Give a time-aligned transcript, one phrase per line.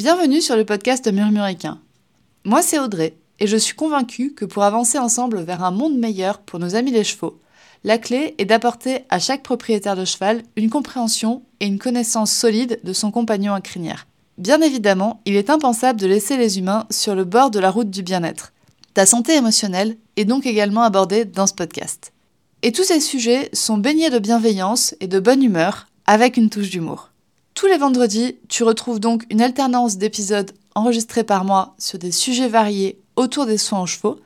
[0.00, 1.78] Bienvenue sur le podcast Murmuricain.
[2.46, 6.38] Moi, c'est Audrey, et je suis convaincue que pour avancer ensemble vers un monde meilleur
[6.38, 7.38] pour nos amis les chevaux,
[7.84, 12.80] la clé est d'apporter à chaque propriétaire de cheval une compréhension et une connaissance solide
[12.82, 14.06] de son compagnon à crinière.
[14.38, 17.90] Bien évidemment, il est impensable de laisser les humains sur le bord de la route
[17.90, 18.54] du bien-être.
[18.94, 22.14] Ta santé émotionnelle est donc également abordée dans ce podcast.
[22.62, 26.70] Et tous ces sujets sont baignés de bienveillance et de bonne humeur, avec une touche
[26.70, 27.09] d'humour.
[27.54, 32.48] Tous les vendredis, tu retrouves donc une alternance d'épisodes enregistrés par moi sur des sujets
[32.48, 34.18] variés autour des soins aux chevaux,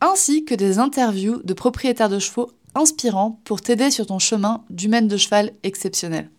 [0.00, 4.88] ainsi que des interviews de propriétaires de chevaux inspirants pour t'aider sur ton chemin du
[4.88, 6.30] maître de cheval exceptionnel.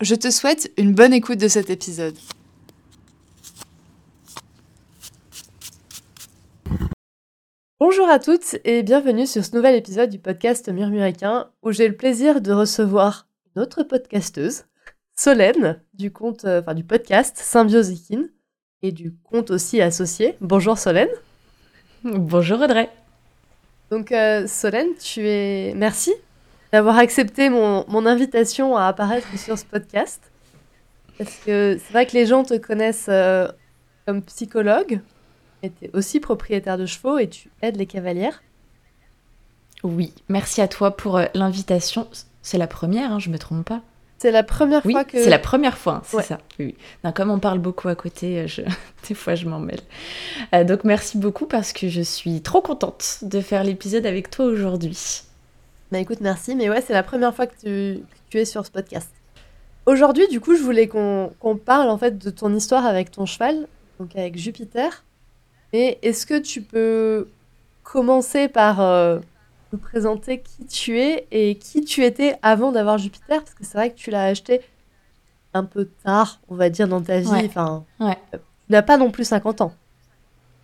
[0.00, 2.16] Je te souhaite une bonne écoute de cet épisode.
[7.78, 11.96] Bonjour à toutes et bienvenue sur ce nouvel épisode du podcast Murmuricain où j'ai le
[11.96, 14.64] plaisir de recevoir une autre podcasteuse,
[15.14, 18.24] Solène du compte, euh, enfin du podcast Symbiosikin
[18.82, 20.36] et du compte aussi associé.
[20.40, 21.10] Bonjour Solène.
[22.02, 22.88] Bonjour Audrey.
[23.90, 26.12] Donc euh, Solène, tu es merci
[26.72, 30.32] d'avoir accepté mon, mon, invitation à apparaître sur ce podcast.
[31.18, 33.46] Parce que c'est vrai que les gens te connaissent euh,
[34.06, 35.00] comme psychologue,
[35.62, 38.42] mais tu es aussi propriétaire de chevaux et tu aides les cavalières.
[39.84, 42.08] Oui, merci à toi pour l'invitation.
[42.40, 43.82] C'est la première, hein, je me trompe pas.
[44.22, 45.20] C'est la première oui, fois que.
[45.20, 46.38] C'est la première fois, hein, c'est ça.
[46.60, 48.62] Oui, Non, comme on parle beaucoup à côté, euh, je...
[49.08, 49.80] des fois je m'en mêle.
[50.54, 54.44] Euh, donc merci beaucoup parce que je suis trop contente de faire l'épisode avec toi
[54.44, 55.22] aujourd'hui.
[55.90, 56.54] Bah écoute, merci.
[56.54, 59.10] Mais ouais, c'est la première fois que tu, que tu, es sur ce podcast.
[59.86, 63.26] Aujourd'hui, du coup, je voulais qu'on qu parle en fait de ton histoire avec ton
[63.26, 63.66] cheval,
[63.98, 65.02] donc avec Jupiter.
[65.72, 67.26] Mais est-ce que tu peux
[67.82, 69.18] commencer par euh,
[69.72, 73.78] nous présenter qui tu es et qui tu étais avant d'avoir Jupiter Parce que c'est
[73.78, 74.60] vrai que tu l'as acheté
[75.54, 77.28] un peu tard, on va dire, dans ta vie.
[77.28, 77.46] Ouais.
[77.46, 78.18] Enfin, ouais.
[78.32, 78.38] tu
[78.70, 79.74] n'as pas non plus 50 ans.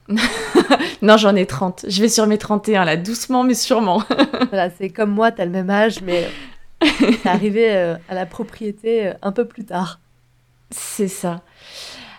[1.03, 1.87] non, j'en ai 30.
[1.89, 4.03] Je vais sur mes 31, là, doucement mais sûrement.
[4.51, 6.29] voilà, c'est comme moi, tu as le même âge, mais
[6.81, 10.01] t'es arrivé euh, à la propriété euh, un peu plus tard.
[10.71, 11.43] C'est ça.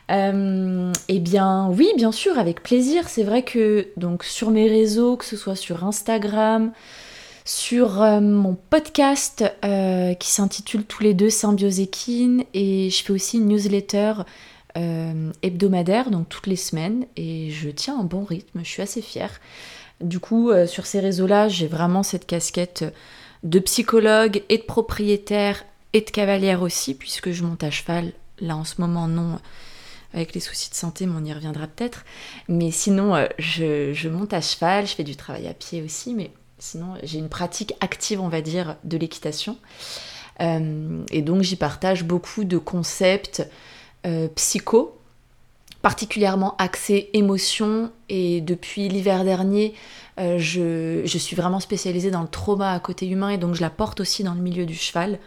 [0.09, 3.07] Euh, eh bien, oui, bien sûr, avec plaisir.
[3.09, 6.71] C'est vrai que donc sur mes réseaux, que ce soit sur Instagram,
[7.45, 13.37] sur euh, mon podcast euh, qui s'intitule tous les deux Symbiosékin, et je fais aussi
[13.37, 14.13] une newsletter
[15.41, 18.61] hebdomadaire, donc toutes les semaines, et je tiens un bon rythme.
[18.63, 19.41] Je suis assez fière.
[19.99, 22.85] Du coup, sur ces réseaux-là, j'ai vraiment cette casquette
[23.43, 28.13] de psychologue et de propriétaire et de cavalière aussi, puisque je monte à cheval.
[28.39, 29.37] Là, en ce moment, non
[30.13, 32.05] avec les soucis de santé, mais on y reviendra peut-être.
[32.47, 36.31] Mais sinon, euh, je, monte à cheval, je fais du travail à pied aussi, mais
[36.57, 39.57] sinon, j'ai une pratique active, on va dire, de l'équitation.
[40.41, 43.47] Euh, et donc, j'y partage beaucoup de concepts
[44.05, 44.97] euh, psycho,
[45.81, 47.91] particulièrement axés émotion.
[48.09, 49.73] Et depuis l'hiver dernier,
[50.17, 53.69] je, je suis vraiment spécialisée dans le trauma à côté humain, et donc je la
[53.69, 55.17] porte aussi dans le milieu du cheval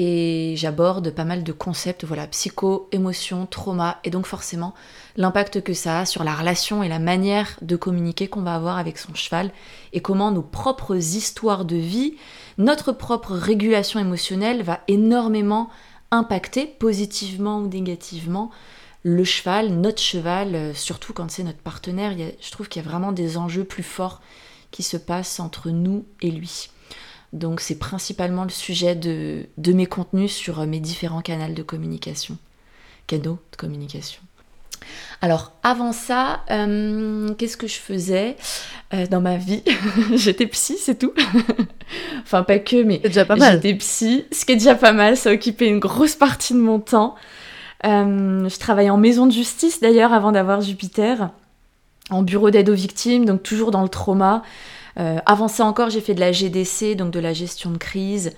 [0.00, 4.72] et j'aborde pas mal de concepts, voilà, psycho, émotion, trauma, et donc forcément
[5.16, 8.78] l'impact que ça a sur la relation et la manière de communiquer qu'on va avoir
[8.78, 9.50] avec son cheval,
[9.92, 12.14] et comment nos propres histoires de vie,
[12.58, 15.68] notre propre régulation émotionnelle va énormément
[16.12, 18.52] impacter positivement ou négativement
[19.02, 22.14] le cheval, notre cheval, surtout quand c'est notre partenaire.
[22.40, 24.20] Je trouve qu'il y a vraiment des enjeux plus forts
[24.70, 26.68] qui se passent entre nous et lui.
[27.32, 32.38] Donc c'est principalement le sujet de, de, mes contenus sur mes différents canaux de communication,
[33.06, 34.22] canaux de communication.
[35.20, 38.36] Alors avant ça, euh, qu'est-ce que je faisais
[38.94, 39.62] euh, dans ma vie?
[40.14, 41.12] J'étais psy, c'est tout.
[42.22, 43.54] enfin pas que, mais déjà pas mal.
[43.54, 45.16] J'étais psy, ce qui est déjà pas mal.
[45.16, 47.16] Ça occupait une grosse partie de mon temps.
[47.84, 51.30] Euh, je travaillais en maison de justice d'ailleurs avant d'avoir Jupiter,
[52.10, 54.42] en bureau d'aide aux victimes, donc toujours dans le trauma.
[54.98, 58.32] Euh, avant ça encore, j'ai fait de la GDC, donc de la gestion de crise.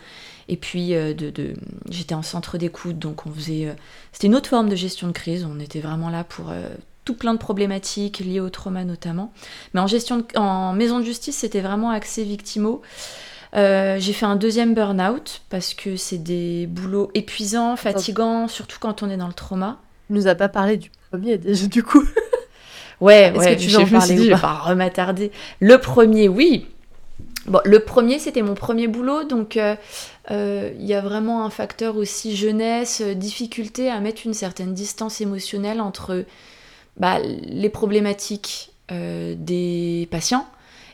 [0.49, 1.55] Et puis, euh, de, de...
[1.89, 3.67] j'étais en centre d'écoute, donc on faisait.
[3.67, 3.73] Euh...
[4.13, 5.47] C'était une autre forme de gestion de crise.
[5.51, 6.69] On était vraiment là pour euh,
[7.05, 9.33] tout plein de problématiques liées au trauma notamment.
[9.75, 10.25] Mais en gestion, de...
[10.37, 12.83] en maison de justice, c'était vraiment axé victimo.
[13.53, 19.11] J'ai fait un deuxième burn-out parce que c'est des boulots épuisants, fatigants, surtout quand on
[19.11, 19.81] est dans le trauma.
[20.09, 22.03] Il nous a pas parlé du premier déjà du coup.
[23.01, 25.33] Ouais, ouais, que tu veux en je vais pas remattarder.
[25.59, 26.67] Le premier, oui.
[27.47, 29.75] Bon, le premier, c'était mon premier boulot, donc il euh,
[30.31, 35.81] euh, y a vraiment un facteur aussi jeunesse, difficulté à mettre une certaine distance émotionnelle
[35.81, 36.25] entre
[36.99, 40.47] bah, les problématiques euh, des patients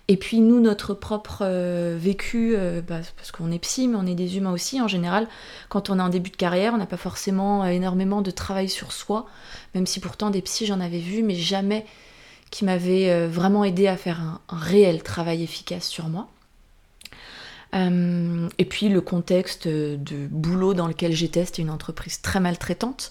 [0.08, 4.06] Et puis nous, notre propre euh, vécu, euh, bah, parce qu'on est psy, mais on
[4.06, 5.26] est des humains aussi, en général,
[5.68, 8.68] quand on est en début de carrière, on n'a pas forcément euh, énormément de travail
[8.68, 9.26] sur soi,
[9.74, 11.84] même si pourtant des psys, j'en avais vu, mais jamais
[12.50, 16.28] qui m'avaient vraiment aidé à faire un, réel travail efficace sur moi.
[17.74, 23.10] et puis le contexte de boulot dans lequel j'étais, c'était une entreprise très maltraitante.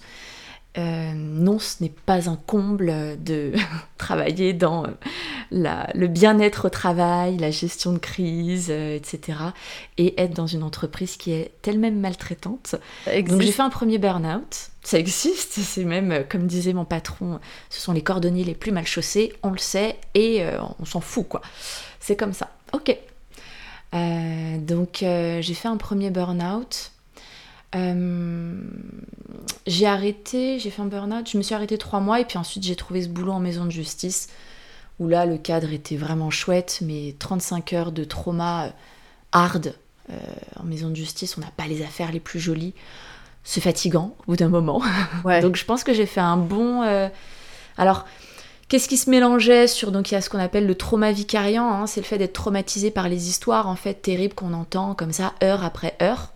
[0.78, 3.52] Euh, non, ce n'est pas un comble de
[3.98, 9.38] travailler dans euh, le bien-être au travail, la gestion de crise, euh, etc.
[9.96, 12.76] Et être dans une entreprise qui est elle-même maltraitante.
[13.06, 14.70] Donc j'ai fait un premier burn-out.
[14.82, 17.40] Ça existe, c'est même, comme disait mon patron,
[17.70, 20.44] ce sont les cordonniers les plus mal chaussés, on le sait, et
[20.78, 21.42] on s'en fout, quoi.
[21.98, 22.50] C'est comme ça.
[22.72, 22.96] Ok.
[23.92, 26.92] donc j'ai fait un premier burn-out.
[27.76, 28.54] Euh,
[29.66, 32.64] j'ai arrêté, j'ai fait un burn-out, je me suis arrêtée trois mois et puis ensuite
[32.64, 34.28] j'ai trouvé ce boulot en maison de justice
[34.98, 38.70] où là le cadre était vraiment chouette, mais 35 heures de trauma euh,
[39.32, 39.74] hard
[40.10, 40.14] euh,
[40.58, 42.74] en maison de justice, on n'a pas les affaires les plus jolies.
[43.44, 44.82] C'est fatigant au bout d'un moment.
[45.42, 46.82] donc je pense que j'ai fait un bon.
[47.76, 48.06] Alors,
[48.68, 49.92] qu'est-ce qui se mélangeait sur.
[49.92, 52.32] Donc il y a ce qu'on appelle le trauma vicariant, hein, c'est le fait d'être
[52.32, 56.32] traumatisé par les histoires en fait terribles qu'on entend comme ça heure après heure.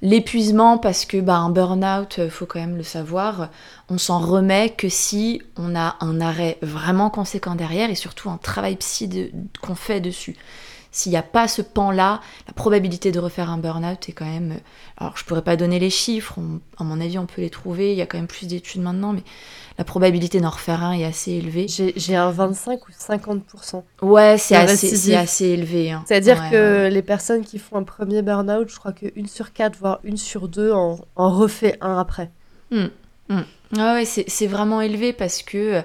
[0.00, 3.48] L'épuisement, parce que bah, un burn-out, euh, faut quand même le savoir,
[3.88, 8.36] on s'en remet que si on a un arrêt vraiment conséquent derrière et surtout un
[8.36, 10.36] travail psy qu'on fait dessus.
[10.90, 14.52] S'il n'y a pas ce pan-là, la probabilité de refaire un burn-out est quand même.
[14.52, 14.60] Euh,
[14.96, 16.38] alors, je pourrais pas donner les chiffres,
[16.78, 19.12] à mon avis, on peut les trouver, il y a quand même plus d'études maintenant,
[19.12, 19.22] mais
[19.78, 21.66] la probabilité d'en refaire un est assez élevée.
[21.68, 23.82] J'ai un 25 ou 50%.
[24.02, 25.92] Ouais, c'est assez, assez, élevé.
[25.92, 26.02] Hein.
[26.06, 30.00] C'est-à-dire que les personnes qui font un premier burn-out, je crois qu'une sur quatre, voire
[30.02, 32.30] une sur deux, en, refait un après.
[32.70, 32.88] Hmm.
[33.76, 35.82] Ah ouais, c'est vraiment élevé parce que euh,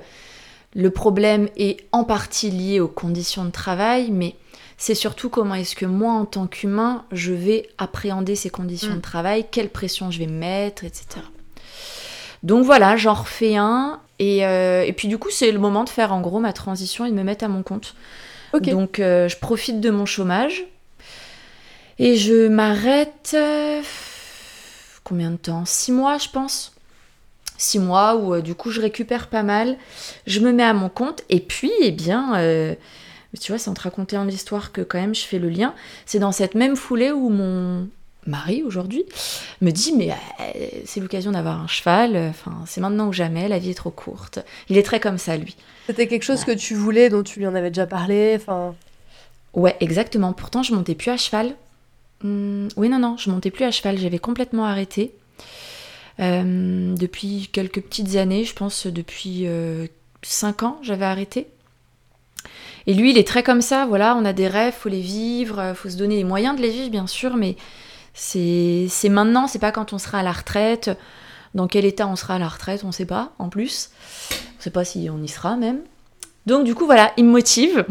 [0.74, 4.36] le problème est en partie lié aux conditions de travail, mais
[4.78, 8.98] c'est surtout comment est-ce que moi, en tant qu'humain, je vais appréhender ces conditions hmm.
[8.98, 11.22] de travail, quelle pression je vais mettre, etc.
[12.44, 14.00] Donc voilà, j'en refais un.
[14.22, 17.10] Euh, et, puis du coup, c'est le moment de faire en gros ma transition et
[17.10, 17.96] de me mettre à mon compte.
[18.54, 20.66] Donc euh, je profite de mon chômage.
[22.00, 23.32] Et je m'arrête...
[23.34, 23.82] Euh,
[25.04, 25.64] combien de temps?
[25.66, 26.76] Six mois, je pense.
[27.58, 29.78] Six mois où du coup je récupère pas mal.
[30.28, 31.24] Je me mets à mon compte.
[31.30, 32.34] Et puis, eh bien...
[33.40, 35.74] tu vois, c'est en te racontant l'histoire que quand même je fais le lien.
[36.06, 37.88] C'est dans cette même foulée où mon,
[38.28, 39.04] mari aujourd'hui
[39.62, 43.60] me dit mais euh, c'est l'occasion d'avoir un cheval, enfin c'est maintenant ou jamais, la
[43.60, 44.40] vie est trop courte.
[44.70, 45.56] Il est très comme ça lui.
[45.88, 48.76] C'était quelque chose que tu voulais, dont tu lui en avais déjà parlé, enfin.
[49.54, 50.34] Ouais, exactement.
[50.34, 51.56] Pourtant je montais plus à cheval.
[52.22, 55.14] Hmm, oui non non, je montais plus à cheval, j'avais complètement arrêté.
[56.20, 59.48] Euh, depuis quelques petites années, je pense depuis
[60.22, 61.48] 5 euh, ans, j'avais arrêté.
[62.88, 65.74] Et lui, il est très comme ça, voilà, on a des rêves, faut les vivre,
[65.74, 67.56] faut se donner les moyens de les vivre, bien sûr, mais
[68.14, 70.92] c'est maintenant, c'est pas quand on sera à la retraite.
[71.54, 73.92] Dans quel état on sera à la retraite, on sait pas en plus.
[74.32, 75.80] On sait pas si on y sera même.
[76.46, 77.86] Donc du coup voilà, il me motive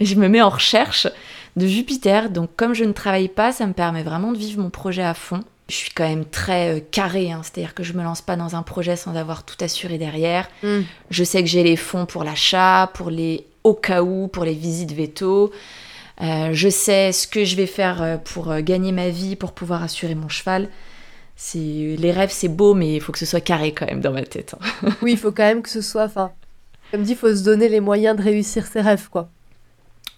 [0.00, 1.08] et je me mets en recherche
[1.56, 2.30] de Jupiter.
[2.30, 5.14] Donc comme je ne travaille pas, ça me permet vraiment de vivre mon projet à
[5.14, 5.42] fond.
[5.68, 7.42] Je suis quand même très euh, carré, hein.
[7.42, 10.48] c'est-à-dire que je me lance pas dans un projet sans avoir tout assuré derrière.
[10.62, 10.80] Hmm.
[11.10, 14.54] Je sais que j'ai les fonds pour l'achat, pour les au cas où, pour les
[14.54, 15.52] visites veto.
[16.20, 19.52] Euh, je sais ce que je vais faire euh, pour euh, gagner ma vie, pour
[19.52, 20.68] pouvoir assurer mon cheval.
[21.54, 24.24] Les rêves, c'est beau, mais il faut que ce soit carré quand même dans ma
[24.24, 24.56] tête.
[24.60, 24.88] Hein.
[25.02, 26.32] oui, il faut quand même que ce soit, enfin,
[26.90, 29.28] comme dit, il faut se donner les moyens de réussir ses rêves, quoi.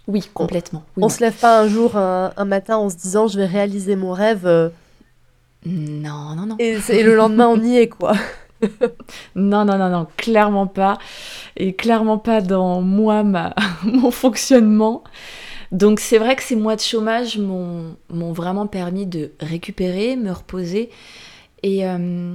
[0.06, 0.82] Oui, complètement.
[0.96, 3.96] on, ne se lève pas un jour, un, matin, en se disant, je vais réaliser
[3.96, 4.72] mon rêve.
[5.66, 6.56] Non, non, non.
[6.58, 8.14] Et, et le lendemain, on y est, quoi.
[9.34, 10.98] non, non, non, non, clairement pas.
[11.56, 15.04] Et clairement pas dans moi, ma, mon fonctionnement.
[15.72, 17.96] Donc c'est vrai que ces mois de chômage m'ont
[18.32, 20.90] vraiment permis de récupérer, me reposer
[21.62, 22.34] et euh,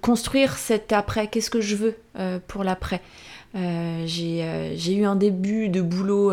[0.00, 1.26] construire cet après.
[1.28, 3.02] Qu'est-ce que je veux euh, pour l'après?
[3.54, 6.32] Euh, J'ai eu un début de boulot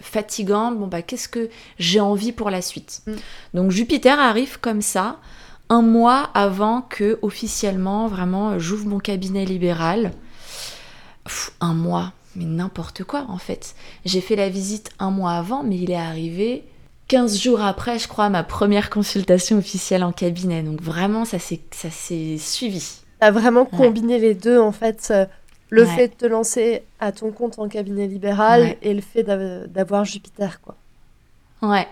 [0.00, 0.72] fatigant.
[0.72, 3.02] Bon bah qu'est-ce que j'ai envie pour la suite?
[3.06, 3.12] Mm.
[3.54, 5.20] Donc Jupiter arrive comme ça
[5.68, 10.12] un mois avant que officiellement vraiment j'ouvre mon cabinet libéral.
[11.60, 13.74] un mois, mais n'importe quoi en fait.
[14.04, 16.64] J'ai fait la visite un mois avant, mais il est arrivé
[17.08, 20.62] 15 jours après, je crois, ma première consultation officielle en cabinet.
[20.62, 23.00] Donc vraiment, ça s'est suivi.
[23.20, 25.08] Tu as vraiment combiné les deux en fait.
[25.10, 25.26] Euh,
[25.72, 30.04] le fait de te lancer à ton compte en cabinet libéral et le fait d'avoir
[30.04, 30.76] Jupiter, quoi.
[31.62, 31.86] Ouais.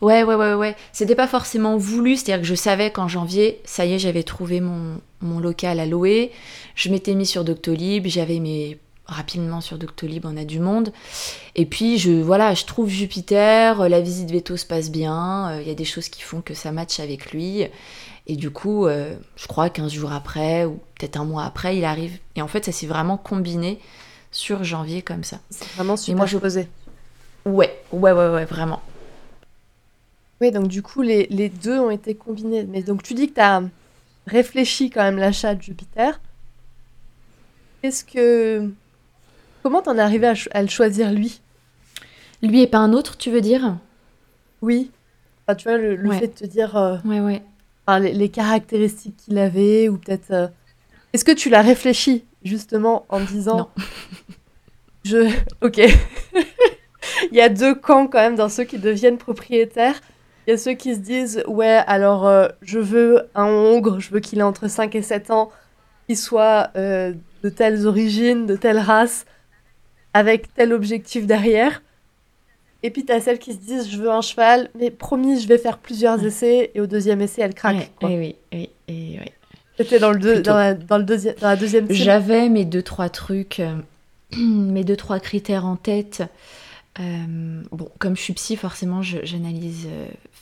[0.00, 0.76] Ouais, ouais, ouais, ouais.
[0.92, 4.60] C'était pas forcément voulu, c'est-à-dire que je savais qu'en janvier, ça y est, j'avais trouvé
[4.60, 6.32] mon, mon local à louer.
[6.74, 10.92] Je m'étais mis sur Doctolib, j'avais mes rapidement sur Doctolib, on a du monde.
[11.56, 15.70] Et puis, je, voilà, je trouve Jupiter, la visite veto se passe bien, il y
[15.70, 17.66] a des choses qui font que ça matche avec lui.
[18.28, 22.18] Et du coup, je crois 15 jours après, ou peut-être un mois après, il arrive.
[22.36, 23.80] Et en fait, ça s'est vraiment combiné
[24.30, 25.40] sur janvier comme ça.
[25.50, 26.38] C'est vraiment super moi, je...
[26.38, 26.68] posé.
[27.44, 28.80] Ouais, ouais, ouais, ouais, vraiment.
[30.40, 32.64] Oui, donc du coup, les, les, deux ont été combinés.
[32.64, 33.62] Mais donc, tu dis que tu as
[34.26, 36.20] réfléchi quand même l'achat de Jupiter.
[37.82, 38.70] Qu'est-ce que.
[39.62, 41.40] Comment t'en es arrivé à, le choisir lui?
[42.42, 43.76] Lui et pas un autre, tu veux dire?
[44.62, 44.90] Oui.
[45.46, 46.74] Enfin, tu vois, le, fait de te dire.
[46.76, 47.42] Euh, ouais, ouais.
[48.00, 50.30] les, caractéristiques qu'il avait, ou peut-être.
[50.30, 50.48] Euh,
[51.12, 53.56] est-ce que tu l'as réfléchi, justement, en disant.
[53.58, 53.68] Non.
[55.04, 55.30] Je.
[55.60, 55.78] Ok.
[57.32, 60.00] Il y a deux camps quand même dans ceux qui deviennent propriétaires.
[60.50, 64.10] Il y a ceux qui se disent Ouais, alors euh, je veux un Hongre, je
[64.10, 65.52] veux qu'il ait entre 5 et 7 ans,
[66.08, 67.12] qu'il soit euh,
[67.44, 69.26] de telles origines, de telle race,
[70.12, 71.82] avec tel objectif derrière.
[72.82, 75.46] Et puis tu as celles qui se disent Je veux un cheval, mais promis, je
[75.46, 77.92] vais faire plusieurs essais, et au deuxième essai, elle craque.
[78.02, 79.32] Oui, oui, oui, oui.
[79.76, 83.08] C'était dans, le dans, la, dans, le deuxième, dans la deuxième J'avais mes deux, trois
[83.08, 83.76] trucs, euh,
[84.36, 86.24] mes deux, trois critères en tête.
[86.98, 89.86] Euh, bon, comme je suis psy, forcément, j'analyse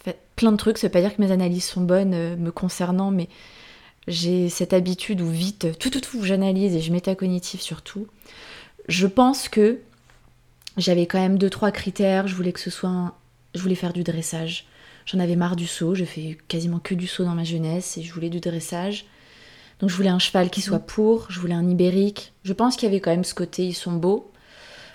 [0.07, 0.79] euh, plein de trucs.
[0.79, 3.29] Ça veut pas dire que mes analyses sont bonnes euh, me concernant, mais
[4.07, 8.07] j'ai cette habitude où vite, tout, tout, tout, j'analyse et je métacognitive sur tout.
[8.89, 9.81] Je pense que
[10.77, 12.29] j'avais quand même deux, trois critères.
[12.29, 13.15] Je voulais que ce soit.
[13.55, 14.67] Je voulais faire du dressage.
[15.07, 15.95] J'en avais marre du saut.
[15.95, 19.07] Je fais quasiment que du saut dans ma jeunesse et je voulais du dressage.
[19.81, 21.31] Donc je voulais un cheval qui soit pour.
[21.31, 22.33] Je voulais un ibérique.
[22.45, 24.31] Je pense qu'il y avait quand même ce côté, ils sont beaux.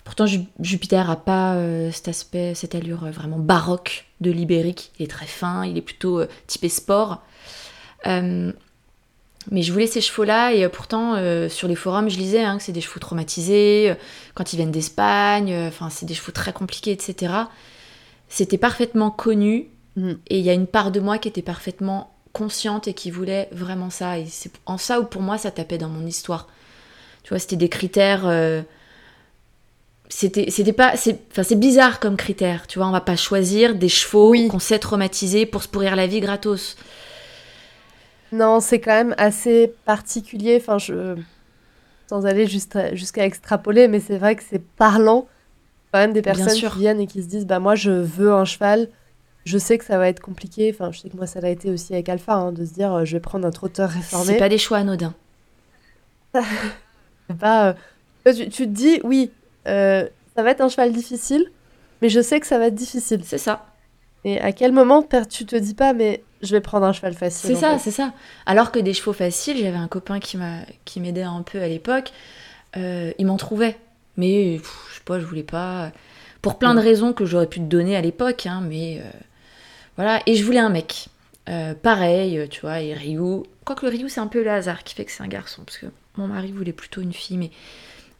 [0.04, 0.26] Pourtant,
[0.60, 4.92] Jupiter a pas euh, cet aspect, cette allure euh, vraiment baroque de l'ibérique.
[5.00, 7.22] Il est très fin, il est plutôt euh, typé sport.
[8.06, 11.16] mais je voulais ces chevaux-là et pourtant
[11.50, 13.94] sur les forums je lisais hein, que c'est des chevaux traumatisés
[14.36, 17.34] quand ils viennent d'Espagne, enfin c'est des chevaux très compliqués, etc.
[18.30, 19.68] C'était parfaitement connu
[19.98, 20.12] mm.
[20.28, 23.48] et il y a une part de moi qui était parfaitement consciente et qui voulait
[23.52, 24.18] vraiment ça.
[24.18, 26.48] Et c'est en ça où pour moi ça tapait dans mon histoire.
[27.24, 28.26] Tu vois, c'était des critères
[30.10, 33.76] c'était c'était pas c'est enfin c'est bizarre comme critère tu vois on va pas choisir
[33.76, 36.76] des chevaux qu'on sait traumatiser pour se pourrir la vie gratos.
[38.32, 41.16] Non c'est quand même assez particulier enfin je
[42.08, 45.28] sans aller jusqu'à extrapoler mais c'est vrai que c'est parlant
[45.92, 48.46] quand même des personnes qui viennent et qui se disent bah moi je veux un
[48.46, 48.90] cheval
[49.46, 51.70] je sais que ça va être compliqué enfin je sais que moi ça l'a été
[51.70, 54.34] aussi avec Alpha hein, de se dire euh, je vais prendre un trotteur réformé.
[54.34, 55.14] C'est pas des choix anodins.
[57.40, 57.76] Pas
[58.28, 59.32] euh, tu, tu te dis oui
[59.68, 61.52] euh, ça va être un cheval difficile,
[62.02, 63.22] mais je sais que ça va être difficile.
[63.24, 63.66] C'est ça.
[64.26, 67.50] Et à quel moment tu te dis pas, mais je vais prendre un cheval facile
[67.50, 68.14] C'est ça, c'est ça.
[68.46, 70.38] Alors que des chevaux faciles, j'avais un copain qui
[70.86, 72.12] qui m'aidait un peu à l'époque.
[72.78, 73.78] Euh, il m'en trouvait,
[74.18, 74.64] mais je
[74.96, 75.92] sais pas, je voulais pas.
[76.42, 79.10] Pour plein de raisons que j'aurais pu te donner à l'époque, hein, mais euh,
[79.96, 80.22] voilà.
[80.26, 81.08] Et je voulais un mec.
[81.82, 83.44] pareil, tu vois, et Ryu.
[83.66, 85.78] Quoique le Ryu, c'est un peu le hasard qui fait que c'est un garçon, parce
[85.78, 87.52] que mon mari voulait plutôt une fille, mais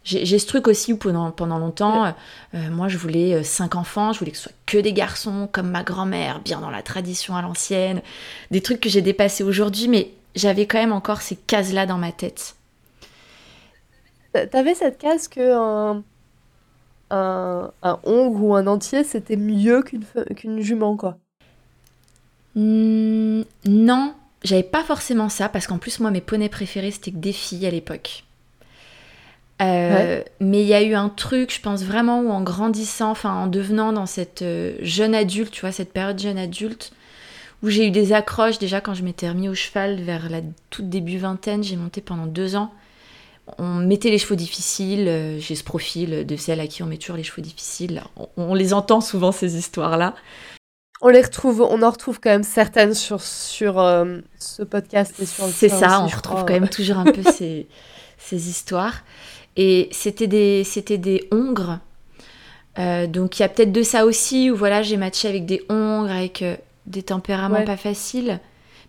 [0.04, 2.14] j'ai ce truc aussi où pendant, pendant longtemps,
[2.54, 5.48] euh, moi je voulais euh, cinq enfants, je voulais que ce soit que des garçons,
[5.52, 8.02] comme ma grand-mère, bien dans la tradition à l'ancienne,
[8.52, 12.12] des trucs que j'ai dépassés aujourd'hui, mais j'avais quand même encore ces cases-là dans ma
[12.12, 12.56] tête.
[14.52, 16.04] T'avais cette case que un,
[17.12, 20.04] un, un hongre ou un entier, c'était mieux qu'une
[20.36, 21.18] qu'une jument, quoi
[22.56, 27.18] mmh, Non, j'avais pas forcément ça, parce qu'en plus, moi, mes poneys préférés, c'était que
[27.18, 28.26] des filles à l'époque.
[29.64, 33.34] Euh, mais il y a eu un truc, je pense vraiment, où en grandissant, enfin
[33.34, 36.92] en devenant dans cette euh, jeune adulte, tu vois, cette période jeune adulte,
[37.62, 40.90] où j'ai eu des accroches déjà quand je m'étais remis au cheval vers la toute
[40.90, 42.72] début vingtaine, j'ai monté pendant deux ans.
[43.58, 46.98] On mettait les chevaux difficiles, euh, j'ai ce profil de celle à qui on met
[46.98, 48.02] toujours les chevaux difficiles.
[48.38, 50.16] On, les entend souvent ces histoires-là.
[51.02, 53.76] On les retrouve, on en retrouve quand même certaines sur, sur
[54.40, 57.68] ce podcast et sur C'est ça, on retrouve quand même toujours un peu ces,
[58.18, 59.04] ces histoires.
[59.56, 61.80] Et c'était des, c'était des hongres.
[62.80, 65.64] Euh, donc il y a peut-être de ça aussi, où voilà, j'ai matché avec des
[65.70, 66.56] hongres, avec euh,
[66.86, 68.40] des tempéraments pas faciles.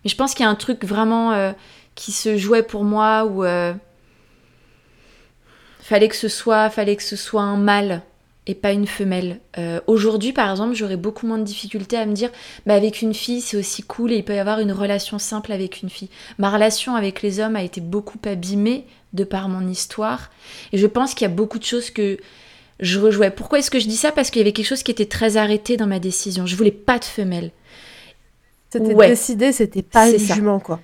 [0.03, 1.53] Mais je pense qu'il y a un truc vraiment euh,
[1.95, 3.45] qui se jouait pour moi, où
[5.81, 8.03] fallait que ce soit, fallait que ce soit un mâle
[8.47, 9.41] et pas une femelle.
[9.87, 12.31] Aujourd'hui, par exemple, j'aurais beaucoup moins de difficultés à me dire,
[12.67, 15.53] bah, avec une fille, c'est aussi cool et il peut y avoir une relation simple
[15.53, 16.11] avec une fille.
[16.39, 20.31] Ma relation avec les hommes a été beaucoup abîmée de par mon histoire.
[20.73, 22.19] Et je pense qu'il y a beaucoup de choses que
[22.81, 23.31] je rejouais.
[23.31, 24.13] Pourquoi est-ce que je dis ça?
[24.13, 26.45] Parce qu'il y avait quelque chose qui était très arrêté dans ma décision.
[26.47, 27.51] Je voulais pas de femelle.
[28.71, 30.81] C'était décidé, c'était pas le jument, quoi.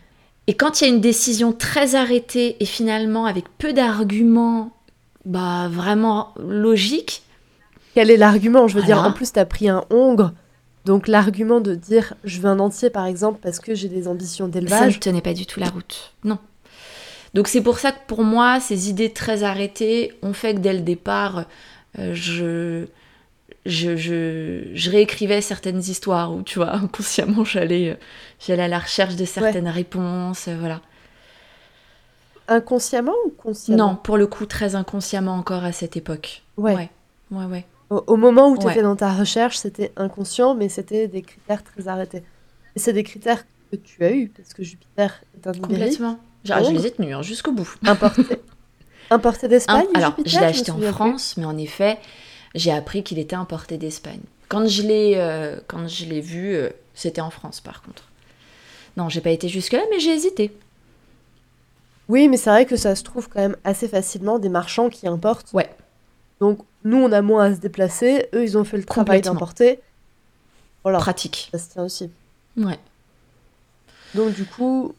[0.47, 4.73] Et quand il y a une décision très arrêtée et finalement avec peu d'arguments,
[5.25, 7.23] bah, vraiment logique.
[7.95, 8.69] Quel est l'argument?
[8.69, 10.33] Je veux dire, en plus, tu as pris un hongre.
[10.85, 14.47] Donc, l'argument de dire je veux un entier, par exemple, parce que j'ai des ambitions
[14.47, 15.01] Ça ne d'élevage.
[15.01, 16.15] tenait pas du tout la route.
[16.25, 16.39] Non.
[17.35, 20.73] Donc c'est pour ça que pour moi, ces idées très arrêtées ont fait que dès
[20.73, 21.45] le départ,
[21.99, 22.87] euh, je,
[23.67, 27.95] je, je, je réécrivais certaines histoires où, tu vois, inconsciemment, j'allais, euh,
[28.45, 30.49] j'allais à la recherche de certaines réponses.
[30.49, 30.81] euh, voilà.
[32.49, 33.91] Inconsciemment ou consciemment?
[33.91, 36.43] Non, pour le coup, très inconsciemment encore à cette époque.
[36.57, 36.75] Ouais.
[36.75, 36.91] Ouais,
[37.31, 37.45] ouais.
[37.45, 37.67] ouais.
[37.91, 38.73] Au, au moment où tu Ouais.
[38.73, 42.25] étais dans ta recherche, c'était inconscient, mais c'était des critères très arrêtés.
[42.75, 46.19] Et c'est des critères que tu as eus, parce que Jupiter est un Complètement.
[46.49, 46.53] Oh.
[46.65, 47.77] je les ai tenus hein, jusqu'au bout.
[47.87, 48.23] importé,
[49.11, 49.87] importé d'Espagne.
[49.95, 50.89] Alors, Jupiter, je l'ai acheté en plus.
[50.89, 51.99] France, mais en effet,
[52.55, 54.21] j'ai appris qu'il était importé d'Espagne.
[54.49, 58.05] Quand je l'ai, euh, quand je l'ai vu, euh, c'était en France, par contre.
[58.97, 60.53] Non, j'ai pas été jusque là, mais j'ai hésité.
[62.09, 65.07] Oui, mais c'est vrai que ça se trouve quand même assez facilement des marchands qui
[65.07, 65.53] importent.
[65.53, 65.71] Ouais.
[66.41, 68.27] Donc, nous, on a moins à se déplacer.
[68.35, 69.79] Eux, ils ont fait le travail d'importer.
[70.83, 71.51] Voilà, Pratique.
[71.53, 72.11] ça se tient aussi.
[72.57, 72.79] Ouais.
[74.15, 74.95] Donc, du coup,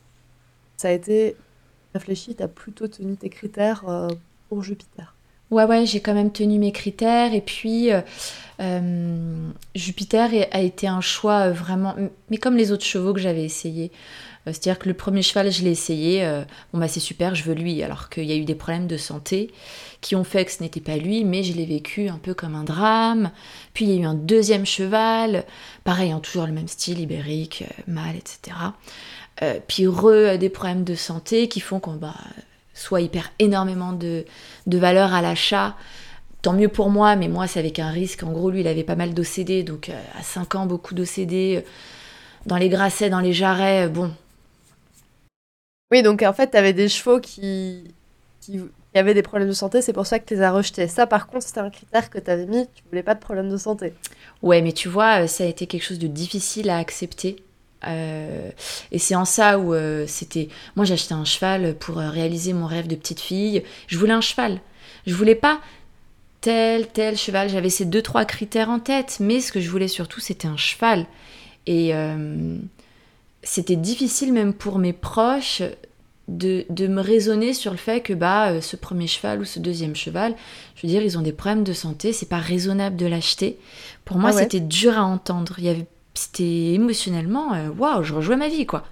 [0.82, 1.36] ça a été
[1.94, 2.36] réfléchi.
[2.36, 4.10] Tu as plutôt tenu tes critères euh,
[4.50, 5.16] pour Jupiter.
[5.52, 7.34] Ouais, ouais, j'ai quand même tenu mes critères.
[7.34, 8.00] Et puis, euh,
[8.62, 11.94] euh, Jupiter a été un choix vraiment.
[12.30, 13.92] Mais comme les autres chevaux que j'avais essayés.
[14.48, 16.26] Euh, C'est-à-dire que le premier cheval, je l'ai essayé.
[16.74, 17.84] bon, bah, c'est super, je veux lui.
[17.84, 19.52] Alors qu'il y a eu des problèmes de santé
[20.00, 22.56] qui ont fait que ce n'était pas lui, mais je l'ai vécu un peu comme
[22.56, 23.32] un drame.
[23.74, 25.44] Puis, il y a eu un deuxième cheval.
[25.84, 28.56] Pareil, hein, toujours le même style, ibérique, mâle, etc.
[29.44, 32.14] Euh, puis, re, euh, des problèmes de santé qui font qu'on bah,
[32.74, 34.26] soit il perd énormément de,
[34.68, 35.76] de valeur à l'achat.
[36.42, 38.24] Tant mieux pour moi, mais moi, c'est avec un risque.
[38.24, 41.58] En gros, lui, il avait pas mal d'OCD, donc euh, à 5 ans, beaucoup d'OCD.
[41.58, 41.62] euh,
[42.48, 44.12] Dans les grassets, dans les jarrets, bon,
[45.92, 47.94] Oui, donc en fait, tu avais des chevaux qui...
[48.40, 48.60] qui
[48.94, 49.82] qui avaient des problèmes de santé.
[49.82, 50.90] C'est pour ça que tu les as rejetés.
[50.90, 52.68] Ça, par contre, c'était un critère que tu avais mis.
[52.74, 53.94] Tu voulais pas de problème de santé.
[54.42, 57.38] Ouais, mais tu vois, ça a été quelque chose de difficile à accepter.
[57.87, 58.50] Euh,
[58.91, 60.50] et c'est en ça où euh, c'était.
[60.75, 63.63] Moi, acheté un cheval pour euh, réaliser mon rêve de petite fille.
[63.87, 64.59] Je voulais un cheval.
[65.07, 65.59] Je voulais pas
[66.41, 67.50] tel, tel cheval.
[67.50, 69.17] J'avais ces deux, trois critères en tête.
[69.20, 71.05] Mais ce que je voulais surtout, c'était un cheval.
[71.67, 72.57] Et euh,
[73.44, 75.61] c'était difficile, même pour mes proches,
[76.27, 79.96] de, de me raisonner sur le fait que bah, ce premier cheval ou ce deuxième
[79.96, 80.35] cheval,
[80.75, 82.13] je veux dire, ils ont des problèmes de santé.
[82.13, 83.57] C'est pas raisonnable de l'acheter.
[84.05, 84.44] Pour moi, Ah ouais.
[84.44, 85.55] c'était dur à entendre.
[85.57, 85.87] Il y avait,
[86.22, 88.84] c'était émotionnellement, euh, waouh, je rejouais ma vie, quoi.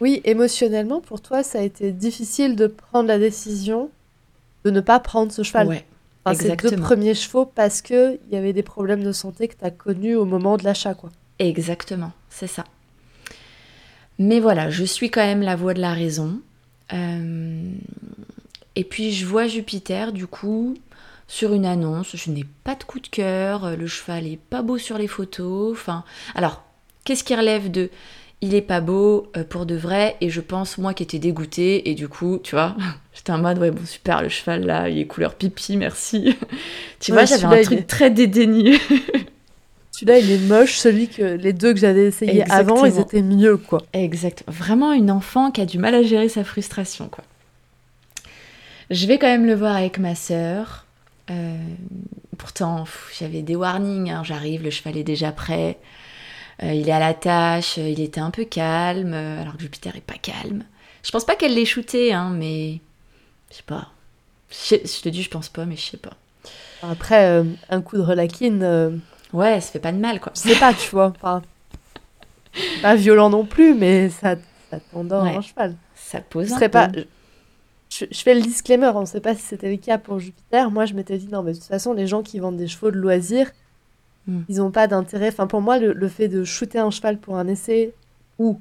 [0.00, 3.90] Oui, émotionnellement, pour toi, ça a été difficile de prendre la décision
[4.64, 5.68] de ne pas prendre ce cheval.
[5.68, 5.86] Ouais,
[6.24, 9.56] Enfin, ces deux premiers chevaux parce que il y avait des problèmes de santé que
[9.58, 11.10] tu as connus au moment de l'achat, quoi.
[11.40, 12.64] exactement, c'est ça.
[14.20, 16.40] Mais voilà, je suis quand même la voix de la raison.
[16.92, 17.60] Euh,
[18.76, 20.74] Et puis je vois Jupiter, du coup,
[21.28, 22.16] sur une annonce.
[22.16, 23.64] Je n'ai pas de coup de cœur.
[23.64, 25.72] euh, Le cheval est pas beau sur les photos.
[25.72, 26.04] Enfin,
[26.34, 26.62] alors,
[27.04, 27.90] qu'est-ce qui relève de
[28.44, 31.88] il est pas beau euh, pour de vrai et je pense moi qui étais dégoûtée
[31.88, 32.74] et du coup tu vois
[33.14, 36.34] j'étais en mode ouais bon super le cheval là il est couleur pipi merci
[36.98, 38.78] tu Ouais, vois j'avais un truc est- très dédaigneux
[39.92, 40.74] Celui-là, il est moche.
[40.76, 43.82] Celui que les deux que j'avais essayé avant, ils étaient mieux, quoi.
[43.92, 44.42] Exact.
[44.48, 47.22] Vraiment une enfant qui a du mal à gérer sa frustration, quoi.
[48.90, 50.86] Je vais quand même le voir avec ma sœur.
[51.32, 51.56] Euh,
[52.38, 52.84] pourtant,
[53.18, 54.10] j'avais des warnings.
[54.10, 54.22] hein.
[54.24, 55.78] J'arrive, le cheval est déjà prêt.
[56.62, 57.76] Euh, il est à la tâche.
[57.78, 59.14] Il était un peu calme.
[59.14, 60.64] alors que Jupiter est pas calme.
[61.02, 62.80] Je pense pas qu'elle l'ait shooté, hein, mais
[63.50, 63.88] je sais pas.
[64.50, 66.12] Je, te dis, je pense pas, mais je sais pas.
[66.82, 68.90] Après, euh, un coup de relakine, euh,
[69.32, 70.32] Ouais, ça fait pas de mal, quoi.
[70.36, 71.12] je sais pas, tu vois.
[71.16, 71.42] Enfin,
[72.82, 74.36] pas violent non plus, mais ça,
[74.70, 75.36] ça t'endort Ouais.
[75.36, 75.74] un cheval.
[75.94, 76.68] Ça pose un peu.
[76.68, 76.88] pas.
[77.98, 80.70] Je, je fais le disclaimer, on ne sait pas si c'était le cas pour Jupiter.
[80.70, 82.90] Moi, je m'étais dit, non, mais de toute façon, les gens qui vendent des chevaux
[82.90, 83.50] de loisirs,
[84.28, 84.42] Hmm.
[84.48, 85.26] ils n'ont pas d'intérêt.
[85.28, 87.92] Enfin, pour moi, le, le fait de shooter un cheval pour un essai,
[88.38, 88.60] ou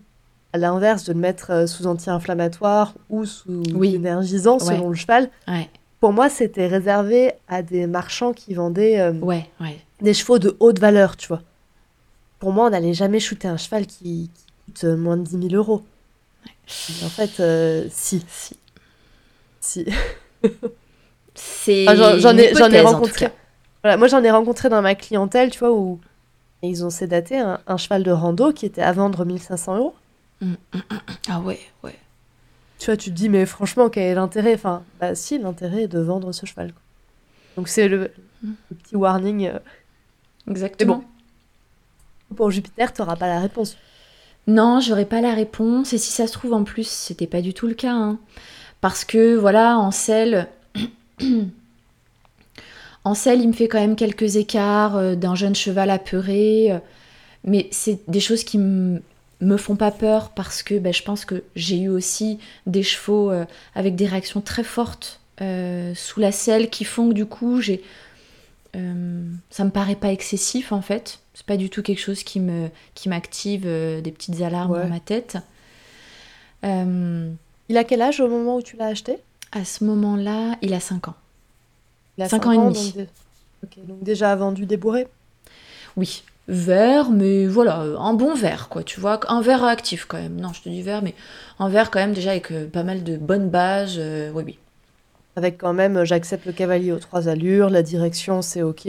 [0.53, 3.93] à l'inverse, de le mettre euh, sous anti-inflammatoire ou sous Oui.
[3.93, 9.11] énergisant selon le cheval, Ouais, pour moi, c'était réservé à des marchands qui vendaient euh,
[9.13, 9.47] ouais,
[10.01, 11.43] des chevaux de haute valeur, tu vois.
[12.39, 15.49] Pour moi, on n'allait jamais shooter un cheval qui, qui coûte euh, moins de 10
[15.49, 15.83] 000 euros.
[17.05, 18.57] En fait, euh, si, Si.
[19.61, 19.85] Si.
[21.33, 23.29] C'est Ah, j'en- ai- rencontré.
[23.83, 25.99] Voilà, moi, j'en ai rencontré dans ma clientèle, tu vois, où
[26.61, 29.95] ils ont sédaté un, un cheval de rando qui était à vendre 1500 euros.
[31.29, 31.95] Ah ouais, ouais.
[32.79, 34.55] Tu vois, tu te dis, mais franchement, quel est l'intérêt?
[34.55, 36.73] Enfin, bah si, l'intérêt est de vendre ce cheval.
[36.73, 36.81] quoi.
[37.57, 38.11] Donc c'est le,
[38.43, 39.47] le petit warning.
[39.47, 39.59] euh,
[40.49, 41.03] Exactement.
[42.35, 43.77] Pour Jupiter, tu n'auras pas la réponse.
[44.47, 45.93] Non, j'aurais pas la réponse.
[45.93, 47.93] Et si ça se trouve, en plus, c'était pas du tout le cas.
[47.93, 48.19] hein.
[48.81, 50.47] Parce que, voilà, en selle,
[53.03, 56.77] En selle, il me fait quand même quelques écarts euh, d'un jeune cheval apeuré, euh,
[57.45, 59.01] mais c'est des choses qui m-
[59.41, 63.31] me font pas peur parce que ben, je pense que j'ai eu aussi des chevaux
[63.31, 67.61] euh, avec des réactions très fortes euh, sous la selle qui font que du coup
[67.61, 67.83] j'ai
[68.75, 71.19] euh, ça me paraît pas excessif en fait.
[71.33, 74.83] C'est pas du tout quelque chose qui me qui m'active des petites alarmes Ouais.
[74.83, 75.37] dans ma tête.
[77.71, 79.17] Il a quel âge au moment où tu l'as acheté?
[79.53, 81.15] À ce moment-là, il a 5 ans.
[82.17, 82.91] Il a Cinq cinq ans et demi.
[82.91, 83.07] Donc, dé-
[83.63, 85.07] Ok, donc déjà vendu débourré?
[85.95, 90.35] Oui, vert, mais voilà, un bon vert, quoi, tu vois, un vert actif quand même.
[90.35, 91.15] Non, je te dis vert, mais
[91.59, 93.95] un vert quand même déjà avec euh, pas mal de bonnes bases.
[93.99, 94.57] euh, oui, oui.
[95.37, 98.85] Avec quand même, euh, j'accepte le cavalier aux trois allures, la direction c'est ok.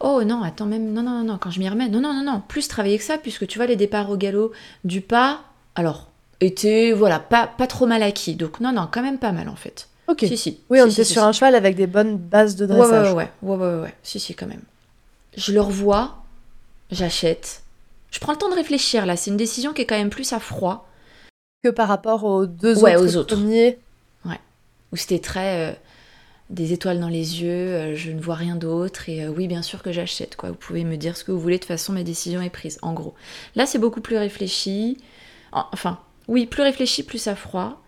[0.00, 2.24] Oh non, attends, même, non, non, non, non, quand je m'y remets, non, non, non,
[2.24, 4.52] non, plus travailler que ça, puisque tu vois, les départs au galop
[4.84, 5.40] du pas,
[5.74, 6.08] alors,
[6.40, 8.34] étaient, voilà, pas, pas trop mal acquis.
[8.34, 9.88] Donc, non, non, quand même pas mal en fait.
[10.08, 10.20] Ok.
[10.28, 10.60] Si, si.
[10.70, 12.78] Oui, on Si, était si, sur un cheval avec des bonnes bases de Ouais, ouais,
[12.78, 13.12] dressage.
[13.14, 14.62] ouais, ouais, ouais, ouais, ouais, si, si, quand même.
[15.36, 16.16] Je le revois,
[16.90, 17.62] j'achète.
[18.10, 20.32] Je prends le temps de réfléchir là, c'est une décision qui est quand même plus
[20.32, 20.88] à froid.
[21.64, 23.36] Que par rapport aux deux Ouais, autres, aux autres.
[23.36, 23.78] premiers.
[24.92, 25.74] où c'était très euh,
[26.48, 29.62] des étoiles dans les yeux, euh, je ne vois rien d'autre, et euh, oui, bien
[29.62, 30.50] sûr que j'achète, quoi.
[30.50, 32.78] Vous pouvez me dire ce que vous voulez, de toute façon, ma décision est prise,
[32.82, 33.14] en gros.
[33.56, 34.96] Là, c'est beaucoup plus réfléchi.
[35.50, 37.82] En- Enfin, oui, plus réfléchi, plus à froid.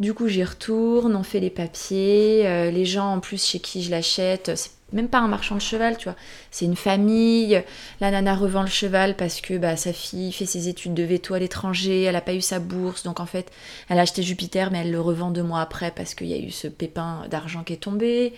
[0.00, 2.46] Du coup, j'y retourne, on fait les papiers.
[2.46, 5.60] euh, les gens, en plus, chez qui je l'achète, c'est même pas un marchand de
[5.60, 6.16] cheval, tu vois.
[6.50, 7.62] C'est une famille.
[8.00, 11.34] La nana revend le cheval parce que bah, sa fille fait ses études de veto
[11.34, 13.50] à l'étranger, elle n'a pas eu sa bourse, donc en fait,
[13.88, 16.38] elle a acheté Jupiter, mais elle le revend deux mois après parce qu'il y a
[16.38, 18.32] eu ce pépin d'argent qui est tombé.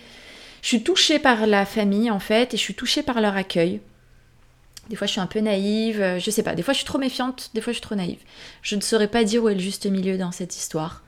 [0.62, 3.80] Je suis touchée par la famille, en fait, et je suis touchée par leur accueil.
[4.90, 6.54] Des fois, je suis un peu naïve, euh, je sais pas.
[6.54, 8.18] Des fois, je suis trop méfiante, des fois, je suis trop naïve.
[8.60, 11.02] Je ne saurais pas dire où est le juste milieu dans cette histoire.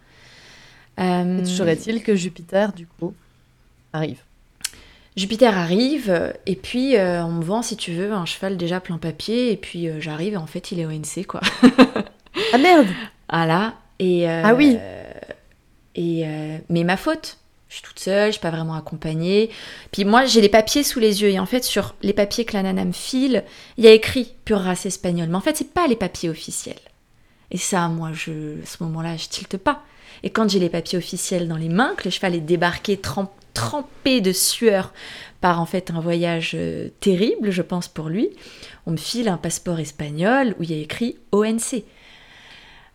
[1.00, 3.14] Euh, est-il que Jupiter, du coup,
[3.92, 4.20] arrive.
[5.16, 8.80] Jupiter arrive, euh, et puis euh, on me vend, si tu veux, un cheval déjà
[8.80, 11.40] plein papier, et puis euh, j'arrive, et en fait, il est ONC, quoi.
[12.52, 12.86] Ah merde
[13.30, 13.74] Voilà.
[13.98, 14.78] Et, euh, Ah oui.
[15.94, 16.24] Et,
[16.70, 17.36] mais ma faute.
[17.72, 19.48] Je suis toute seule, je suis pas vraiment accompagnée.
[19.92, 21.30] Puis moi, j'ai les papiers sous les yeux.
[21.30, 23.44] Et en fait, sur les papiers que la nana me file,
[23.78, 25.30] il y a écrit pure race espagnole.
[25.30, 26.76] Mais en fait, c'est pas les papiers officiels.
[27.50, 29.82] Et ça, moi, je, à ce moment-là, je tilte pas.
[30.22, 33.28] Et quand j'ai les papiers officiels dans les mains, que le cheval est débarqué trem-
[33.54, 34.92] trempé de sueur
[35.40, 38.28] par en fait un voyage euh, terrible, je pense pour lui,
[38.84, 41.84] on me file un passeport espagnol où il y a écrit ONC.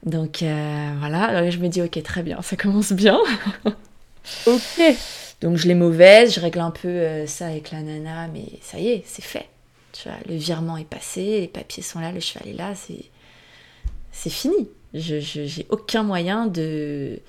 [0.03, 3.17] Donc euh, voilà, alors je me dis ok très bien, ça commence bien.
[4.45, 4.81] Ok.
[5.41, 8.79] Donc je l'ai mauvaise, je règle un peu euh, ça avec la nana, mais ça
[8.79, 9.47] y est, c'est fait.
[9.93, 13.05] Tu vois, le virement est passé, les papiers sont là, le cheval est là, c'est
[14.11, 14.67] c'est fini.
[14.93, 17.19] Je j'ai aucun moyen de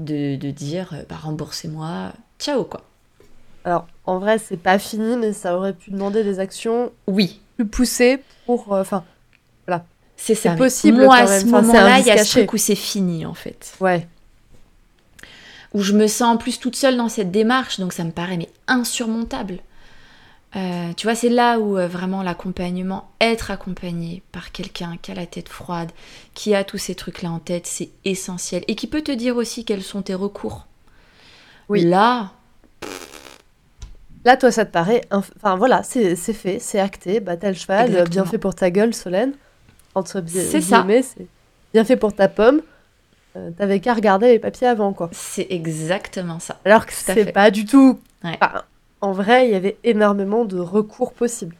[0.00, 2.82] de, de dire euh, bah remboursez-moi, ciao quoi.
[3.64, 7.66] Alors, en vrai, c'est pas fini, mais ça aurait pu demander des actions Oui, plus
[7.66, 8.72] poussées pour.
[8.72, 9.04] euh, Enfin,
[10.16, 10.42] c'est ça.
[10.42, 13.24] C'est mais possible Moi à ce moment-là, il y a ce truc où c'est fini
[13.26, 13.74] en fait.
[13.80, 14.06] ouais.
[15.74, 18.36] Où je me sens en plus toute seule dans cette démarche, donc ça me paraît
[18.36, 19.58] mais insurmontable.
[20.56, 25.14] Euh, tu vois, c'est là où euh, vraiment l'accompagnement, être accompagné par quelqu'un qui a
[25.14, 25.90] la tête froide,
[26.32, 28.64] qui a tous ces trucs-là en tête, c'est essentiel.
[28.66, 30.66] Et qui peut te dire aussi quels sont tes recours.
[31.68, 31.82] Oui.
[31.84, 32.32] Là,
[34.24, 35.02] Là, toi, ça te paraît.
[35.10, 37.20] inf- Enfin, voilà, c'est c'est fait, c'est acté.
[37.20, 39.32] Bah, t'as le cheval, euh, bien fait pour ta gueule, Solène.
[39.94, 40.84] Entre bi- C'est ça.
[40.88, 41.26] c'est
[41.72, 42.60] bien fait pour ta pomme.
[43.38, 45.08] Euh, T'avais qu'à regarder les papiers avant, quoi.
[45.12, 46.56] c'est exactement ça.
[46.64, 47.32] Alors que c'est fait.
[47.32, 47.98] pas du tout.
[48.24, 48.36] Ouais.
[48.40, 48.62] Enfin,
[49.00, 51.54] en vrai, il y avait énormément de recours possibles.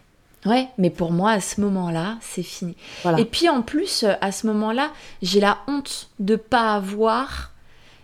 [0.46, 2.76] Ouais, mais pour moi, à ce moment-là, c'est fini.
[3.02, 3.18] Voilà.
[3.20, 4.90] Et puis en plus, euh, à ce moment-là,
[5.22, 7.52] j'ai la honte de pas avoir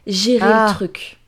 [0.06, 0.66] géré Ah.
[0.68, 1.18] le truc.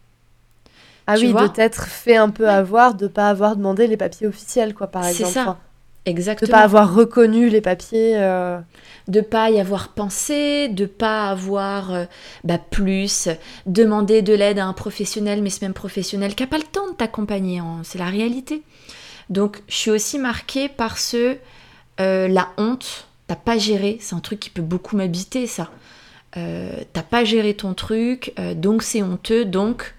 [1.07, 4.27] Ah Tu oui, de t'être fait un peu avoir, de pas avoir demandé les papiers
[4.27, 5.33] officiels, quoi, par C'est exemple.
[5.33, 5.41] ça.
[5.43, 5.59] Enfin,
[6.05, 6.51] de Exactement.
[6.51, 8.15] pas avoir reconnu les papiers.
[8.17, 8.59] euh,
[9.09, 12.05] de pas y avoir pensé, de pas avoir euh,
[12.45, 13.29] bah, plus
[13.67, 16.91] demandé de l'aide à un professionnel, mais ce même professionnel qui a pas le temps
[16.91, 18.63] de t'accompagner, c'est la réalité.
[19.31, 21.37] Donc je suis aussi marquée par ce
[22.01, 25.71] euh, la honte, t'as pas géré, c'est un truc qui peut beaucoup m'habiter ça.
[26.37, 29.95] Euh, t'as pas géré ton truc, euh, donc c'est honteux, donc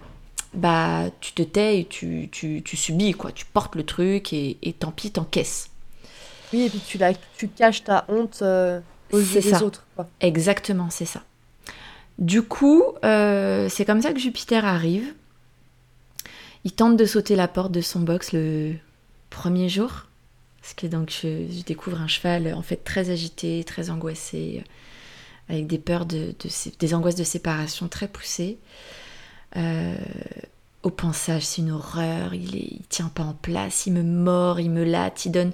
[0.54, 4.92] bah tu te tais tu, tu, tu subis quoi, tu portes le truc et, tant
[4.92, 5.70] pis t'encaisses.
[6.54, 7.14] Oui, et puis tu, la...
[7.38, 8.44] tu caches ta honte
[9.12, 9.64] aux yeux C'est des ça.
[9.64, 10.08] autres, quoi.
[10.22, 11.24] Exactement, c'est ça.
[12.20, 15.14] Du coup, euh, c'est comme ça que Jupiter arrive.
[16.64, 18.74] Il tente de sauter la porte de son box le
[19.30, 20.06] premier jour.
[20.62, 24.64] Parce que donc je, je découvre un cheval en fait très agité, très angoissé,
[25.48, 28.58] avec des peurs de, de sé- des angoisses de séparation très poussées.
[29.56, 29.96] Euh,
[30.84, 32.34] au pansage, c'est une horreur.
[32.34, 35.52] Il, est, il tient pas en place, il me mord, il me latte, il donne.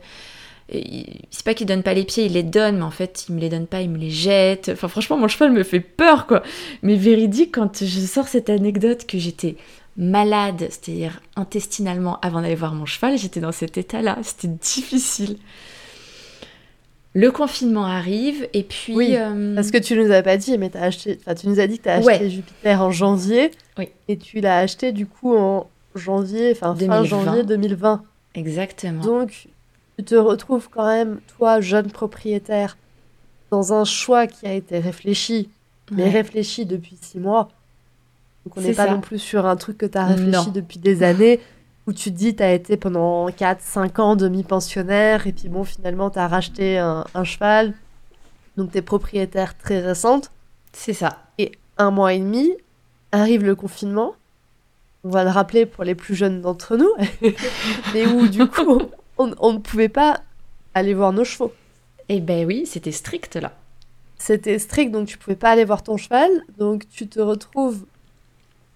[0.69, 3.39] C'est pas qu'il donne pas les pieds, il les donne, mais en fait, il me
[3.39, 4.69] les donne pas, il me les jette.
[4.73, 6.41] Enfin, franchement, mon cheval me fait peur, quoi.
[6.81, 9.55] Mais véridique, quand je sors cette anecdote que j'étais
[9.97, 14.17] malade, c'est-à-dire intestinalement, avant d'aller voir mon cheval, j'étais dans cet état-là.
[14.23, 15.37] C'était difficile.
[17.15, 18.95] Le confinement arrive et puis.
[18.95, 21.67] Oui, euh, parce que tu nous as pas dit, mais as acheté, tu nous as
[21.67, 23.51] dit que tu as acheté Jupiter en janvier.
[23.77, 23.89] Oui.
[24.07, 28.03] Et tu l'as acheté du coup en janvier, enfin fin janvier 2020.
[28.33, 29.03] Exactement.
[29.03, 29.47] Donc,
[29.97, 32.77] tu te retrouves quand même, toi, jeune propriétaire,
[33.51, 35.49] dans un choix qui a été réfléchi,
[35.91, 37.49] mais réfléchi depuis six mois.
[38.45, 41.03] Donc, on n'est pas non plus sur un truc que tu as réfléchi depuis des
[41.03, 41.39] années
[41.85, 46.09] où tu te dis, tu as été pendant 4-5 ans demi-pensionnaire, et puis bon, finalement,
[46.09, 47.73] tu as racheté un, cheval,
[48.57, 50.31] donc tu es propriétaire très récente.
[50.71, 51.17] C'est ça.
[51.37, 52.53] Et un mois et demi,
[53.11, 54.15] arrive le confinement,
[55.03, 56.91] on va le rappeler pour les plus jeunes d'entre nous,
[57.93, 58.81] mais où du coup,
[59.17, 60.21] on, on, ne pouvait pas
[60.73, 61.53] aller voir nos chevaux.
[62.09, 63.51] Eh ben oui, c'était strict là.
[64.17, 67.85] C'était strict, donc tu pouvais pas aller voir ton cheval, donc tu te retrouves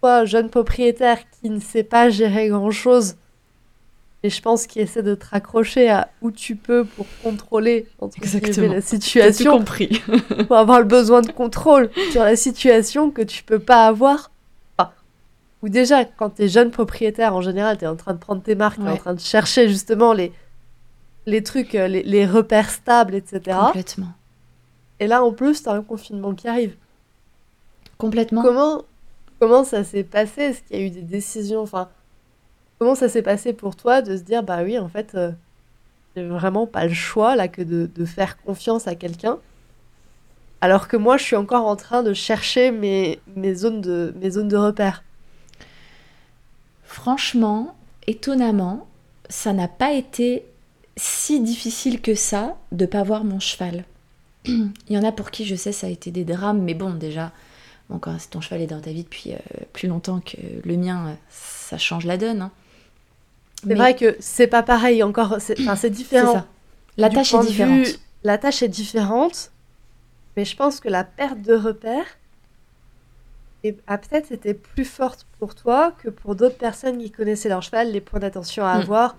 [0.02, 3.15] toi, jeune propriétaire qui ne sait pas gérer grand-chose,
[4.23, 7.86] et je pense qu'il essaie de te raccrocher à où tu peux pour contrôler
[8.17, 8.73] Exactement.
[8.73, 9.52] la situation.
[9.52, 10.02] Tout compris.
[10.47, 14.32] pour avoir le besoin de contrôle sur la situation que tu peux pas avoir.
[15.63, 18.41] Ou déjà, quand tu es jeune propriétaire, en général, tu es en train de prendre
[18.41, 20.32] tes marques, tu es en train de chercher justement les,
[21.26, 23.58] les trucs, euh, les, les repères stables, etc.
[23.67, 24.13] Complètement.
[25.00, 26.76] Et là, en plus, tu as un confinement qui arrive.
[27.98, 28.41] Complètement.
[28.43, 28.84] Comment,
[29.39, 30.41] Comment ça s'est passé?
[30.41, 31.62] Est-ce qu'il y a eu des décisions?
[31.62, 31.89] Enfin,
[32.80, 35.32] comment ça s'est passé pour toi de se dire bah oui, en fait, euh,
[36.15, 39.38] j'ai vraiment pas le choix là que de, de faire confiance à quelqu'un?
[40.60, 44.32] Alors que moi, je suis encore en train de chercher mes, mes, zones, de, mes
[44.32, 45.04] zones de repère.
[46.97, 47.75] Franchement,
[48.07, 48.88] étonnamment,
[49.29, 50.43] ça n'a pas été
[50.95, 53.86] si difficile que ça de pas voir mon cheval.
[54.45, 56.95] Il y en a pour qui je sais ça a été des drames, mais bon,
[56.95, 57.31] déjà,
[57.88, 59.38] Bon, quand ton cheval est dans ta vie depuis euh,
[59.73, 62.41] plus longtemps que le mien, ça change la donne.
[62.41, 62.51] Hein.
[63.63, 66.33] C'est vrai que c'est pas pareil encore, c'est différent.
[66.33, 66.47] Ça.
[66.97, 67.88] La tâche est différente.
[68.23, 69.51] la tâche est différente,
[70.36, 71.53] mais je pense que la perte de
[73.63, 77.62] repère a peut-être été plus forte pour toi que pour d'autres personnes qui connaissaient leur
[77.62, 78.82] cheval, les points d'attention à hmm.
[78.82, 79.17] avoir,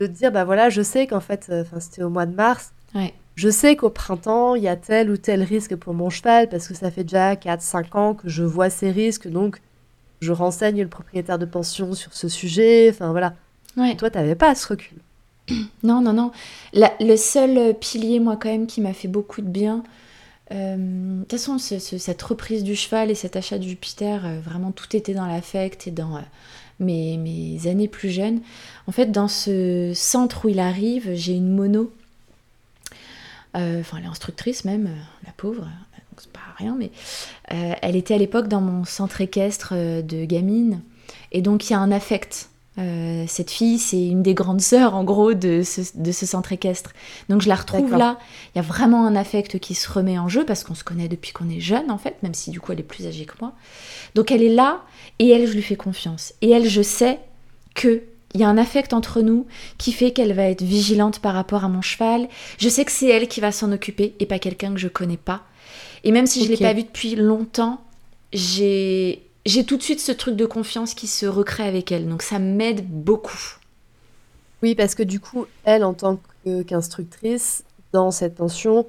[0.00, 2.72] de dire bah voilà, je sais qu'en fait, euh, c'était au mois de mars.
[2.94, 3.14] Ouais.
[3.34, 6.68] Je sais qu'au printemps, il y a tel ou tel risque pour mon cheval parce
[6.68, 9.60] que ça fait déjà 4-5 ans que je vois ces risques, donc
[10.20, 12.88] je renseigne le propriétaire de pension sur ce sujet.
[12.90, 13.34] Enfin voilà.
[13.76, 13.96] Ouais.
[13.96, 14.98] toi, tu n'avais pas ce recul.
[15.82, 16.32] Non, non, non.
[16.72, 19.82] le seul pilier, moi, quand même, qui m'a fait beaucoup de bien,
[20.54, 24.94] de toute façon, cette reprise du cheval et cet achat de Jupiter, euh, vraiment tout
[24.96, 26.20] était dans l'affect et dans euh,
[26.80, 28.40] mes, mes, années plus jeunes.
[28.86, 31.92] En fait, dans ce centre où il arrive, j'ai une mono
[33.56, 36.90] euh, enfin elle est instructrice même, euh, la pauvre, donc c'est pas rien, mais
[37.52, 40.80] euh, elle était à l'époque dans mon centre équestre de gamine,
[41.30, 42.48] et donc il y a un affect.
[42.76, 46.92] Cette fille, c'est une des grandes sœurs en gros de ce, de ce centre équestre.
[47.28, 48.18] Donc je la retrouve là.
[48.54, 51.08] Il y a vraiment un affect qui se remet en jeu parce qu'on se connaît
[51.08, 53.34] depuis qu'on est jeune en fait, même si du coup elle est plus âgée que
[53.40, 53.52] moi.
[54.14, 54.82] Donc elle est là
[55.18, 56.34] et elle, je lui fais confiance.
[56.42, 57.20] Et elle, je sais
[57.74, 58.02] que
[58.34, 59.46] il y a un affect entre nous
[59.78, 62.28] qui fait qu'elle va être vigilante par rapport à mon cheval.
[62.58, 65.16] Je sais que c'est elle qui va s'en occuper et pas quelqu'un que je connais
[65.16, 65.42] pas.
[66.02, 67.80] Et même si je ne l'ai pas vu depuis longtemps,
[68.32, 72.08] j'ai j'ai tout de suite ce truc de confiance qui se recrée avec elle.
[72.08, 73.58] Donc ça m'aide beaucoup.
[74.62, 76.18] Oui, parce que du coup, elle, en tant
[76.66, 78.86] qu'instructrice, dans cette pension,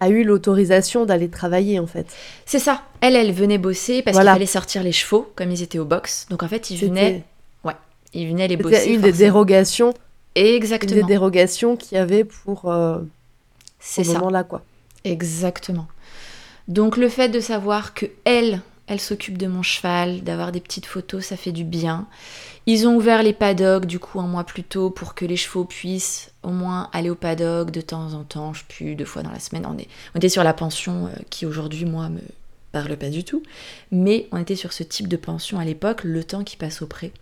[0.00, 2.06] a eu l'autorisation d'aller travailler en fait.
[2.46, 2.82] C'est ça.
[3.00, 6.26] Elle, elle venait bosser parce qu'il fallait sortir les chevaux comme ils étaient au box.
[6.30, 7.24] Donc en fait, ils venaient
[8.14, 8.76] il venait les bosser.
[8.76, 9.94] C'était une des dérogations.
[10.34, 10.92] Exactement.
[10.92, 12.98] Une des dérogations qu'il y avait pour euh,
[13.80, 14.62] ce moment-là, quoi.
[15.04, 15.86] Exactement.
[16.68, 18.60] Donc le fait de savoir que elle,
[18.92, 22.06] elle s'occupe de mon cheval, d'avoir des petites photos, ça fait du bien.
[22.66, 25.64] Ils ont ouvert les paddocks du coup un mois plus tôt pour que les chevaux
[25.64, 29.30] puissent au moins aller au paddock de temps en temps, je plus, deux fois dans
[29.30, 29.66] la semaine.
[29.66, 32.20] On était sur la pension euh, qui aujourd'hui, moi, me
[32.70, 33.42] parle pas du tout.
[33.90, 36.86] Mais on était sur ce type de pension à l'époque, le temps qui passe au
[36.86, 37.12] pré.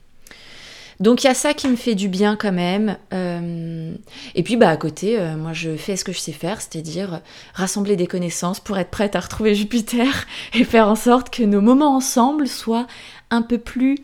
[1.00, 2.98] Donc il y a ça qui me fait du bien quand même.
[3.14, 3.94] Euh,
[4.34, 7.22] et puis bah à côté, euh, moi je fais ce que je sais faire, c'est-à-dire
[7.54, 11.62] rassembler des connaissances pour être prête à retrouver Jupiter et faire en sorte que nos
[11.62, 12.86] moments ensemble soient
[13.30, 13.96] un peu plus,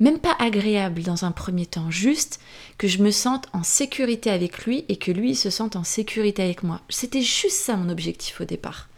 [0.00, 2.40] même pas agréables dans un premier temps, juste
[2.76, 6.42] que je me sente en sécurité avec lui et que lui se sente en sécurité
[6.42, 6.80] avec moi.
[6.88, 8.88] C'était juste ça mon objectif au départ.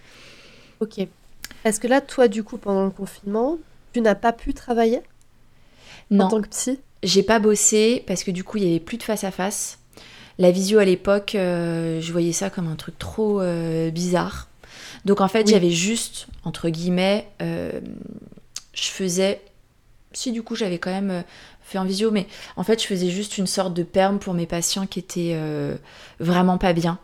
[0.81, 1.07] Ok.
[1.65, 3.59] Est-ce que là, toi, du coup, pendant le confinement,
[3.93, 5.03] tu n'as pas pu travailler?
[6.11, 6.79] En tant que psy?
[7.05, 9.79] J'ai pas bossé parce que du coup, il y avait plus de face à face.
[10.39, 13.41] La visio à l'époque, je voyais ça comme un truc trop
[13.93, 14.49] bizarre.
[15.05, 17.83] Donc en fait, j'avais juste, entre guillemets, je
[18.75, 19.41] faisais.
[20.13, 21.23] Si du coup, j'avais quand même
[21.65, 24.47] fait en visio, mais en fait, je faisais juste une sorte de perme pour mes
[24.47, 25.77] patients qui étaient euh,
[26.21, 26.99] vraiment pas bien.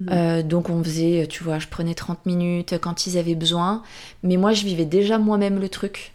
[0.00, 0.08] Mm.
[0.10, 3.82] Euh, donc on faisait, tu vois, je prenais 30 minutes quand ils avaient besoin,
[4.22, 6.11] mais moi je vivais déjà moi-même le truc.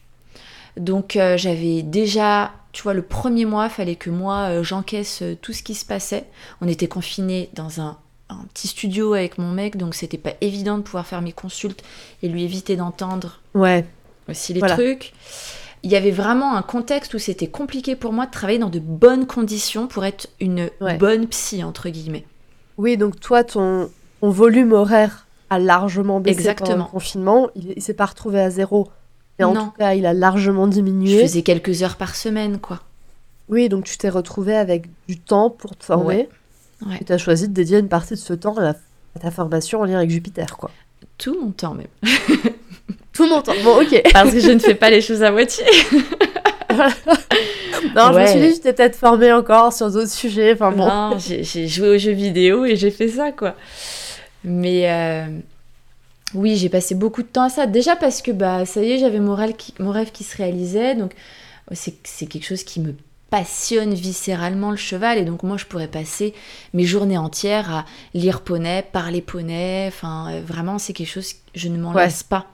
[0.78, 5.64] Donc euh, j'avais déjà, tu vois, le premier mois, fallait que moi j'encaisse tout ce
[5.64, 6.26] qui se passait.
[6.62, 7.98] On était confinés dans un,
[8.30, 11.84] un, petit studio avec mon mec, donc c'était pas évident de pouvoir faire mes consultes
[12.22, 13.86] et lui éviter d'entendre ouais.
[14.28, 15.14] aussi les trucs
[15.84, 18.80] il y avait vraiment un contexte où c'était compliqué pour moi de travailler dans de
[18.80, 22.26] bonnes conditions pour être une bonne psy, entre guillemets.
[22.78, 23.90] Oui, donc toi, ton,
[24.22, 26.70] volume horaire a largement baissé Exactement.
[26.72, 27.50] pendant le confinement.
[27.56, 28.90] Il, ne s'est pas retrouvé à zéro.
[29.40, 31.18] Mais en tout cas, il a largement diminué.
[31.18, 32.80] Je faisais quelques heures par semaine, quoi.
[33.50, 36.28] Oui, donc tu t'es retrouvé avec du temps pour te former.
[37.00, 39.82] Et tu as choisi de dédier une partie de ce temps à, à ta formation
[39.82, 40.70] en lien avec Jupiter, quoi.
[41.18, 41.88] Tout mon temps, même.
[43.14, 43.54] Tout mon temps.
[43.64, 44.02] Bon, ok.
[44.14, 45.66] Parce que je ne fais pas les choses à moitié.
[47.96, 50.54] non, je me suis dit, j'étais peut-être formée encore sur d'autres sujets.
[50.54, 50.88] Enfin bon.
[50.88, 53.56] Non, j'ai joué aux jeux vidéo et j'ai fait ça, quoi.
[54.44, 55.26] Mais euh,
[56.34, 57.68] oui, j'ai passé beaucoup de temps à ça.
[57.68, 60.36] Déjà parce que, bah, ça y est, j'avais mon, rêve qui, mon rêve qui se
[60.38, 60.96] réalisait.
[60.96, 61.14] Donc,
[61.72, 62.96] c'est quelque chose qui me
[63.30, 66.34] passionne viscéralement le cheval et donc moi je pourrais passer
[66.74, 71.68] mes journées entières à lire poney, parler poney, enfin euh, vraiment c'est quelque chose je
[71.68, 72.48] ne m'en lasse pas.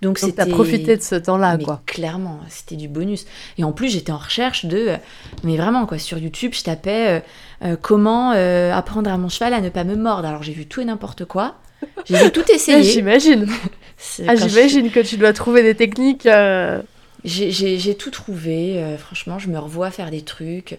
[0.00, 1.82] Donc, t'as profité de ce temps-là, quoi.
[1.86, 3.26] Clairement, c'était du bonus.
[3.58, 4.92] Et en plus, j'étais en recherche de,
[5.42, 7.20] mais vraiment quoi, sur YouTube, je tapais euh,
[7.64, 10.28] euh, comment euh, apprendre à mon cheval à ne pas me mordre.
[10.28, 11.56] Alors j'ai vu tout et n'importe quoi.
[12.06, 12.82] J'ai tout essayé.
[12.92, 13.48] j'imagine.
[14.26, 16.28] ah, j'imagine que tu dois trouver des techniques.
[17.24, 18.96] J'ai tout trouvé.
[18.98, 20.78] franchement, je me revois faire des trucs.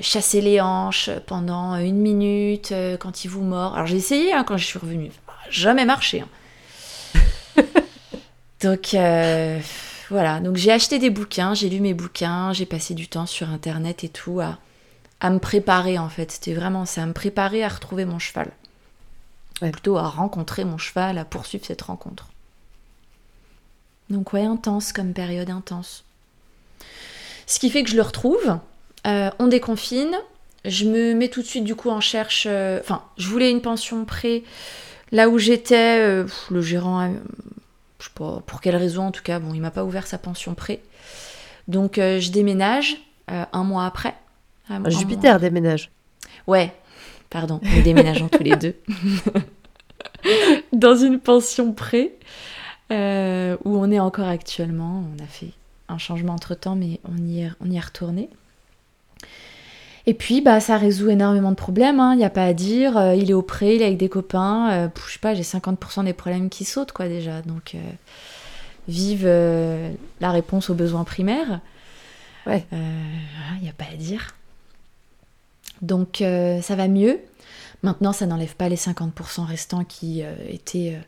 [0.00, 3.74] chasser les hanches pendant une minute quand il vous mord.
[3.74, 5.10] Alors j'ai essayé hein, quand je suis revenue.
[5.50, 6.22] Jamais marché.
[6.22, 6.28] Hein.
[8.62, 9.58] Donc euh,
[10.10, 13.48] voilà, donc j'ai acheté des bouquins, j'ai lu mes bouquins, j'ai passé du temps sur
[13.48, 14.58] internet et tout à,
[15.20, 16.30] à me préparer en fait.
[16.30, 18.50] C'était vraiment ça, à me préparer à retrouver mon cheval.
[19.60, 22.28] Plutôt à rencontrer mon cheval, à poursuivre cette rencontre.
[24.08, 26.04] Donc ouais, intense comme période intense.
[27.46, 28.58] Ce qui fait que je le retrouve,
[29.06, 30.16] euh, on déconfine,
[30.64, 33.60] je me mets tout de suite du coup en cherche, euh, enfin je voulais une
[33.60, 34.42] pension près
[35.12, 37.12] là où j'étais, le gérant
[38.00, 40.18] je sais pas pour quelle raison en tout cas, bon, il m'a pas ouvert sa
[40.18, 40.80] pension prêt.
[41.68, 42.96] Donc euh, je déménage
[43.30, 44.14] euh, un mois après.
[44.86, 45.90] Jupiter déménage.
[46.46, 46.72] Ouais,
[47.30, 48.76] pardon, nous déménageons tous les deux.
[50.72, 52.12] Dans une pension prêt
[52.90, 55.04] euh, où on est encore actuellement.
[55.14, 55.52] On a fait
[55.88, 58.28] un changement entre temps, mais on y est, on y est retourné.
[60.06, 62.96] Et puis, bah, ça résout énormément de problèmes, il hein, n'y a pas à dire.
[62.96, 64.70] Euh, il est au pré, il est avec des copains.
[64.72, 67.42] Euh, je sais pas, j'ai 50% des problèmes qui sautent, quoi, déjà.
[67.42, 67.78] Donc, euh,
[68.88, 69.26] vive
[70.20, 71.60] la réponse aux besoins primaires.
[72.46, 72.64] Ouais.
[72.72, 74.34] Il n'y a pas à dire.
[75.82, 77.20] Donc, ça va mieux.
[77.82, 80.98] Maintenant, ça n'enlève pas les 50% restants qui étaient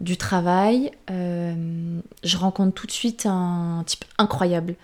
[0.00, 0.90] du travail.
[1.08, 4.74] je rencontre tout de suite un type incroyable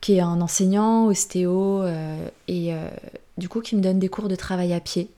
[0.00, 2.88] qui est un enseignant, ostéo, euh, et euh,
[3.38, 5.10] du coup qui me donne des cours de travail à pied,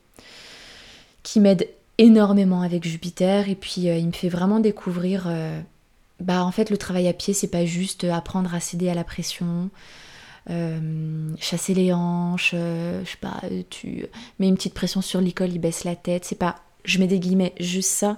[1.23, 5.31] qui m'aide énormément avec Jupiter, et puis euh, il me fait vraiment découvrir,
[6.21, 9.05] bah en fait le travail à pied c'est pas juste apprendre à céder à la
[9.05, 9.71] pression,
[11.39, 14.07] chasser les hanches, je sais pas, tu
[14.39, 17.19] mets une petite pression sur l'école, il baisse la tête, c'est pas, je mets des
[17.19, 18.17] guillemets, juste ça,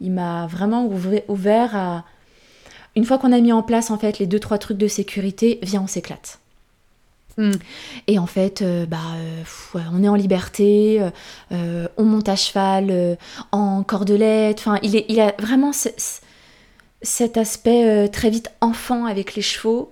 [0.00, 0.90] il m'a vraiment
[1.28, 2.04] ouvert à
[2.96, 5.60] une fois qu'on a mis en place en fait les deux trois trucs de sécurité,
[5.62, 6.40] viens on s'éclate.
[7.36, 7.52] Hmm.
[8.08, 11.00] Et en fait, euh, bah, euh, on est en liberté,
[11.52, 13.16] euh, on monte à cheval,
[13.52, 14.58] en cordelette.
[14.58, 19.88] Enfin, il, est, il a vraiment cet aspect très vite enfant avec les chevaux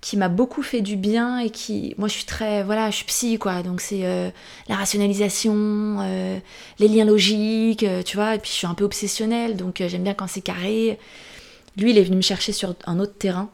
[0.00, 3.04] qui m'a beaucoup fait du bien et qui, moi, je suis très, voilà, je suis
[3.04, 3.62] psy quoi.
[3.62, 4.32] Donc c'est
[4.68, 6.42] la rationalisation,
[6.78, 8.36] les liens logiques, tu vois.
[8.36, 10.98] Et puis je suis un peu obsessionnelle, donc j'aime bien quand c'est carré.
[11.76, 13.50] Lui, il est venu me chercher sur un autre terrain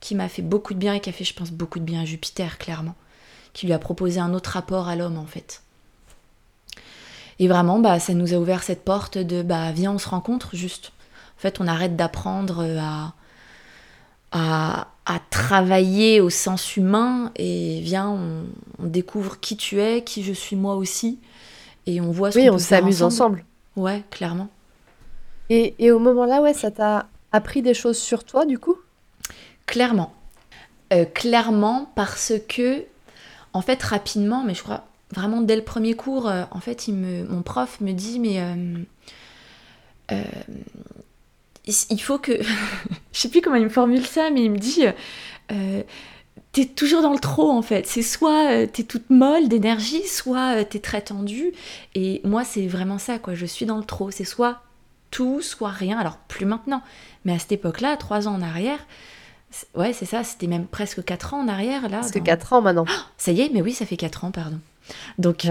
[0.00, 2.02] qui m'a fait beaucoup de bien et qui a fait, je pense, beaucoup de bien
[2.02, 2.94] à Jupiter, clairement.
[3.52, 5.62] Qui lui a proposé un autre rapport à l'homme, en fait.
[7.38, 10.56] Et vraiment, bah, ça nous a ouvert cette porte de bah, viens, on se rencontre
[10.56, 10.92] juste.
[11.38, 12.64] En fait, on arrête d'apprendre
[14.32, 18.44] à, à, travailler au sens humain et viens, on,
[18.86, 21.18] découvre qui tu es, qui je suis moi aussi.
[21.86, 23.44] Et on voit ce Oui, on s'amuse ensemble.
[23.76, 24.48] Ouais, clairement.
[25.50, 28.76] Et, et au moment là, ouais, ça t'a appris des choses sur toi du coup?
[29.66, 30.14] Clairement.
[31.14, 32.84] clairement parce que,
[33.52, 34.84] en fait, rapidement, mais je crois
[35.14, 38.40] vraiment dès le premier cours, en fait, il me, mon prof me dit, mais
[41.90, 42.32] il faut que.
[43.12, 44.84] je sais plus comment il me formule ça, mais il me dit
[45.52, 45.82] euh,
[46.52, 47.86] T'es toujours dans le trop en fait.
[47.86, 51.52] C'est soit euh, t'es toute molle d'énergie, soit euh, t'es très tendue.
[51.94, 53.34] Et moi, c'est vraiment ça, quoi.
[53.34, 54.10] Je suis dans le trop.
[54.10, 54.62] C'est soit
[55.10, 55.98] tout, soit rien.
[55.98, 56.82] Alors, plus maintenant.
[57.24, 58.78] Mais à cette époque-là, trois ans en arrière,
[59.74, 61.88] ouais, c'est ça, c'était même presque quatre ans en arrière.
[61.88, 62.02] là.
[62.02, 62.86] C'est quatre ans maintenant.
[62.88, 64.58] Ah, ça y est, mais oui, ça fait quatre ans, pardon.
[65.18, 65.46] Donc,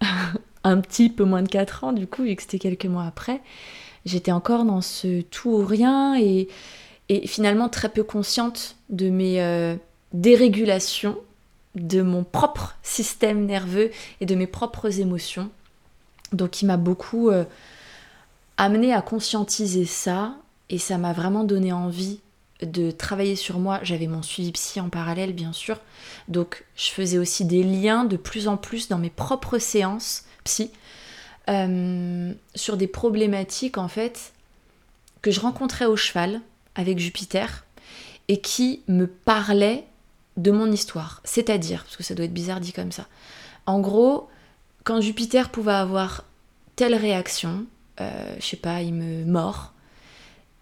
[0.64, 3.40] un petit peu moins de quatre ans, du coup, vu que c'était quelques mois après
[4.06, 6.48] j'étais encore dans ce tout ou rien et,
[7.26, 9.76] finalement très peu consciente de mes euh,
[10.12, 11.18] dérégulations,
[11.76, 13.90] de mon propre système nerveux
[14.20, 15.50] et de mes propres émotions.
[16.32, 17.44] Donc il m'a beaucoup euh,
[18.56, 20.34] amené à conscientiser ça
[20.68, 22.18] et ça m'a vraiment donné envie
[22.62, 23.80] de travailler sur moi.
[23.82, 25.78] J'avais mon suivi psy en parallèle, bien sûr.
[26.28, 30.70] Donc, je faisais aussi des liens de plus en plus dans mes propres séances psy
[31.48, 34.32] euh, sur des problématiques en fait
[35.22, 36.40] que je rencontrais au cheval
[36.74, 37.64] avec Jupiter
[38.28, 39.84] et qui me parlaient
[40.36, 41.20] de mon histoire.
[41.24, 43.06] C'est-à-dire, parce que ça doit être bizarre dit comme ça.
[43.64, 44.28] En gros,
[44.84, 46.24] quand Jupiter pouvait avoir
[46.76, 47.66] telle réaction,
[48.00, 49.72] euh, je sais pas, il me mord,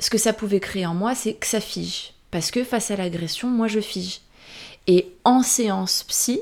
[0.00, 2.12] ce que ça pouvait créer en moi, c'est que ça fige.
[2.30, 4.20] Parce que face à l'agression, moi je fige.
[4.86, 6.40] Et en séance psy,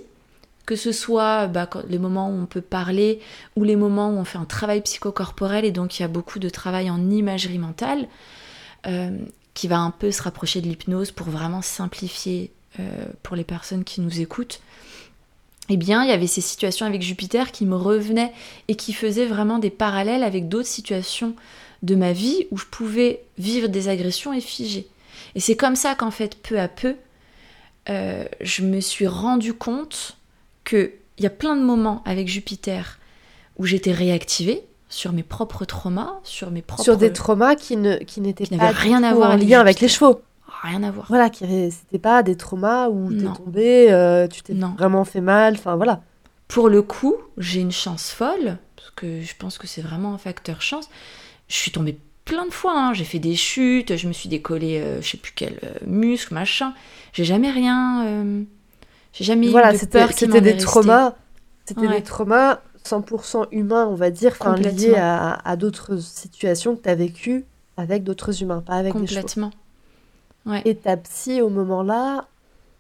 [0.73, 3.21] que ce soit bah, les moments où on peut parler
[3.57, 6.39] ou les moments où on fait un travail psychocorporel et donc il y a beaucoup
[6.39, 8.09] de travail en imagerie mentale
[8.87, 9.11] euh,
[9.53, 13.85] qui va un peu se rapprocher de l'hypnose pour vraiment simplifier euh, pour les personnes
[13.85, 14.63] qui nous écoutent.
[15.69, 18.33] Eh bien, il y avait ces situations avec Jupiter qui me revenaient
[18.69, 21.37] et qui faisaient vraiment des parallèles avec d'autres situations
[21.83, 24.87] de ma vie où je pouvais vivre des agressions et figer.
[25.35, 26.97] Et c'est comme ça qu'en fait, peu à peu,
[27.91, 30.17] euh, je me suis rendu compte
[30.65, 32.99] qu'il y a plein de moments avec Jupiter
[33.57, 36.85] où j'étais réactivée sur mes propres traumas, sur mes propres...
[36.85, 39.89] Sur des traumas qui ne qui n'étaient pas rien à voir en lien avec les
[39.89, 40.21] chevaux.
[40.63, 41.07] Rien à voir.
[41.09, 45.55] Voilà, qui c'était pas des traumas où t'es tombé, euh, tu t'es vraiment fait mal,
[45.55, 46.03] enfin voilà.
[46.47, 50.19] Pour le coup, j'ai une chance folle, parce que je pense que c'est vraiment un
[50.19, 50.91] facteur chance.
[51.49, 52.93] Je suis tombée plein de fois, hein.
[52.93, 56.35] j'ai fait des chutes, je me suis décollé, euh, je sais plus quel euh, muscle,
[56.35, 56.75] machin.
[57.15, 58.45] J'ai jamais rien
[59.13, 61.15] j'ai jamais eu de peur C'était des traumas.
[61.65, 66.89] C'était des traumas 100% humains, on va dire, liés à, à d'autres situations que tu
[66.89, 67.45] as vécues
[67.77, 69.51] avec d'autres humains, pas avec Complètement.
[70.47, 70.63] les chevaux.
[70.65, 72.27] Et ta psy, au moment-là,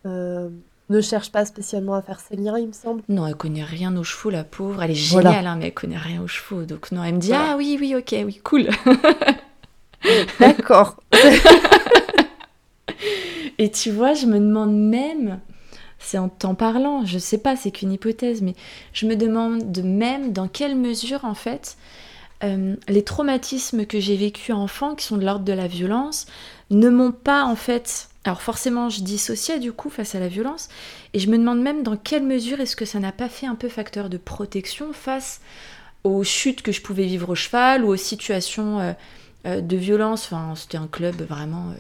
[0.06, 0.48] euh,
[0.90, 3.02] ne cherche pas spécialement à faire ses liens, il me semble.
[3.08, 4.82] Non, elle connaît rien aux chevaux, la pauvre.
[4.82, 6.64] Elle est géniale, hein, mais elle connaît rien aux chevaux.
[6.64, 8.68] Donc non, elle me dit ah oui, oui, ok, oui, cool.
[10.40, 10.96] D'accord.
[13.58, 15.38] Et tu vois, je me demande même
[16.02, 18.54] c'est en t'en parlant, je sais pas, c'est qu'une hypothèse, mais
[18.92, 21.76] je me demande même dans quelle mesure en fait
[22.44, 26.26] euh, les traumatismes que j'ai vécus enfant, qui sont de l'ordre de la violence,
[26.70, 28.08] ne m'ont pas en fait.
[28.24, 30.68] Alors forcément, je dissociais du coup face à la violence,
[31.12, 33.54] et je me demande même dans quelle mesure est-ce que ça n'a pas fait un
[33.54, 35.40] peu facteur de protection face
[36.04, 38.92] aux chutes que je pouvais vivre au cheval ou aux situations euh,
[39.46, 40.24] euh, de violence.
[40.26, 41.72] Enfin, c'était un club vraiment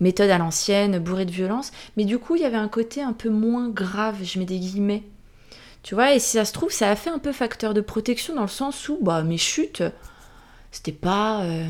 [0.00, 1.72] méthode à l'ancienne, bourrée de violence.
[1.96, 4.58] Mais du coup, il y avait un côté un peu moins grave, je mets des
[4.58, 5.02] guillemets.
[5.82, 8.34] Tu vois, et si ça se trouve, ça a fait un peu facteur de protection
[8.34, 9.82] dans le sens où bah, mes chutes,
[10.70, 11.42] c'était pas.
[11.44, 11.66] Euh,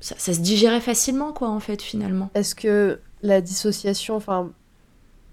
[0.00, 2.30] ça, se digérait facilement, quoi, en fait, finalement.
[2.34, 4.50] Est-ce que la dissociation, enfin,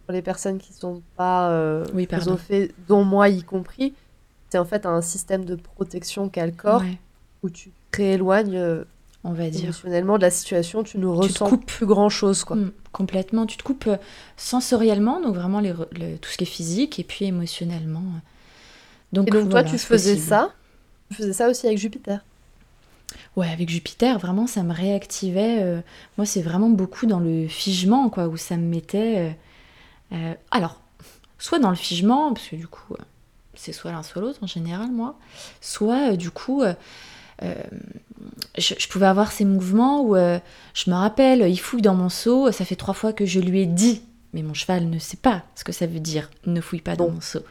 [0.06, 3.94] pour les personnes qui sont pas euh, oui, fait, dont moi y compris,
[4.50, 6.84] c'est en fait un système de protection qu'a le corps
[7.44, 8.86] où tu te rééloignes euh,
[9.28, 9.66] on va dire.
[9.66, 12.56] Émotionnellement, de la situation, tu ne ressens plus grand chose, quoi.
[12.56, 13.46] Mm, complètement.
[13.46, 13.98] Tu te coupes euh,
[14.38, 18.04] sensoriellement, donc vraiment les, tout ce qui est physique, et puis émotionnellement.
[19.12, 20.54] Donc, et donc toi, tu faisais ça?
[21.10, 22.24] Tu faisais ça aussi avec Jupiter?
[23.36, 25.62] Ouais, avec Jupiter, vraiment, ça me réactivait.
[25.62, 25.82] Euh,
[26.18, 29.36] moi, c'est vraiment beaucoup dans le figement, quoi, où ça me mettait.
[30.14, 30.82] Euh, alors,
[31.38, 32.96] soit dans le figement, parce que du coup,
[33.54, 35.18] c'est soit l'un soit l'autre en général, moi,
[35.62, 36.64] soit du coup
[37.44, 37.54] euh,
[38.58, 40.40] je, pouvais avoir ces mouvements où euh,
[40.74, 43.62] je me rappelle, il fouille dans mon seau, ça fait trois fois que je lui
[43.62, 44.02] ai dit,
[44.34, 47.10] mais mon cheval ne sait pas ce que ça veut dire, ne fouille pas dans
[47.10, 47.42] mon seau.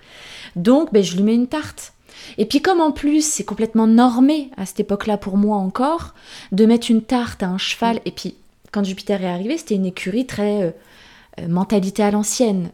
[0.56, 1.92] Donc, ben, je lui mets une tarte.
[2.38, 6.14] Et puis comme en plus c'est complètement normé à cette époque-là pour moi encore,
[6.50, 8.34] de mettre une tarte à un cheval, et puis
[8.72, 10.74] quand Jupiter est arrivé, c'était une écurie très
[11.38, 12.70] euh, mentalité à l'ancienne.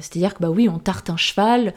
[0.00, 1.74] C'est-à-dire que bah oui, on tarte un cheval,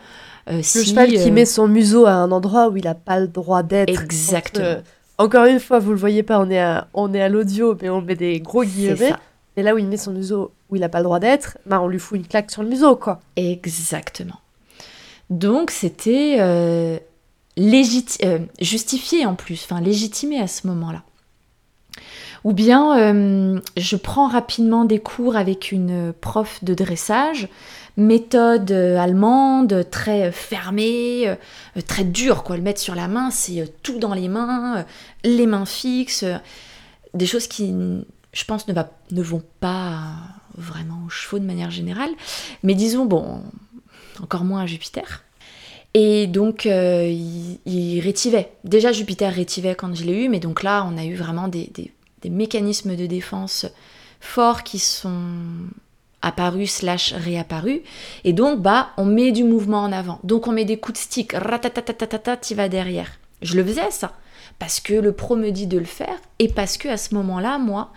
[0.49, 3.19] euh, le cheval qui euh, met son museau à un endroit où il n'a pas
[3.19, 4.01] le droit d'être.
[4.01, 4.65] Exactement.
[4.65, 4.81] Euh,
[5.17, 7.89] encore une fois, vous le voyez pas, on est à, on est à l'audio, mais
[7.89, 9.13] on met des gros guillemets.
[9.55, 11.81] Et là où il met son museau où il n'a pas le droit d'être, bah
[11.81, 13.19] on lui fout une claque sur le museau, quoi.
[13.35, 14.39] Exactement.
[15.29, 16.97] Donc c'était euh,
[17.59, 21.03] euh, justifié en plus, enfin légitimé à ce moment-là.
[22.43, 27.49] Ou bien euh, je prends rapidement des cours avec une prof de dressage,
[27.97, 31.35] méthode allemande, très fermée,
[31.87, 32.55] très dure, quoi.
[32.55, 34.85] Le mettre sur la main, c'est tout dans les mains,
[35.23, 36.23] les mains fixes,
[37.13, 37.73] des choses qui,
[38.33, 40.13] je pense, ne, va, vont pas
[40.55, 42.11] vraiment aux chevaux de manière générale.
[42.63, 43.41] Mais disons, bon,
[44.21, 45.23] encore moins à Jupiter.
[45.93, 47.09] Et donc, euh,
[47.65, 48.51] il, rétivait.
[48.63, 51.71] Déjà, Jupiter rétivait quand je l'ai eu, mais donc là, on a eu vraiment des,
[52.25, 53.65] mécanismes de défense
[54.19, 55.23] forts qui sont
[56.21, 57.81] apparus slash réapparus.
[58.23, 60.19] Et donc, bah, on met du mouvement en avant.
[60.23, 63.11] Donc, on met des coups de stick, ratatatatata, tu vas derrière.
[63.41, 64.13] Je le faisais, ça.
[64.59, 67.59] Parce que le pro me dit de le faire, et parce que à ce moment-là,
[67.59, 67.91] moi,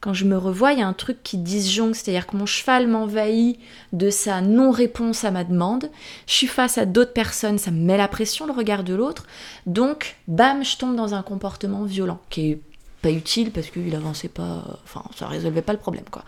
[0.00, 2.86] quand je me revois, il y a un truc qui disjonque, c'est-à-dire que mon cheval
[2.86, 3.58] m'envahit
[3.92, 5.90] de sa non-réponse à ma demande.
[6.26, 9.26] Je suis face à d'autres personnes, ça me met la pression, le regard de l'autre.
[9.66, 12.60] Donc, bam, je tombe dans un comportement violent, qui est
[13.02, 16.24] pas utile parce qu'il avançait pas, enfin, ça résolvait pas le problème, quoi.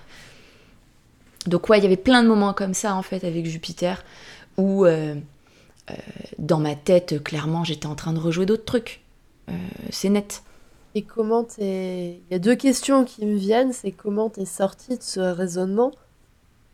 [1.47, 4.05] Donc, ouais, il y avait plein de moments comme ça, en fait, avec Jupiter,
[4.57, 5.15] où euh,
[5.91, 5.95] euh,
[6.39, 9.03] dans ma tête, clairement, j'étais en train de rejouer d'autres trucs.
[9.49, 9.53] Euh,
[9.91, 10.43] c'est net.
[10.95, 12.21] Et comment t'es...
[12.31, 15.91] Il y a deux questions qui me viennent, c'est comment t'es sorti de ce raisonnement?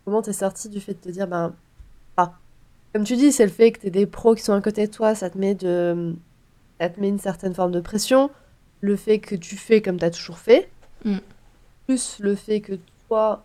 [0.05, 1.55] Comment t'es sorti du fait de te dire, ben,
[2.17, 2.35] ah,
[2.93, 4.93] comme tu dis, c'est le fait que t'aies des pros qui sont à côté de
[4.93, 6.15] toi, ça te met de...
[6.81, 8.31] Ça te met une certaine forme de pression.
[8.81, 10.71] Le fait que tu fais comme t'as toujours fait.
[11.05, 11.17] Mm.
[11.87, 12.75] Plus le fait que
[13.09, 13.45] toi,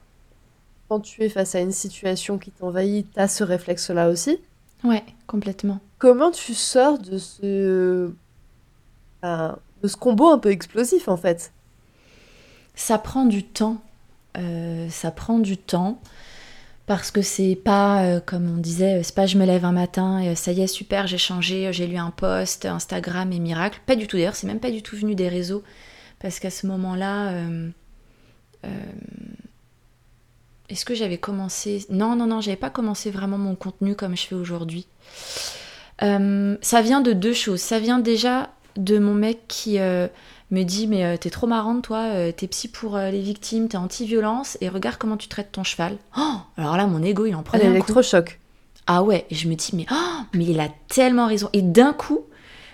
[0.88, 4.40] quand tu es face à une situation qui t'envahit, t'as ce réflexe-là aussi.
[4.84, 5.80] Ouais, complètement.
[5.98, 8.12] Comment tu sors de ce...
[9.24, 11.54] De ce combo un peu explosif en fait?
[12.76, 13.82] Ça prend du temps.
[14.38, 16.02] Euh, ça prend du temps
[16.86, 20.20] parce que c'est pas euh, comme on disait, c'est pas je me lève un matin
[20.20, 23.80] et ça y est super j'ai changé, j'ai lu un post, Instagram et miracle.
[23.86, 25.64] Pas du tout d'ailleurs, c'est même pas du tout venu des réseaux
[26.20, 27.70] parce qu'à ce moment-là, euh,
[30.70, 31.86] est-ce que j'avais commencé?
[31.90, 34.88] Non non non, j'avais pas commencé vraiment mon contenu comme je fais aujourd'hui.
[36.00, 37.62] ça vient de deux choses.
[37.62, 40.08] Ça vient déjà de mon mec qui euh,
[40.52, 43.78] me dit mais euh, t'es trop marrante toi, euh, t'es psy pour les victimes, t'es
[43.78, 45.98] anti-violence et regarde comment tu traites ton cheval.
[46.18, 48.02] Oh alors là mon ego il en prenait un coup.
[48.02, 48.40] choc.
[48.86, 51.50] Ah ouais, et je me dis mais oh, mais il a tellement raison.
[51.54, 52.26] Et d'un coup,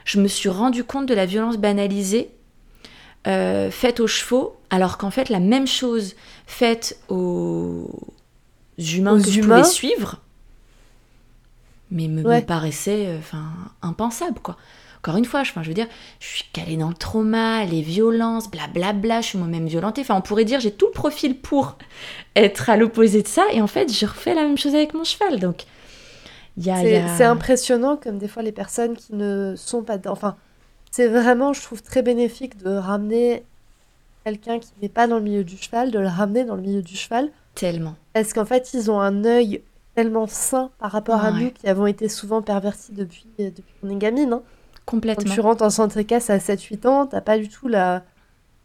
[0.05, 2.31] je me suis rendu compte de la violence banalisée
[3.25, 6.15] faite aux chevaux, alors qu'en fait la même chose
[6.49, 7.89] faite aux
[8.77, 10.17] humains que je pouvais suivre,
[11.91, 13.45] mais me, me paraissait enfin
[13.81, 14.57] impensable quoi.
[14.99, 15.87] Encore une fois, je, je veux dire,
[16.19, 20.01] je suis calée dans le trauma, les violences, blablabla, je suis moi-même violentée.
[20.01, 21.77] Enfin, on pourrait dire, j'ai tout le profil pour
[22.35, 23.45] être à l'opposé de ça.
[23.53, 25.39] Et en fait, je refais la même chose avec mon cheval.
[25.39, 25.63] Donc,
[26.61, 29.97] c'est impressionnant comme des fois les personnes qui ne sont pas...
[30.07, 30.35] Enfin,
[30.91, 33.45] c'est vraiment, je trouve, très bénéfique de ramener
[34.29, 36.81] quelqu'un qui n'est pas dans le milieu du cheval, de le ramener dans le milieu
[36.81, 37.29] du cheval.
[37.55, 37.95] Tellement.
[38.13, 39.61] Parce qu'en fait, ils ont un œil
[39.95, 43.95] tellement sain par rapport à nous qui avons été souvent pervertis depuis, depuis qu'on est
[43.95, 44.33] gamine.
[44.33, 44.41] Hein.
[44.85, 45.25] Complètement.
[45.25, 48.03] Quand tu rentres en centre casse à 7-8 ans, t'as pas du tout la...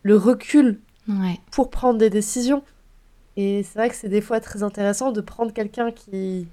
[0.03, 0.81] le recul
[1.51, 2.63] pour prendre des décisions.
[3.37, 6.47] Et c'est vrai que c'est des fois très intéressant de prendre quelqu'un qui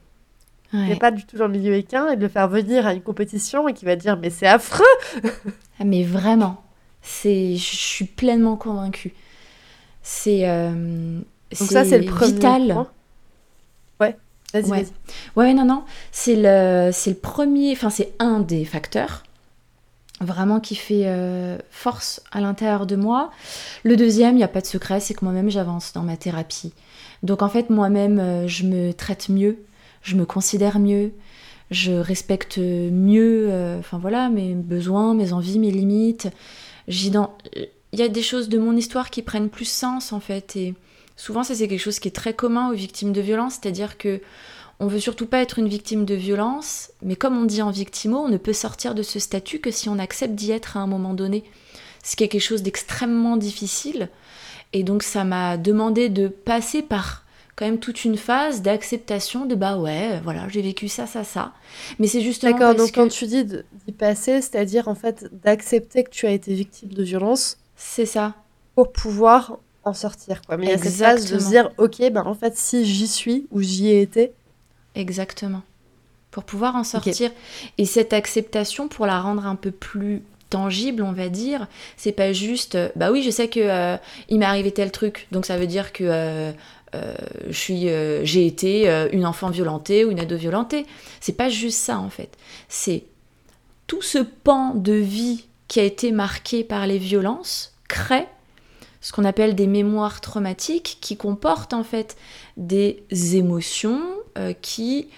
[0.74, 3.01] n'est pas du tout dans le milieu équin et de le faire venir à une
[3.01, 4.84] compétition et qui va dire mais c'est affreux
[5.80, 6.64] ah, Mais vraiment,
[7.01, 9.13] c'est, je suis pleinement convaincue.
[10.03, 11.19] C'est euh...
[11.59, 12.85] Donc ça c'est le premier vital.
[13.99, 14.15] Ouais.
[14.53, 14.83] Vas-y, ouais.
[14.83, 14.91] vas-y.
[15.35, 15.83] Ouais, non, non.
[16.11, 19.23] C'est le, c'est le premier, enfin, c'est un des facteurs
[20.21, 23.31] vraiment qui fait euh, force à l'intérieur de moi.
[23.83, 26.73] Le deuxième, il n'y a pas de secret, c'est que moi-même j'avance dans ma thérapie.
[27.23, 29.57] Donc en fait, moi-même, euh, je me traite mieux,
[30.03, 31.11] je me considère mieux,
[31.71, 36.29] je respecte mieux, euh, enfin voilà, mes besoins, mes envies, mes limites.
[36.88, 40.55] Il y a des choses de mon histoire qui prennent plus sens en fait.
[40.55, 40.73] Et
[41.15, 44.21] souvent, ça c'est quelque chose qui est très commun aux victimes de violence, c'est-à-dire que
[44.79, 48.17] on veut surtout pas être une victime de violence, mais comme on dit en victimo,
[48.17, 50.88] on ne peut sortir de ce statut que si on accepte d'y être à un
[50.88, 51.43] moment donné.
[52.03, 54.09] Ce qui est quelque chose d'extrêmement difficile.
[54.73, 57.25] Et donc ça m'a demandé de passer par
[57.55, 61.53] quand même toute une phase d'acceptation de bah ouais, voilà, j'ai vécu ça, ça, ça.
[61.99, 62.51] Mais c'est justement.
[62.51, 66.53] D'accord, donc quand tu dis d'y passer, c'est-à-dire en fait d'accepter que tu as été
[66.53, 67.57] victime de violence.
[67.75, 68.35] C'est ça.
[68.75, 70.57] Pour pouvoir en sortir, quoi.
[70.57, 73.07] Mais il y a cette phase de se dire, ok, ben en fait, si j'y
[73.07, 74.33] suis ou j'y ai été,
[74.95, 75.61] Exactement.
[76.31, 77.31] Pour pouvoir en sortir.
[77.77, 82.33] Et cette acceptation, pour la rendre un peu plus tangible, on va dire, c'est pas
[82.33, 83.97] juste, bah oui, je sais que euh,
[84.29, 86.51] il m'est arrivé tel truc, donc ça veut dire que euh,
[87.49, 90.85] j'ai été une enfant violentée ou une ado violentée.
[91.19, 92.37] C'est pas juste ça en fait.
[92.69, 93.05] C'est
[93.87, 98.27] tout ce pan de vie qui a été marqué par les violences crée
[99.01, 102.15] ce qu'on appelle des mémoires traumatiques qui comportent en fait
[102.55, 103.03] des
[103.35, 104.01] émotions
[104.61, 105.09] qui,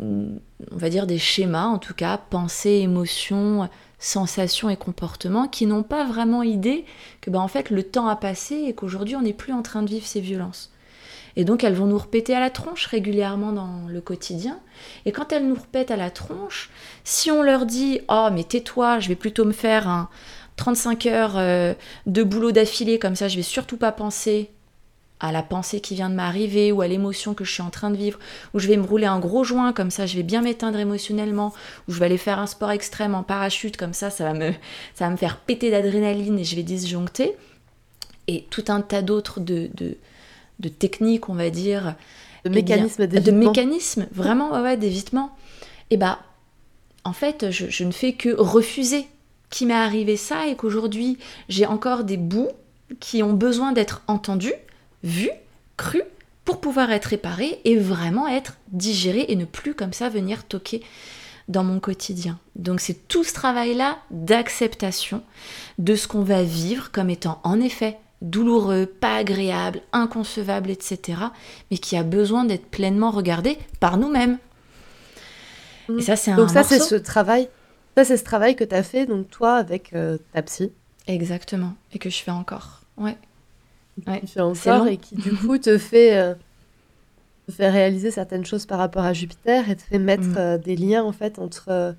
[0.00, 0.38] on
[0.70, 3.68] va dire des schémas en tout cas, pensées, émotions,
[3.98, 6.84] sensations et comportements qui n'ont pas vraiment idée
[7.20, 9.82] que ben, en fait le temps a passé et qu'aujourd'hui on n'est plus en train
[9.82, 10.70] de vivre ces violences.
[11.36, 14.58] Et donc elles vont nous repéter à la tronche régulièrement dans le quotidien.
[15.04, 16.70] Et quand elles nous repètent à la tronche,
[17.04, 20.08] si on leur dit Oh mais tais-toi, je vais plutôt me faire un
[20.56, 21.74] 35 heures euh,
[22.06, 24.50] de boulot d'affilée, comme ça je vais surtout pas penser
[25.18, 27.90] à la pensée qui vient de m'arriver ou à l'émotion que je suis en train
[27.90, 28.18] de vivre,
[28.52, 31.54] ou je vais me rouler un gros joint, comme ça je vais bien m'éteindre émotionnellement,
[31.88, 34.52] ou je vais aller faire un sport extrême en parachute, comme ça ça va me,
[34.94, 37.34] ça me faire péter d'adrénaline et je vais disjoncter.
[38.28, 39.70] Et tout un tas d'autres de,
[40.68, 41.94] techniques, on va dire.
[42.44, 43.32] De mécanismes d'évitement.
[43.32, 45.36] De mécanismes, vraiment, ouais, d'évitement.
[45.90, 46.20] Et bah,
[47.04, 49.06] en fait, je, je ne fais que refuser
[49.50, 52.50] qu'il m'est arrivé ça et qu'aujourd'hui j'ai encore des bouts
[53.00, 54.54] qui ont besoin d'être entendus
[55.02, 55.30] vu,
[55.76, 56.02] cru,
[56.44, 60.82] pour pouvoir être réparé et vraiment être digéré et ne plus comme ça venir toquer
[61.48, 62.38] dans mon quotidien.
[62.54, 65.22] Donc c'est tout ce travail-là d'acceptation
[65.78, 71.18] de ce qu'on va vivre comme étant en effet douloureux, pas agréable, inconcevable, etc.,
[71.70, 74.38] mais qui a besoin d'être pleinement regardé par nous-mêmes.
[75.96, 77.48] Et ça, c'est un Donc ça, c'est ce travail.
[77.96, 80.72] Ça, c'est ce travail que tu as fait, donc toi, avec euh, ta psy.
[81.06, 81.74] Exactement.
[81.92, 82.80] Et que je fais encore.
[82.96, 83.16] Ouais
[84.86, 86.34] et qui du coup te fait, euh,
[87.50, 90.36] fait réaliser certaines choses par rapport à Jupiter et te fait mettre mm.
[90.36, 91.94] euh, des liens en fait entre,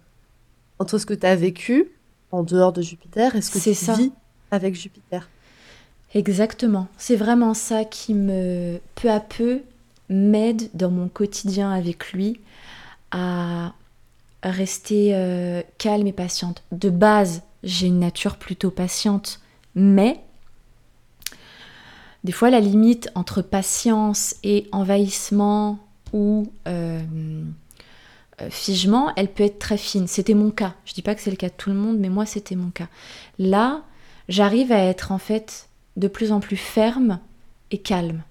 [0.80, 1.92] entre ce que tu as vécu
[2.32, 3.94] en dehors de Jupiter et ce que tu ça.
[3.94, 4.12] vis
[4.52, 5.30] avec Jupiter.
[6.18, 6.88] Exactement.
[6.98, 9.62] C'est vraiment ça qui me, peu à peu,
[10.10, 12.40] m'aide dans mon quotidien avec lui
[13.12, 13.74] à
[14.42, 15.16] rester
[15.78, 16.64] calme et patiente.
[16.72, 19.42] De base, j'ai une nature plutôt patiente,
[19.76, 20.20] mais
[22.24, 25.80] des fois, la limite entre patience et envahissement
[26.12, 27.00] ou euh,
[28.42, 30.08] euh, figement, elle peut être très fine.
[30.08, 30.74] C'était mon cas.
[30.84, 32.70] Je dis pas que c'est le cas de tout le monde, mais moi, c'était mon
[32.70, 32.88] cas.
[33.40, 33.84] Là,
[34.30, 37.20] j'arrive à être en fait de plus en plus ferme
[37.72, 38.24] et calme.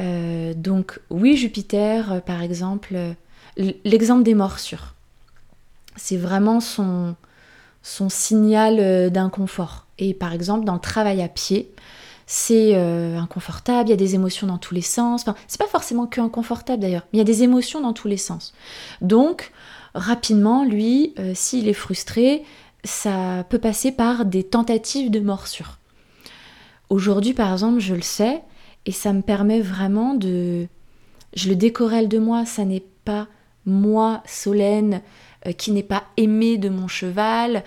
[0.00, 2.96] Euh, donc oui, Jupiter, par exemple,
[3.56, 4.94] l'exemple des morsures,
[5.96, 7.16] c'est vraiment son,
[7.82, 9.86] son signal d'inconfort.
[9.98, 11.72] Et par exemple, dans le travail à pied,
[12.26, 15.22] c'est euh, inconfortable, il y a des émotions dans tous les sens.
[15.22, 18.08] Enfin, c'est pas forcément que inconfortable d'ailleurs, mais il y a des émotions dans tous
[18.08, 18.52] les sens.
[19.00, 19.52] Donc,
[19.94, 22.44] rapidement, lui, euh, s'il est frustré,
[22.84, 25.75] ça peut passer par des tentatives de morsure.
[26.88, 28.42] Aujourd'hui, par exemple, je le sais,
[28.84, 30.66] et ça me permet vraiment de...
[31.34, 33.28] Je le décorelle de moi, ça n'est pas
[33.66, 35.02] moi, Solène,
[35.46, 37.64] euh, qui n'est pas aimé de mon cheval,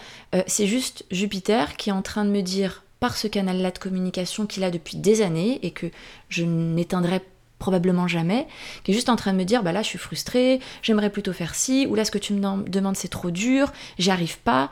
[0.48, 4.46] c'est juste Jupiter qui est en train de me dire par ce canal-là de communication
[4.46, 5.88] qu'il a depuis des années et que
[6.30, 7.22] je n'éteindrai
[7.58, 8.48] probablement jamais,
[8.84, 11.34] qui est juste en train de me dire bah là je suis frustrée, j'aimerais plutôt
[11.34, 14.72] faire ci, ou là ce que tu me demandes c'est trop dur, j'y arrive pas,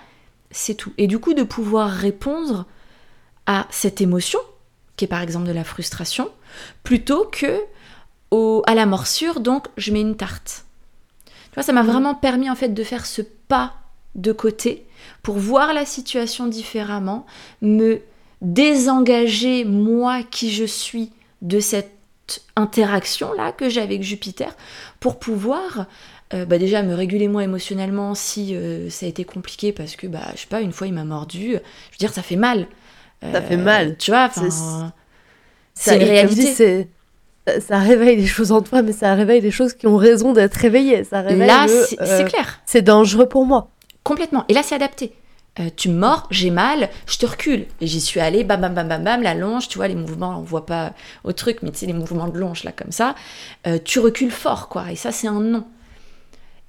[0.52, 0.94] c'est tout.
[0.98, 2.66] Et du coup de pouvoir répondre
[3.48, 4.40] à cette émotion,
[4.96, 6.30] qui est par exemple de la frustration,
[6.84, 7.62] plutôt que
[8.30, 10.66] au, à la morsure, donc je mets une tarte.
[11.26, 11.88] Tu vois, ça m'a mmh.
[11.88, 13.74] vraiment permis en fait de faire ce pas
[14.16, 14.86] de côté
[15.24, 17.26] pour voir la situation différemment,
[17.62, 18.02] me
[18.42, 21.94] désengager moi qui je suis de cette
[22.56, 24.56] interaction là que j'ai avec Jupiter
[25.00, 25.86] pour pouvoir
[26.34, 30.08] euh, bah déjà me réguler moi émotionnellement si euh, ça a été compliqué parce que
[30.08, 32.68] bah je sais pas une fois il m'a mordu je veux dire ça fait mal
[33.22, 34.30] ça fait mal tu vois
[35.74, 36.88] c'est une réalité
[37.60, 40.56] ça réveille des choses en toi mais ça réveille des choses qui ont raison d'être
[40.56, 43.70] réveillées ça réveille là c'est euh, clair c'est dangereux pour moi
[44.04, 45.14] complètement et là c'est adapté
[45.60, 47.66] euh, tu mords, j'ai mal, je te recule.
[47.82, 50.38] Et j'y suis allée, bam, bam, bam, bam, bam, la longe, tu vois, les mouvements,
[50.38, 50.94] on voit pas
[51.24, 53.16] au truc, mais tu sais, les mouvements de longe, là, comme ça.
[53.66, 54.92] Euh, tu recules fort, quoi.
[54.92, 55.66] Et ça, c'est un non.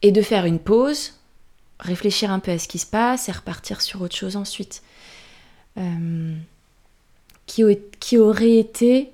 [0.01, 1.15] Et de faire une pause,
[1.81, 4.83] réfléchir un peu à ce qui se passe et repartir sur autre chose ensuite.
[5.79, 6.35] Euh,
[7.47, 7.65] qui,
[7.99, 9.11] qui aurait été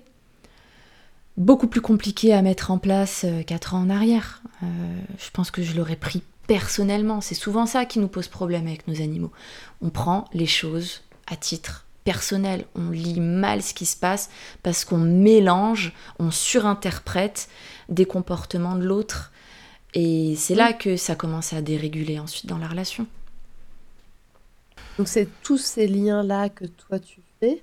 [1.37, 4.43] beaucoup plus compliqué à mettre en place quatre ans en arrière.
[4.62, 7.21] je pense que je l'aurais pris personnellement.
[7.21, 9.31] C'est souvent ça qui nous pose problème avec nos animaux.
[9.83, 14.31] On prend les choses à titre personnel, on lit mal ce qui se passe
[14.62, 17.49] parce qu'on mélange, on surinterprète
[17.89, 19.33] des comportements de l'autre.
[19.95, 23.07] Et c'est là que ça commence à déréguler ensuite dans la relation.
[24.99, 27.62] Donc c'est tous ces liens-là que toi tu fais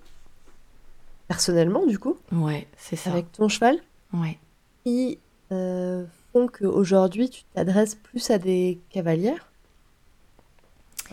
[1.27, 2.17] personnellement, du coup.
[2.33, 3.11] Ouais, c'est ça.
[3.11, 3.79] Avec ton cheval.
[4.11, 4.37] Ouais.
[4.83, 5.17] Qui
[5.53, 9.49] euh, font qu'aujourd'hui, tu t'adresses plus à des cavalières.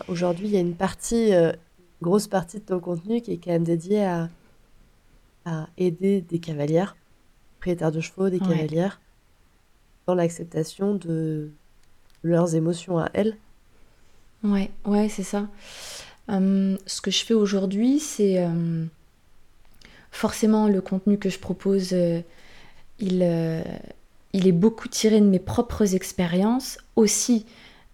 [0.09, 1.53] Aujourd'hui, il y a une partie, euh,
[2.01, 4.29] grosse partie de ton contenu qui est quand même dédiée à,
[5.45, 6.97] à aider des cavalières,
[7.53, 8.99] propriétaires de chevaux, des cavalières,
[10.05, 11.49] dans l'acceptation de
[12.23, 13.37] leurs émotions à elles.
[14.43, 15.47] Ouais, ouais, c'est ça.
[16.29, 18.87] Hum, ce que je fais aujourd'hui, c'est hum,
[20.11, 22.21] forcément le contenu que je propose, euh,
[22.99, 23.63] il, euh,
[24.33, 27.45] il est beaucoup tiré de mes propres expériences, aussi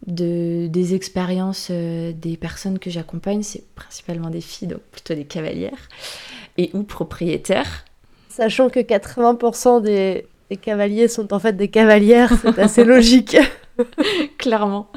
[0.06, 5.26] de, des expériences euh, des personnes que j'accompagne, c'est principalement des filles, donc plutôt des
[5.26, 5.90] cavalières,
[6.58, 7.86] et ou propriétaires.
[8.30, 13.38] Sachant que 80% des, des, cavaliers sont en fait des cavalières, c'est assez logique.
[14.38, 14.88] Clairement.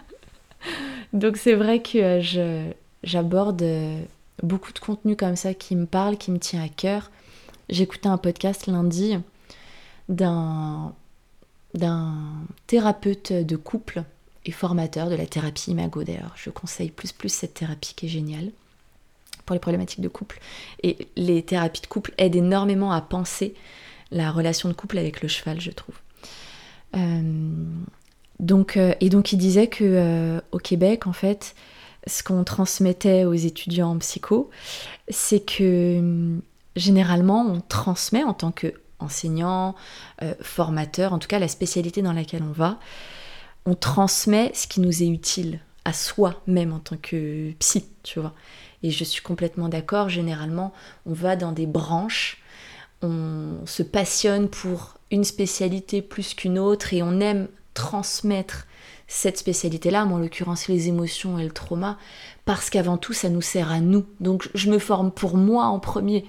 [1.12, 2.70] Donc c'est vrai que euh, je,
[3.02, 4.00] j'aborde euh,
[4.42, 7.10] beaucoup de contenu comme ça qui me parle, qui me tient à cœur.
[7.68, 9.16] J'écoutais un podcast lundi
[10.08, 10.92] d'un,
[11.74, 12.14] d'un
[12.66, 14.02] thérapeute de couple
[14.46, 16.34] et formateur de la thérapie Imago d'ailleurs.
[16.36, 18.50] Je conseille plus plus cette thérapie qui est géniale
[19.44, 20.40] pour les problématiques de couple.
[20.82, 23.54] Et les thérapies de couple aident énormément à penser
[24.10, 25.96] la relation de couple avec le cheval, je trouve.
[26.96, 27.52] Euh,
[28.40, 31.54] donc, euh, et donc il disait que au Québec, en fait,
[32.08, 34.50] ce qu'on transmettait aux étudiants en psycho,
[35.08, 36.42] c'est que hum,
[36.76, 39.74] généralement on transmet en tant qu'enseignant,
[40.40, 42.78] formateur, en tout cas la spécialité dans laquelle on va,
[43.66, 48.20] on transmet ce qui nous est utile à soi même en tant que psy, tu
[48.20, 48.34] vois.
[48.82, 50.72] Et je suis complètement d'accord, généralement,
[51.06, 52.42] on va dans des branches,
[53.02, 58.66] on se passionne pour une spécialité plus qu'une autre et on aime transmettre
[59.08, 61.98] cette spécialité-là, en l'occurrence les émotions et le trauma,
[62.44, 64.06] parce qu'avant tout, ça nous sert à nous.
[64.20, 66.26] Donc je me forme pour moi en premier.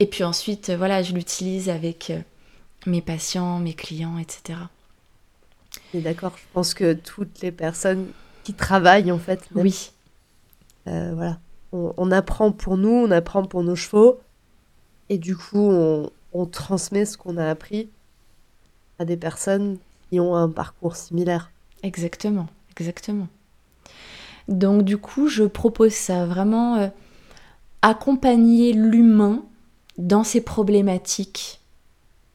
[0.00, 2.18] Et puis ensuite, voilà, je l'utilise avec euh,
[2.86, 4.58] mes patients, mes clients, etc.
[5.94, 8.06] D'accord, je pense que toutes les personnes
[8.44, 9.90] qui travaillent, en fait, oui.
[10.86, 11.38] Euh, voilà,
[11.72, 14.20] on, apprend pour nous, on apprend pour nos chevaux,
[15.08, 17.88] et du coup, on, on transmet ce qu'on a appris
[18.98, 21.50] à des personnes qui ont un parcours similaire.
[21.82, 23.28] Exactement, exactement.
[24.48, 26.88] Donc du coup, je propose ça, vraiment euh,
[27.82, 29.44] accompagner l'humain
[29.98, 31.60] dans ses problématiques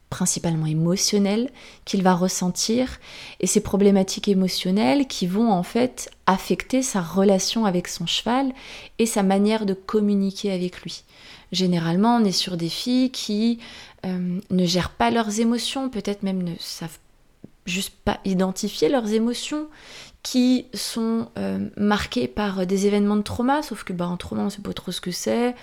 [0.09, 1.49] principalement émotionnelles
[1.85, 2.99] qu'il va ressentir
[3.39, 8.51] et ces problématiques émotionnelles qui vont en fait affecter sa relation avec son cheval
[8.99, 11.03] et sa manière de communiquer avec lui.
[11.53, 13.59] Généralement, on est sur des filles qui
[14.05, 16.99] euh, ne gèrent pas leurs émotions, peut-être même ne savent
[17.66, 19.68] juste pas identifier leurs émotions,
[20.24, 24.49] qui sont euh, marquées par des événements de trauma, sauf que bah, en trauma, on
[24.49, 25.55] sait pas trop ce que c'est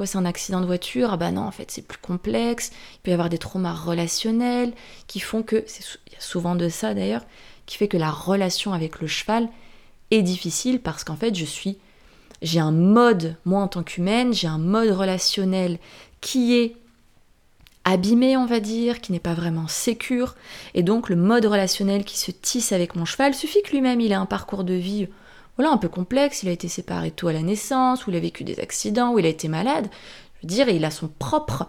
[0.00, 1.10] quoi, c'est un accident de voiture?
[1.12, 2.72] Ah bah non, en fait, c'est plus complexe.
[2.94, 4.72] Il peut y avoir des traumas relationnels
[5.06, 7.26] qui font que, il y a souvent de ça d'ailleurs,
[7.66, 9.50] qui fait que la relation avec le cheval
[10.10, 11.76] est difficile parce qu'en fait, je suis,
[12.40, 15.78] j'ai un mode, moi en tant qu'humaine, j'ai un mode relationnel
[16.22, 16.76] qui est
[17.84, 20.34] abîmé, on va dire, qui n'est pas vraiment sécure.
[20.74, 24.12] Et donc, le mode relationnel qui se tisse avec mon cheval, suffit que lui-même, il
[24.12, 25.08] ait un parcours de vie
[25.60, 28.20] voilà, un peu complexe, il a été séparé tôt à la naissance, ou il a
[28.20, 29.88] vécu des accidents, ou il a été malade.
[30.36, 31.68] Je veux dire, il a son propre,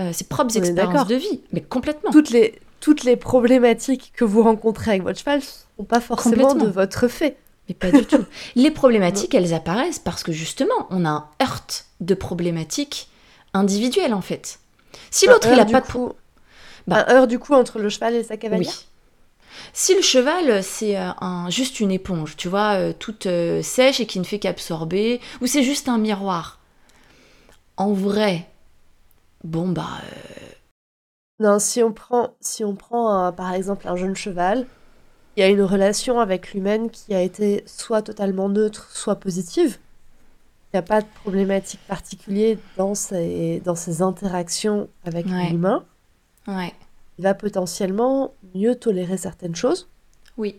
[0.00, 2.10] euh, ses propres expériences de vie, mais complètement.
[2.10, 5.44] Toutes les, toutes les problématiques que vous rencontrez avec votre cheval ne
[5.78, 7.38] sont pas forcément de votre fait.
[7.70, 8.22] Mais pas du tout.
[8.54, 13.08] Les problématiques, elles apparaissent parce que justement, on a un heurt de problématiques
[13.54, 14.58] individuelles en fait.
[15.10, 16.12] Si l'autre il a pas de coup,
[16.86, 18.72] bah, un heurt du coup entre le cheval et sa cavalière?
[19.72, 24.00] Si le cheval, c'est euh, un, juste une éponge, tu vois, euh, toute euh, sèche
[24.00, 26.58] et qui ne fait qu'absorber, ou c'est juste un miroir,
[27.76, 28.48] en vrai,
[29.44, 30.00] bon bah...
[31.38, 34.66] Non, si on prend, si on prend par exemple un jeune cheval,
[35.36, 39.78] il y a une relation avec l'humaine qui a été soit totalement neutre, soit positive.
[40.72, 45.84] Il n'y a pas de problématique particulière dans ses, dans ses interactions avec l'humain.
[46.48, 46.72] Ouais
[47.18, 49.88] il va potentiellement mieux tolérer certaines choses.
[50.36, 50.56] Oui.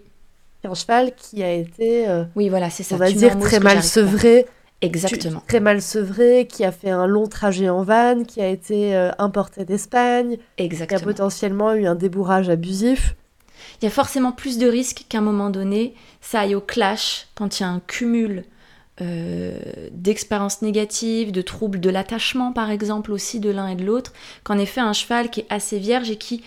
[0.64, 2.96] Un cheval qui a été, euh, oui, voilà, c'est ça.
[2.96, 4.46] On va dire très mal sevré.
[4.80, 5.42] Exactement.
[5.46, 9.12] très mal sevré, qui a fait un long trajet en van, qui a été euh,
[9.18, 11.00] importé d'Espagne, Exactement.
[11.00, 13.16] qui a potentiellement eu un débourrage abusif.
[13.82, 17.28] Il y a forcément plus de risques qu'à un moment donné, ça aille au clash
[17.36, 18.46] quand il y a un cumul
[19.02, 19.58] euh,
[19.92, 24.14] d'expériences négatives, de troubles de l'attachement par exemple aussi de l'un et de l'autre,
[24.44, 26.44] qu'en effet un cheval qui est assez vierge et qui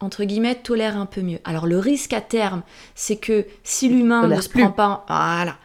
[0.00, 1.38] entre guillemets tolère un peu mieux.
[1.44, 2.62] Alors le risque à terme,
[2.94, 5.56] c'est que si l'humain ne se prend pas, voilà,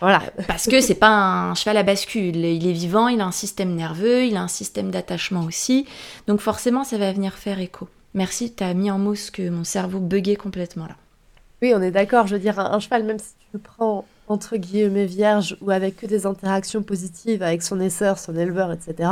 [0.00, 0.22] Voilà.
[0.46, 2.36] Parce que c'est pas un cheval à bascule.
[2.36, 5.86] Il est vivant, il a un système nerveux, il a un système d'attachement aussi.
[6.26, 7.88] Donc forcément, ça va venir faire écho.
[8.14, 10.96] Merci, tu as mis en mots ce que mon cerveau buguait complètement là.
[11.62, 12.26] Oui, on est d'accord.
[12.26, 15.96] Je veux dire, un, cheval, même si tu le prends entre guillemets vierge ou avec
[15.96, 19.10] que des interactions positives avec son essor, son éleveur, etc.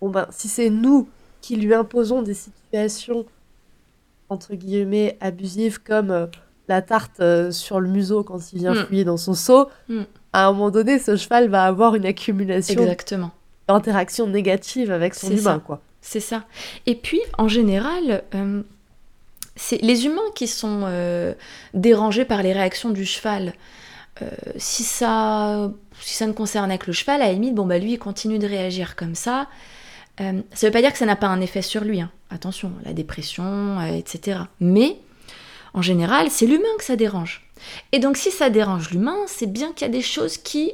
[0.00, 1.08] Bon ben, si c'est nous
[1.40, 3.24] qui lui imposons des situations
[4.28, 6.26] entre guillemets abusives comme euh,
[6.68, 8.86] la tarte euh, sur le museau quand il vient mm.
[8.86, 10.02] fouiller dans son seau, mm.
[10.32, 13.30] à un moment donné, ce cheval va avoir une accumulation Exactement.
[13.68, 15.80] d'interactions négatives avec son humain, quoi.
[16.00, 16.44] C'est ça.
[16.86, 18.62] Et puis, en général, euh,
[19.56, 20.84] c'est les humains qui sont
[21.74, 23.54] dérangés par les réactions du cheval.
[24.56, 27.92] Si, ça, si ça ne concerne que le cheval, à la limite, bon, bah, lui,
[27.92, 29.46] il continue de réagir comme ça.
[30.18, 32.00] ça ne veut pas dire que ça n'a pas un effet sur lui.
[32.00, 32.10] Hein.
[32.30, 34.40] Attention, la dépression, etc.
[34.60, 34.96] Mais
[35.74, 37.46] en général, c'est l'humain que ça dérange.
[37.92, 40.72] Et donc si ça dérange l'humain, c'est bien qu'il y a des choses qui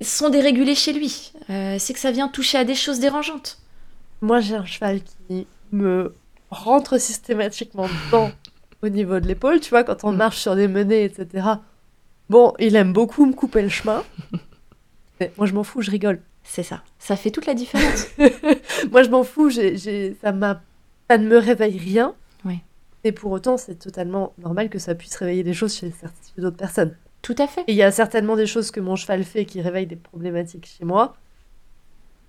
[0.00, 1.32] sont dérégulées chez lui.
[1.50, 3.58] Euh, c'est que ça vient toucher à des choses dérangeantes.
[4.20, 6.14] Moi, j'ai un cheval qui me
[6.50, 8.30] rentre systématiquement dedans
[8.82, 10.16] au niveau de l'épaule, tu vois, quand on mm.
[10.16, 11.46] marche sur des menées, etc.
[12.28, 14.02] Bon, il aime beaucoup me couper le chemin.
[15.20, 16.20] Mais moi, je m'en fous, je rigole.
[16.42, 16.82] C'est ça.
[16.98, 18.08] Ça fait toute la différence.
[18.90, 19.50] moi, je m'en fous.
[19.50, 19.62] Ça,
[20.32, 22.14] ne me réveille rien.
[23.04, 25.92] Et pour autant, c'est totalement normal que ça puisse réveiller des choses chez
[26.38, 26.96] d'autres personnes.
[27.22, 27.60] Tout à fait.
[27.68, 30.66] Et il y a certainement des choses que mon cheval fait qui réveillent des problématiques
[30.66, 31.14] chez moi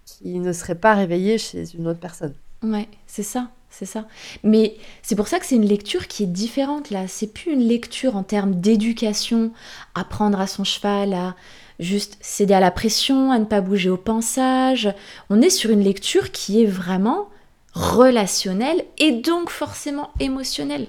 [0.05, 2.33] qui ne seraient pas réveillées chez une autre personne.
[2.61, 4.05] Ouais, c'est ça, c'est ça.
[4.43, 7.07] Mais c'est pour ça que c'est une lecture qui est différente là.
[7.07, 9.51] C'est plus une lecture en termes d'éducation,
[9.93, 11.35] apprendre à son cheval à
[11.79, 14.91] juste céder à la pression, à ne pas bouger au pensage.
[15.29, 17.29] On est sur une lecture qui est vraiment
[17.73, 20.87] relationnel et donc forcément émotionnel.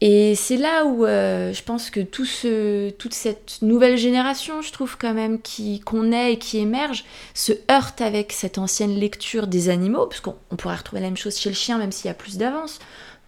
[0.00, 5.12] Et c'est là où euh, je pense que toute cette nouvelle génération, je trouve quand
[5.12, 5.40] même,
[5.84, 10.36] qu'on est et qui émerge, se heurte avec cette ancienne lecture des animaux, parce qu'on
[10.56, 12.78] pourrait retrouver la même chose chez le chien, même s'il y a plus d'avance.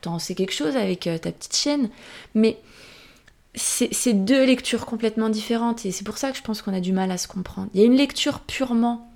[0.00, 1.90] T'en sais quelque chose avec euh, ta petite chienne.
[2.34, 2.60] Mais
[3.56, 6.92] c'est deux lectures complètement différentes, et c'est pour ça que je pense qu'on a du
[6.92, 7.68] mal à se comprendre.
[7.74, 9.10] Il y a une lecture purement,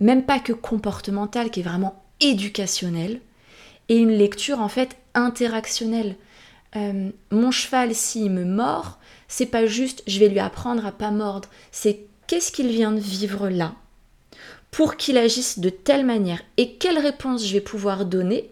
[0.00, 3.20] même pas que comportementale, qui est vraiment éducationnelle
[3.88, 6.16] et une lecture en fait interactionnelle.
[6.76, 8.98] Euh, mon cheval, s'il me mord,
[9.28, 13.00] c'est pas juste je vais lui apprendre à pas mordre, c'est qu'est-ce qu'il vient de
[13.00, 13.74] vivre là
[14.70, 18.50] pour qu'il agisse de telle manière et quelle réponse je vais pouvoir donner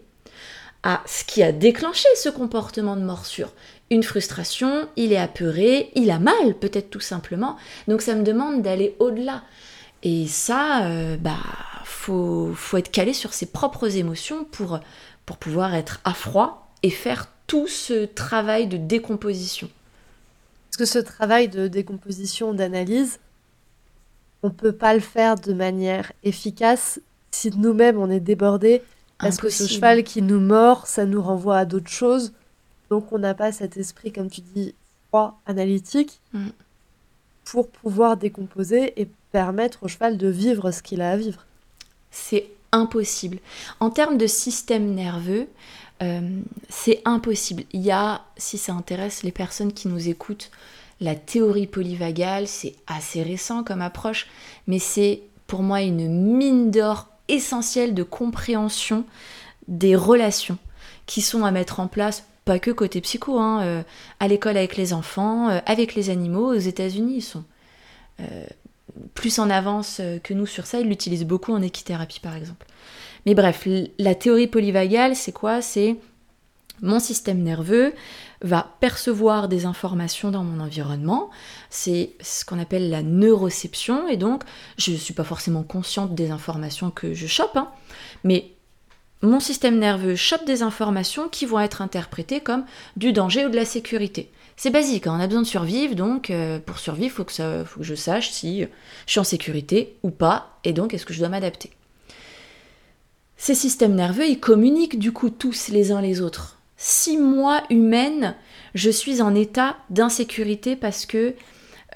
[0.83, 3.51] à ce qui a déclenché ce comportement de morsure.
[3.89, 7.57] Une frustration, il est apeuré, il a mal peut-être tout simplement,
[7.87, 9.43] donc ça me demande d'aller au-delà.
[10.03, 11.37] Et ça, euh, bah
[11.83, 14.79] faut, faut être calé sur ses propres émotions pour,
[15.25, 19.69] pour pouvoir être à froid et faire tout ce travail de décomposition.
[20.69, 23.19] Parce que ce travail de décomposition, d'analyse,
[24.41, 28.81] on ne peut pas le faire de manière efficace si nous-mêmes on est débordé.
[29.17, 32.31] Parce que ce cheval qui nous mord, ça nous renvoie à d'autres choses.
[32.89, 34.73] Donc on n'a pas cet esprit, comme tu dis,
[35.09, 36.51] froid, analytique, mm.
[37.43, 41.45] pour pouvoir décomposer et permettre au cheval de vivre ce qu'il a à vivre.
[42.11, 43.39] C'est impossible.
[43.81, 45.49] En termes de système nerveux,
[46.01, 46.21] euh,
[46.69, 47.63] c'est impossible.
[47.73, 50.51] Il y a, si ça intéresse les personnes qui nous écoutent,
[50.99, 54.27] la théorie polyvagale, c'est assez récent comme approche,
[54.67, 59.05] mais c'est pour moi une mine d'or essentielle de compréhension
[59.67, 60.57] des relations
[61.05, 63.83] qui sont à mettre en place, pas que côté psycho, hein, euh,
[64.19, 67.43] à l'école avec les enfants, euh, avec les animaux, aux États-Unis, ils sont
[69.15, 70.79] plus en avance que nous sur ça.
[70.79, 72.67] Ils l'utilisent beaucoup en équithérapie, par exemple.
[73.25, 73.67] Mais bref,
[73.99, 75.61] la théorie polyvagale, c'est quoi?
[75.61, 75.97] C'est
[76.81, 77.93] mon système nerveux
[78.41, 81.29] va percevoir des informations dans mon environnement.
[81.69, 84.07] C'est ce qu'on appelle la neuroception.
[84.07, 84.43] Et donc,
[84.77, 87.69] je ne suis pas forcément consciente des informations que je chope, hein,
[88.23, 88.51] mais
[89.21, 92.65] mon système nerveux chope des informations qui vont être interprétées comme
[92.97, 94.31] du danger ou de la sécurité.
[94.57, 97.83] C'est basique, hein, on a besoin de survivre, donc euh, pour survivre, il faut, que
[97.83, 101.29] je sache si je suis en sécurité ou pas, et donc est-ce que je dois
[101.29, 101.71] m'adapter?
[103.41, 106.59] Ces systèmes nerveux, ils communiquent du coup tous les uns les autres.
[106.77, 108.35] Si moi, humaine,
[108.75, 111.33] je suis en état d'insécurité parce que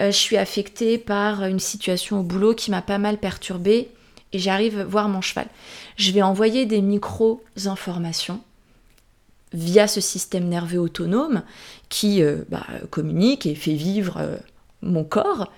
[0.00, 3.92] euh, je suis affectée par une situation au boulot qui m'a pas mal perturbée
[4.32, 5.46] et j'arrive voir mon cheval,
[5.94, 8.40] je vais envoyer des micro-informations
[9.52, 11.44] via ce système nerveux autonome
[11.88, 14.36] qui euh, bah, communique et fait vivre euh,
[14.82, 15.52] mon corps,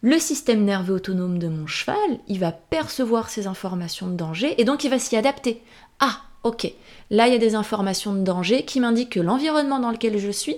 [0.00, 1.96] le système nerveux autonome de mon cheval,
[2.28, 5.62] il va percevoir ces informations de danger et donc il va s'y adapter.
[5.98, 6.72] Ah, ok,
[7.10, 10.30] là il y a des informations de danger qui m'indiquent que l'environnement dans lequel je
[10.30, 10.56] suis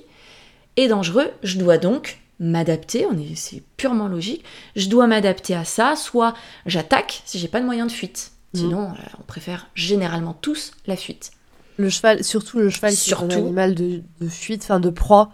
[0.77, 4.45] est dangereux, je dois donc m'adapter, c'est purement logique.
[4.75, 6.35] Je dois m'adapter à ça, soit
[6.67, 8.33] j'attaque si j'ai pas de moyen de fuite.
[8.55, 8.59] Mmh.
[8.59, 11.33] Sinon, euh, on préfère généralement tous la fuite.
[11.77, 15.33] Le cheval, surtout le cheval qui est un animal de, fuite, enfin de proie.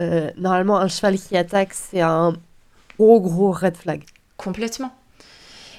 [0.00, 2.34] Euh, normalement, un cheval qui attaque, c'est un
[2.98, 4.04] gros gros red flag.
[4.36, 4.92] Complètement.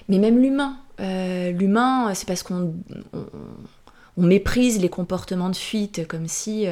[0.08, 2.74] Mais même l'humain, euh, l'humain, c'est parce qu'on
[3.14, 6.66] on, méprise les comportements de fuite, comme si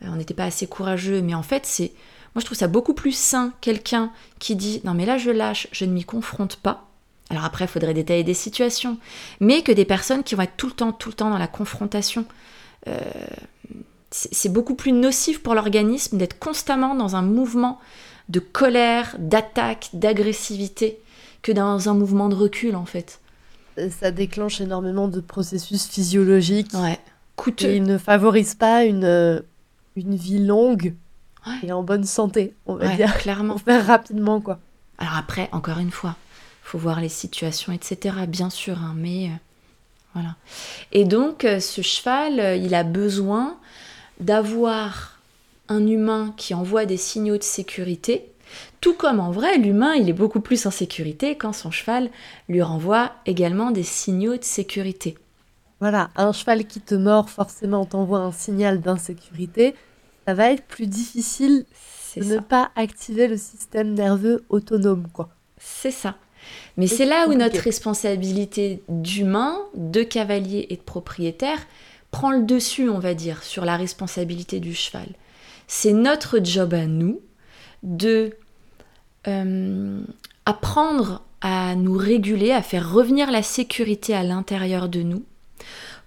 [0.00, 1.20] on n'était pas assez courageux.
[1.20, 1.92] Mais en fait, c'est
[2.36, 5.68] moi, je trouve ça beaucoup plus sain, quelqu'un qui dit non mais là je lâche,
[5.72, 6.86] je ne m'y confronte pas.
[7.30, 8.98] Alors après, il faudrait détailler des situations,
[9.40, 11.48] mais que des personnes qui vont être tout le temps, tout le temps dans la
[11.48, 12.26] confrontation.
[12.88, 13.00] Euh,
[14.10, 17.80] c'est beaucoup plus nocif pour l'organisme d'être constamment dans un mouvement
[18.28, 20.98] de colère, d'attaque, d'agressivité,
[21.42, 23.20] que dans un mouvement de recul en fait.
[23.90, 26.72] Ça déclenche énormément de processus physiologiques.
[26.74, 26.98] Ouais.
[27.36, 27.68] Coûteux.
[27.68, 29.42] Et ne favorise pas une,
[29.96, 30.94] une vie longue
[31.62, 33.16] et en bonne santé, on va dire.
[33.18, 33.54] Clairement.
[33.54, 34.58] Pour faire rapidement, quoi.
[34.98, 36.16] Alors après, encore une fois,
[36.62, 38.16] faut voir les situations, etc.
[38.26, 39.30] Bien sûr, hein, mais euh,
[40.14, 40.36] voilà.
[40.92, 43.56] Et donc, euh, ce cheval, euh, il a besoin
[44.20, 45.15] d'avoir
[45.68, 48.30] un humain qui envoie des signaux de sécurité.
[48.80, 52.10] Tout comme en vrai, l'humain, il est beaucoup plus en sécurité quand son cheval
[52.48, 55.16] lui renvoie également des signaux de sécurité.
[55.80, 59.74] Voilà, un cheval qui te mord, forcément, t'envoie un signal d'insécurité
[60.26, 61.64] ça va être plus difficile
[62.16, 65.28] de ne pas activer le système nerveux autonome, quoi.
[65.58, 66.16] C'est ça.
[66.76, 71.58] Mais c'est là où notre responsabilité d'humain, de cavalier et de propriétaire
[72.10, 75.06] prend le dessus, on va dire, sur la responsabilité du cheval.
[75.66, 77.20] C'est notre job à nous
[77.82, 78.36] de
[79.26, 80.00] euh,
[80.44, 85.24] apprendre à nous réguler, à faire revenir la sécurité à l'intérieur de nous,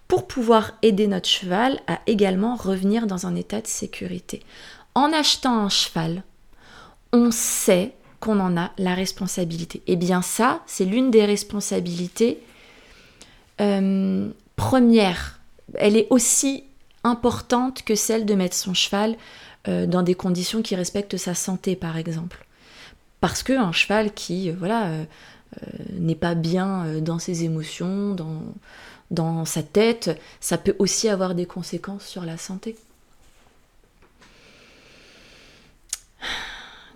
[0.08, 4.42] pour pouvoir aider notre cheval à également revenir dans un état de sécurité.
[4.96, 6.24] En achetant un cheval,
[7.14, 9.80] on sait qu'on en a la responsabilité.
[9.88, 12.40] Et eh bien ça, c'est l'une des responsabilités
[13.62, 15.40] euh, premières.
[15.76, 16.64] Elle est aussi
[17.04, 19.16] importante que celle de mettre son cheval
[19.68, 22.46] euh, dans des conditions qui respectent sa santé, par exemple.
[23.22, 24.92] Parce qu'un cheval qui, euh, voilà,
[25.94, 28.44] n'est pas bien dans ses émotions, dans,
[29.12, 32.76] dans sa tête, ça peut aussi avoir des conséquences sur la santé.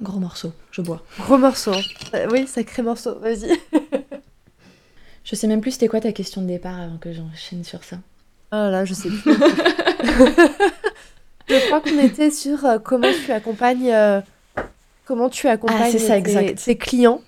[0.01, 1.01] Gros morceau, je bois.
[1.19, 1.73] Gros morceau.
[2.13, 3.57] Euh, oui, sacré morceau, vas-y.
[5.23, 7.97] je sais même plus c'était quoi ta question de départ avant que j'enchaîne sur ça.
[8.51, 9.33] Ah là, je sais plus.
[11.47, 14.21] je crois qu'on était sur euh, comment tu accompagnes, euh,
[15.05, 17.21] comment tu accompagnes ah, tes, clients.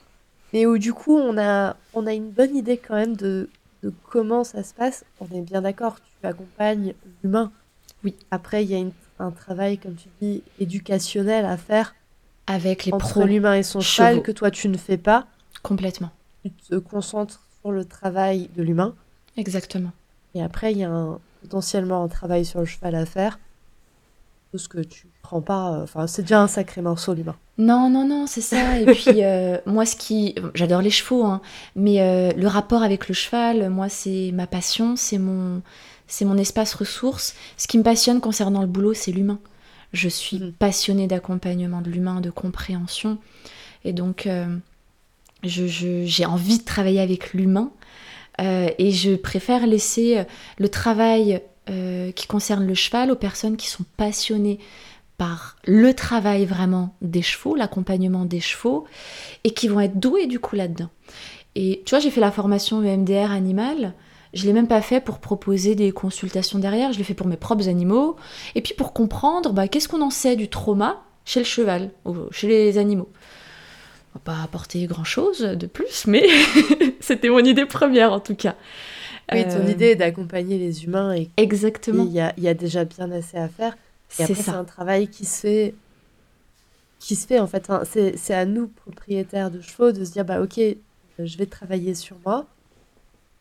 [0.53, 3.49] Et où du coup, on a, on a une bonne idée quand même de
[4.09, 6.93] comment ça se passe, on est bien d'accord, tu accompagnes
[7.23, 7.51] l'humain.
[8.03, 8.15] Oui.
[8.31, 8.83] Après, il y a
[9.19, 11.95] un travail, comme tu dis, éducationnel à faire
[12.47, 15.27] avec les entre l'humain et son cheval que toi tu ne fais pas.
[15.63, 16.11] Complètement.
[16.43, 18.93] Tu te concentres sur le travail de l'humain.
[19.37, 19.91] Exactement.
[20.35, 23.39] Et après, il y a potentiellement un travail sur le cheval à faire.
[24.57, 25.73] Ce que tu prends pas.
[25.73, 27.35] Euh, enfin, c'est déjà un sacré morceau l'humain.
[27.57, 28.79] Non, non, non, c'est ça.
[28.79, 30.35] Et puis, euh, moi, ce qui.
[30.53, 31.41] J'adore les chevaux, hein,
[31.75, 35.61] mais euh, le rapport avec le cheval, moi, c'est ma passion, c'est mon,
[36.07, 37.35] c'est mon espace ressource.
[37.57, 39.39] Ce qui me passionne concernant le boulot, c'est l'humain.
[39.93, 40.51] Je suis mhm.
[40.53, 43.17] passionnée d'accompagnement de l'humain, de compréhension.
[43.85, 44.47] Et donc, euh,
[45.43, 47.71] j'ai envie de travailler avec l'humain.
[48.39, 50.25] et je préfère laisser
[50.57, 54.59] le travail qui concerne le cheval aux personnes qui sont passionnées
[55.17, 58.85] par le travail vraiment des chevaux, l'accompagnement des chevaux,
[59.43, 60.89] et qui vont être doués du coup là-dedans.
[61.55, 63.93] Et tu vois, j'ai fait la formation EMDR animal,
[64.33, 67.37] je l'ai même pas fait pour proposer des consultations derrière, je l'ai fait pour mes
[67.37, 68.17] propres animaux,
[68.55, 72.15] et puis pour comprendre bah, qu'est-ce qu'on en sait du trauma chez le cheval, ou
[72.31, 73.09] chez les animaux?
[74.13, 76.27] On va pas apporter grand-chose de plus, mais
[76.99, 78.55] c'était mon idée première en tout cas.
[79.31, 82.03] Oui, ton euh, idée est d'accompagner les humains et exactement.
[82.03, 83.75] Il y, y a, déjà bien assez à faire.
[84.19, 85.75] Et c'est un travail qui se fait,
[86.99, 87.69] qui se fait en fait.
[87.85, 90.59] c'est à nous, propriétaires de chevaux, de se dire bah ok,
[91.17, 92.45] je vais travailler sur moi.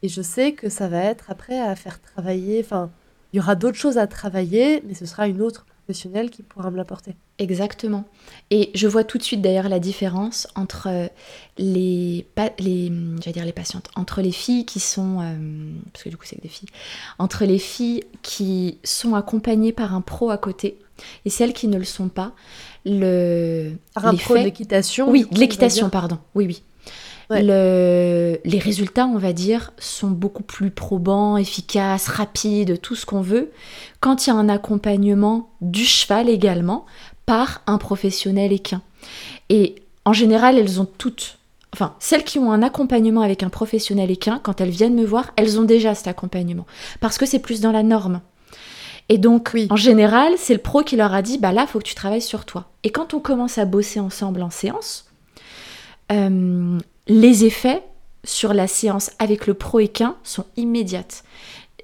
[0.03, 2.61] Et je sais que ça va être après à faire travailler.
[2.61, 2.91] Enfin,
[3.33, 6.71] il y aura d'autres choses à travailler, mais ce sera une autre professionnelle qui pourra
[6.71, 7.15] me l'apporter.
[7.39, 8.05] Exactement.
[8.51, 11.11] Et je vois tout de suite d'ailleurs la différence entre
[11.59, 12.27] les,
[12.59, 15.35] les, dire les patientes, entre les filles qui sont, euh,
[15.93, 16.69] parce que du coup c'est que des filles,
[17.19, 20.79] entre les filles qui sont accompagnées par un pro à côté
[21.25, 22.33] et celles qui ne le sont pas.
[22.87, 26.19] Le, par un pro d'équitation Oui, l'équitation, pardon.
[26.35, 26.63] Oui, oui.
[27.31, 33.23] Le, les résultats, on va dire, sont beaucoup plus probants, efficaces, rapides, tout ce qu'on
[33.23, 33.51] veut,
[34.01, 36.85] quand il y a un accompagnement du cheval également
[37.27, 38.83] par un professionnel équin.
[39.49, 41.39] Et en général, elles ont toutes,
[41.73, 45.33] enfin, celles qui ont un accompagnement avec un professionnel équin, quand elles viennent me voir,
[45.37, 46.67] elles ont déjà cet accompagnement.
[47.01, 48.21] Parce que c'est plus dans la norme.
[49.09, 49.67] Et donc, oui.
[49.71, 52.23] en général, c'est le pro qui leur a dit, bah là, faut que tu travailles
[52.23, 52.71] sur toi.
[52.85, 55.11] Et quand on commence à bosser ensemble en séance,
[56.13, 57.83] euh, les effets
[58.25, 61.25] sur la séance avec le pro équin sont immédiates.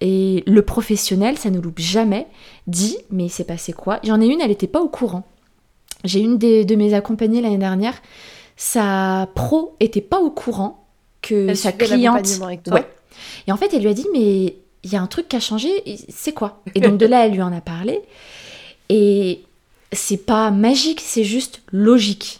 [0.01, 2.27] Et le professionnel, ça ne loupe jamais,
[2.67, 4.01] dit, mais il s'est passé quoi?
[4.03, 5.27] J'en ai une, elle n'était pas au courant.
[6.05, 8.01] J'ai une de mes accompagnées l'année dernière,
[8.57, 10.87] sa pro était pas au courant
[11.21, 12.27] que sa cliente.
[12.43, 12.81] Avec toi.
[13.47, 15.41] Et en fait, elle lui a dit, mais il y a un truc qui a
[15.41, 15.69] changé,
[16.09, 16.63] c'est quoi?
[16.75, 18.01] Et donc de là, elle lui en a parlé.
[18.89, 19.43] Et
[19.93, 22.40] c'est pas magique, c'est juste logique.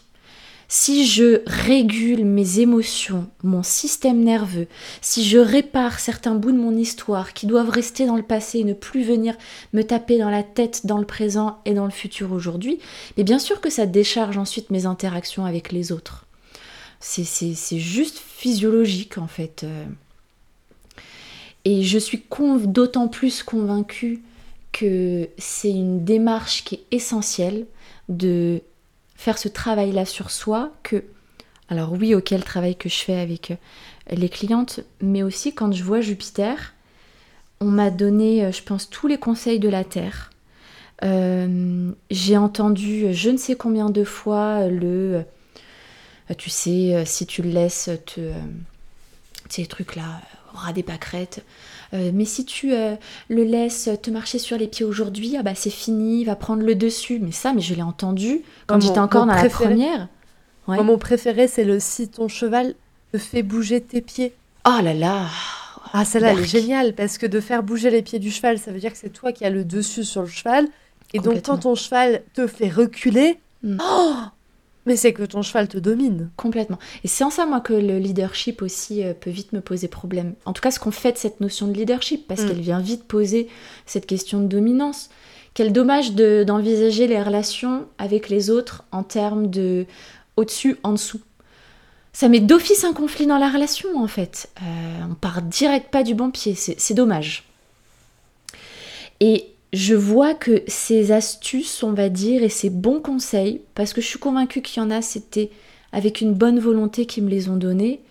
[0.73, 4.69] Si je régule mes émotions, mon système nerveux,
[5.01, 8.63] si je répare certains bouts de mon histoire qui doivent rester dans le passé et
[8.63, 9.35] ne plus venir
[9.73, 12.79] me taper dans la tête dans le présent et dans le futur aujourd'hui,
[13.17, 16.25] mais bien sûr que ça décharge ensuite mes interactions avec les autres.
[17.01, 19.65] C'est juste physiologique en fait.
[19.65, 19.83] Euh.
[21.65, 22.23] Et je suis
[22.63, 24.21] d'autant plus convaincue
[24.71, 27.65] que c'est une démarche qui est essentielle
[28.07, 28.61] de
[29.21, 31.03] faire ce travail-là sur soi que,
[31.69, 33.55] alors oui, auquel travail que je fais avec euh,
[34.09, 36.73] les clientes, mais aussi quand je vois Jupiter,
[37.59, 40.31] on m'a donné, euh, je pense, tous les conseils de la Terre.
[41.03, 45.23] Euh, j'ai entendu je ne sais combien de fois le,
[46.39, 48.31] tu sais, si tu le laisses te,
[49.49, 50.19] ces trucs-là,
[50.51, 51.45] ras des pâquerettes.
[51.93, 52.95] Euh, mais si tu euh,
[53.29, 56.63] le laisses te marcher sur les pieds aujourd'hui, ah bah c'est fini, il va prendre
[56.63, 57.19] le dessus.
[57.21, 60.07] Mais ça, mais je l'ai entendu quand j'étais encore dans la première.
[60.67, 62.75] mon préféré, c'est le si ton cheval
[63.11, 64.33] te fait bouger tes pieds.
[64.65, 65.25] Oh là là
[65.91, 68.71] Ah, celle-là, elle est géniale parce que de faire bouger les pieds du cheval, ça
[68.71, 70.67] veut dire que c'est toi qui as le dessus sur le cheval.
[71.13, 73.77] Et donc, quand ton cheval te fait reculer, mm.
[73.81, 74.13] oh
[74.85, 76.29] mais c'est que ton cheval te domine.
[76.37, 76.79] Complètement.
[77.03, 80.33] Et c'est en ça, moi, que le leadership aussi euh, peut vite me poser problème.
[80.45, 82.47] En tout cas, ce qu'on fait de cette notion de leadership, parce mm.
[82.47, 83.47] qu'elle vient vite poser
[83.85, 85.09] cette question de dominance.
[85.53, 89.85] Quel dommage d'envisager les relations avec les autres en termes de
[90.37, 91.19] au-dessus, en dessous.
[92.13, 94.49] Ça met d'office un conflit dans la relation, en fait.
[94.61, 96.55] Euh, on part direct pas du bon pied.
[96.55, 97.43] C'est dommage.
[99.19, 104.01] Et je vois que ces astuces, on va dire, et ces bons conseils, parce que
[104.01, 105.49] je suis convaincue qu'il y en a, c'était
[105.91, 108.01] avec une bonne volonté qu'ils me les ont donnés,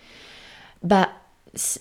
[0.82, 1.08] bah,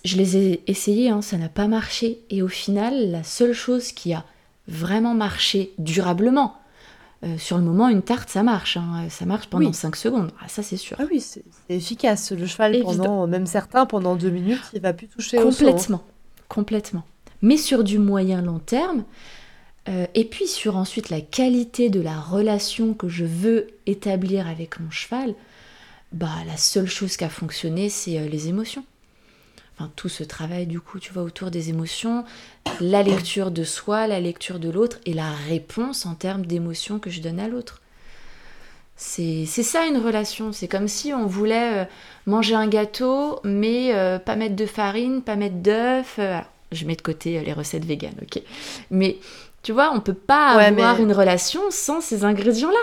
[0.04, 2.20] je les ai essayés, hein, ça n'a pas marché.
[2.30, 4.26] Et au final, la seule chose qui a
[4.68, 6.56] vraiment marché durablement,
[7.24, 8.78] euh, sur le moment, une tarte, ça marche.
[8.78, 10.32] Hein, ça marche pendant 5 secondes.
[10.42, 10.96] Ah, ça, c'est sûr.
[11.00, 12.32] Ah oui, c'est efficace.
[12.32, 15.98] Le cheval, pendant, même certains, pendant 2 minutes, il va plus toucher complètement, au sol.
[16.48, 17.04] Complètement.
[17.42, 19.04] Mais sur du moyen long terme,
[19.88, 24.80] euh, et puis sur ensuite la qualité de la relation que je veux établir avec
[24.80, 25.34] mon cheval,
[26.12, 28.84] bah la seule chose qui a fonctionné, c'est euh, les émotions.
[29.76, 32.26] Enfin, tout ce travail du coup, tu vois, autour des émotions,
[32.82, 37.10] la lecture de soi, la lecture de l'autre et la réponse en termes d'émotions que
[37.10, 37.82] je donne à l'autre.
[38.98, 40.52] C'est ça une relation.
[40.52, 41.86] C'est comme si on voulait euh,
[42.26, 43.94] manger un gâteau, mais
[44.26, 46.20] pas mettre de farine, pas mettre d'œufs.
[46.74, 48.42] je mets de côté les recettes véganes, ok.
[48.92, 49.20] Mais
[49.62, 52.80] tu vois, on peut pas avoir une relation sans ces ingrédients-là.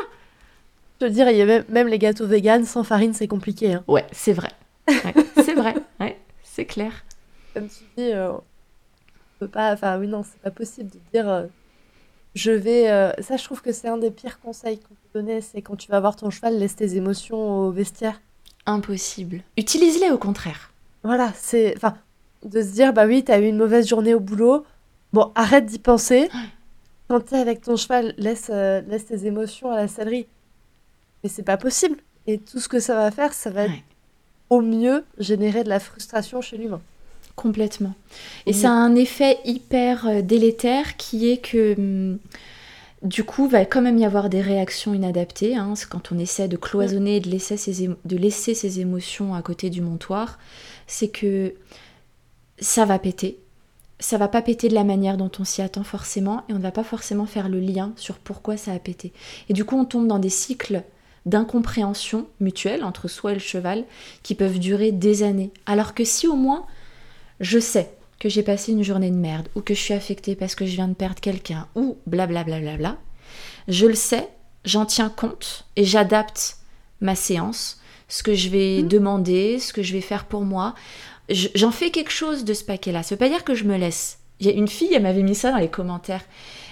[1.00, 3.74] Je veux dire, il y a même, les gâteaux véganes sans farine, c'est compliqué.
[3.74, 3.84] Hein.
[3.86, 4.50] Ouais, c'est vrai.
[4.88, 6.92] c'est vrai, ouais, c'est clair.
[7.54, 8.42] Comme tu dis, euh, on
[9.40, 9.72] peut pas.
[9.72, 11.28] Enfin, oui, non, c'est pas possible de dire.
[11.28, 11.46] Euh,
[12.34, 12.90] je vais.
[12.90, 15.76] Euh, ça, je trouve que c'est un des pires conseils qu'on peut donner, c'est quand
[15.76, 18.20] tu vas voir ton cheval, laisse tes émotions au vestiaire.
[18.64, 19.42] Impossible.
[19.56, 20.70] Utilise-les au contraire.
[21.02, 21.74] Voilà, c'est.
[21.76, 21.96] Enfin,
[22.44, 24.64] de se dire, bah oui, t'as eu une mauvaise journée au boulot.
[25.12, 26.28] Bon, arrête d'y penser
[27.08, 30.26] quand tu es avec ton cheval, laisse, euh, laisse tes émotions à la sellerie.
[31.22, 31.96] Mais c'est pas possible.
[32.26, 33.66] Et tout ce que ça va faire, ça va
[34.50, 36.80] au mieux générer de la frustration chez l'humain.
[37.36, 37.94] Complètement.
[38.46, 42.18] Et ça a un effet hyper euh, délétère qui est que hum,
[43.02, 45.54] du coup, va quand même y avoir des réactions inadaptées.
[45.54, 45.74] Hein.
[45.90, 49.70] quand on essaie de cloisonner et de laisser, ses de laisser ses émotions à côté
[49.70, 50.38] du montoir,
[50.86, 51.54] c'est que
[52.58, 53.38] ça va péter
[53.98, 56.62] ça va pas péter de la manière dont on s'y attend forcément et on ne
[56.62, 59.12] va pas forcément faire le lien sur pourquoi ça a pété.
[59.48, 60.82] Et du coup, on tombe dans des cycles
[61.24, 63.84] d'incompréhension mutuelle entre soi et le cheval
[64.22, 65.50] qui peuvent durer des années.
[65.66, 66.66] Alors que si au moins
[67.40, 70.54] je sais que j'ai passé une journée de merde ou que je suis affectée parce
[70.54, 72.96] que je viens de perdre quelqu'un ou blablabla, bla bla bla,
[73.68, 74.28] je le sais,
[74.64, 76.58] j'en tiens compte et j'adapte
[77.00, 78.88] ma séance, ce que je vais mmh.
[78.88, 80.74] demander, ce que je vais faire pour moi
[81.28, 83.02] j'en fais quelque chose de ce paquet-là.
[83.02, 84.18] Ça veut pas dire que je me laisse.
[84.40, 86.24] Il y a une fille, elle m'avait mis ça dans les commentaires.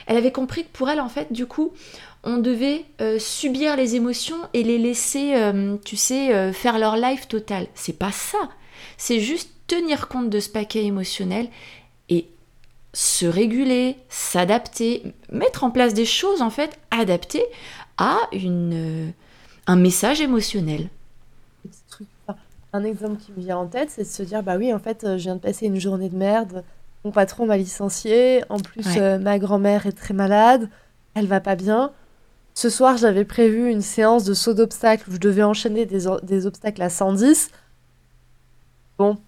[0.06, 1.72] Elle avait compris que pour elle, en fait, du coup,
[2.24, 6.97] on devait euh, subir les émotions et les laisser, euh, tu sais, euh, faire leur
[6.97, 7.66] life total.
[7.74, 8.39] C'est pas ça.
[8.97, 11.48] C'est juste tenir compte de ce paquet émotionnel
[12.09, 12.28] et
[12.93, 17.44] se réguler, s'adapter, mettre en place des choses en fait adaptées
[17.97, 19.12] à une,
[19.66, 20.89] un message émotionnel.
[22.74, 25.02] Un exemple qui me vient en tête, c'est de se dire bah oui, en fait,
[25.02, 26.64] je viens de passer une journée de merde.
[27.05, 28.42] Mon patron m'a licencié.
[28.48, 30.68] En plus, ma grand-mère est très malade.
[31.14, 31.92] Elle va pas bien.
[32.55, 36.82] Ce soir, j'avais prévu une séance de saut d'obstacles où je devais enchaîner des, obstacles
[36.82, 37.51] à 110.
[38.98, 39.18] Bon,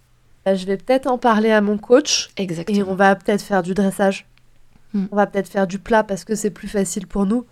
[0.44, 2.30] bah, je vais peut-être en parler à mon coach.
[2.36, 2.78] Exactement.
[2.78, 4.26] Et on va peut-être faire du dressage.
[4.92, 5.06] Hmm.
[5.10, 7.44] On va peut-être faire du plat parce que c'est plus facile pour nous.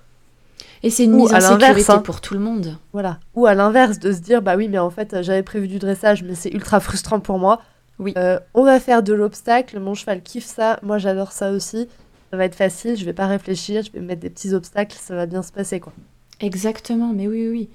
[0.84, 1.98] Et c'est une mise en sécurité hein.
[1.98, 2.78] pour tout le monde.
[2.92, 3.18] Voilà.
[3.34, 6.22] Ou à l'inverse, de se dire, bah oui, mais en fait, j'avais prévu du dressage,
[6.22, 7.62] mais c'est ultra frustrant pour moi.
[7.98, 8.12] Oui.
[8.16, 9.80] Euh, on va faire de l'obstacle.
[9.80, 10.78] Mon cheval kiffe ça.
[10.82, 11.88] Moi, j'adore ça aussi
[12.34, 15.14] ça va être facile, je vais pas réfléchir, je vais mettre des petits obstacles, ça
[15.14, 15.92] va bien se passer quoi.
[16.40, 17.68] Exactement, mais oui, oui.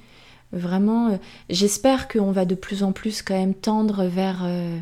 [0.52, 1.18] Vraiment, euh,
[1.50, 4.78] j'espère qu'on va de plus en plus quand même tendre vers euh,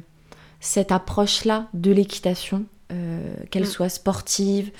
[0.59, 2.65] cette approche-là de l'équitation,
[3.51, 3.67] qu'elle mm.
[3.67, 4.71] soit sportive,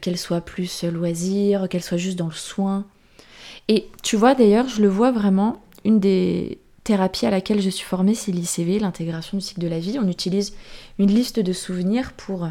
[0.00, 2.84] qu'elle soit plus loisir, qu'elle soit juste dans le soin.
[3.68, 7.86] Et tu vois d'ailleurs, je le vois vraiment, une des thérapies à laquelle je suis
[7.86, 9.98] formée, c'est l'ICV, l'intégration du cycle de la vie.
[9.98, 10.54] On utilise
[10.98, 12.48] une liste de souvenirs pour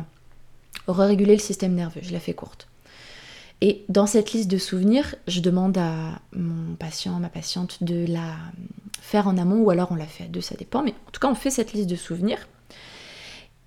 [0.87, 2.01] réguler le système nerveux.
[2.01, 2.67] Je la fais courte.
[3.61, 8.35] Et dans cette liste de souvenirs, je demande à mon patient, ma patiente de la
[9.01, 10.83] faire en amont ou alors on la fait à deux, ça dépend.
[10.83, 12.47] Mais en tout cas, on fait cette liste de souvenirs.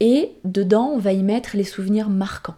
[0.01, 2.57] Et dedans, on va y mettre les souvenirs marquants,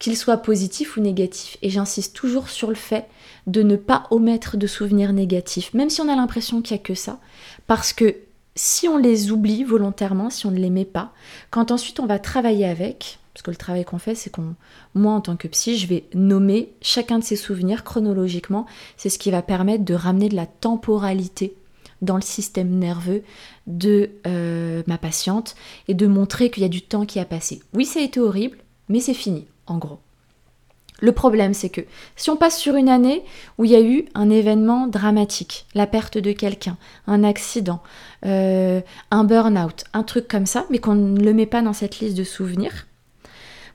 [0.00, 1.56] qu'ils soient positifs ou négatifs.
[1.62, 3.06] Et j'insiste toujours sur le fait
[3.46, 6.84] de ne pas omettre de souvenirs négatifs, même si on a l'impression qu'il n'y a
[6.84, 7.20] que ça.
[7.68, 8.16] Parce que
[8.56, 11.12] si on les oublie volontairement, si on ne les met pas,
[11.50, 14.54] quand ensuite on va travailler avec, parce que le travail qu'on fait, c'est qu'on,
[14.94, 18.66] moi en tant que psy, je vais nommer chacun de ces souvenirs chronologiquement.
[18.96, 21.54] C'est ce qui va permettre de ramener de la temporalité
[22.02, 23.22] dans le système nerveux
[23.66, 25.54] de euh, ma patiente
[25.86, 27.60] et de montrer qu'il y a du temps qui a passé.
[27.74, 28.58] Oui, ça a été horrible,
[28.88, 30.00] mais c'est fini, en gros.
[31.00, 31.80] Le problème, c'est que
[32.16, 33.24] si on passe sur une année
[33.56, 36.76] où il y a eu un événement dramatique, la perte de quelqu'un,
[37.06, 37.80] un accident,
[38.26, 42.00] euh, un burn-out, un truc comme ça, mais qu'on ne le met pas dans cette
[42.00, 42.86] liste de souvenirs,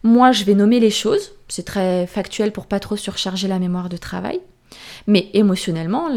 [0.04, 1.32] moi, je vais nommer les choses.
[1.48, 4.40] C'est très factuel pour pas trop surcharger la mémoire de travail.
[5.08, 6.10] Mais émotionnellement,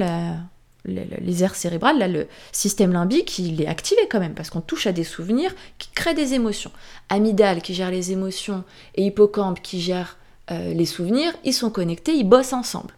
[0.89, 4.93] les aires cérébrales, le système limbique, il est activé quand même, parce qu'on touche à
[4.93, 6.73] des souvenirs qui créent des émotions.
[7.09, 10.17] Amygdale qui gère les émotions et hippocampe qui gère
[10.51, 12.95] euh, les souvenirs, ils sont connectés, ils bossent ensemble.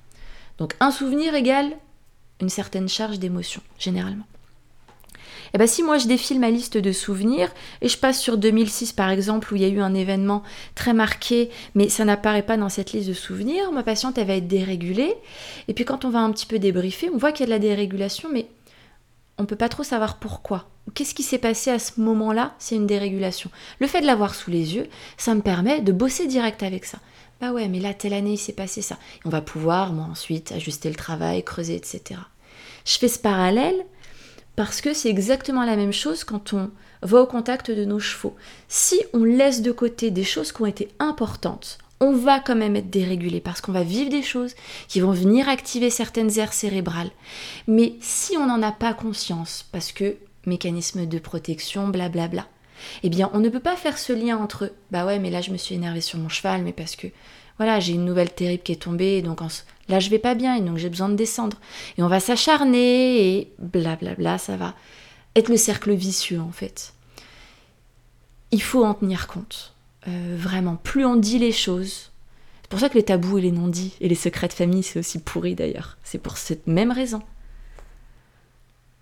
[0.59, 1.73] Donc un souvenir égale
[2.41, 4.25] une certaine charge d'émotion, généralement.
[5.51, 7.51] Et eh bien si moi je défile ma liste de souvenirs
[7.83, 10.45] et je passe sur 2006 par exemple où il y a eu un événement
[10.77, 14.35] très marqué mais ça n'apparaît pas dans cette liste de souvenirs, ma patiente elle va
[14.35, 15.15] être dérégulée
[15.67, 17.51] et puis quand on va un petit peu débriefer, on voit qu'il y a de
[17.51, 18.47] la dérégulation mais
[19.39, 20.69] on ne peut pas trop savoir pourquoi.
[20.95, 23.51] Qu'est-ce qui s'est passé à ce moment-là C'est une dérégulation?
[23.79, 24.87] Le fait de l'avoir sous les yeux,
[25.17, 26.99] ça me permet de bosser direct avec ça.
[27.41, 28.99] Bah ouais, mais là, telle année, il s'est passé ça.
[29.25, 32.21] On va pouvoir, moi, ensuite, ajuster le travail, creuser, etc.
[32.85, 33.87] Je fais ce parallèle
[34.61, 36.71] parce que c'est exactement la même chose quand on
[37.01, 38.37] va au contact de nos chevaux.
[38.69, 42.77] Si on laisse de côté des choses qui ont été importantes, on va quand même
[42.77, 44.55] être dérégulé parce qu'on va vivre des choses
[44.87, 47.09] qui vont venir activer certaines aires cérébrales.
[47.69, 52.47] Mais si on n'en a pas conscience, parce que mécanisme de protection, blablabla, bla
[53.03, 55.53] eh bien on ne peut pas faire ce lien entre bah ouais mais là je
[55.53, 57.09] me suis énervée sur mon cheval mais parce que
[57.61, 59.43] voilà, j'ai une nouvelle terrible qui est tombée, donc
[59.91, 61.59] là je vais pas bien, et donc j'ai besoin de descendre.
[61.99, 64.75] Et on va s'acharner, et blablabla, bla bla, ça va
[65.37, 66.95] être le cercle vicieux en fait.
[68.53, 69.75] Il faut en tenir compte,
[70.09, 70.77] euh, vraiment.
[70.77, 72.11] Plus on dit les choses,
[72.63, 74.99] c'est pour ça que les tabous et les non-dits et les secrets de famille, c'est
[74.99, 75.99] aussi pourri d'ailleurs.
[76.03, 77.23] C'est pour cette même raison.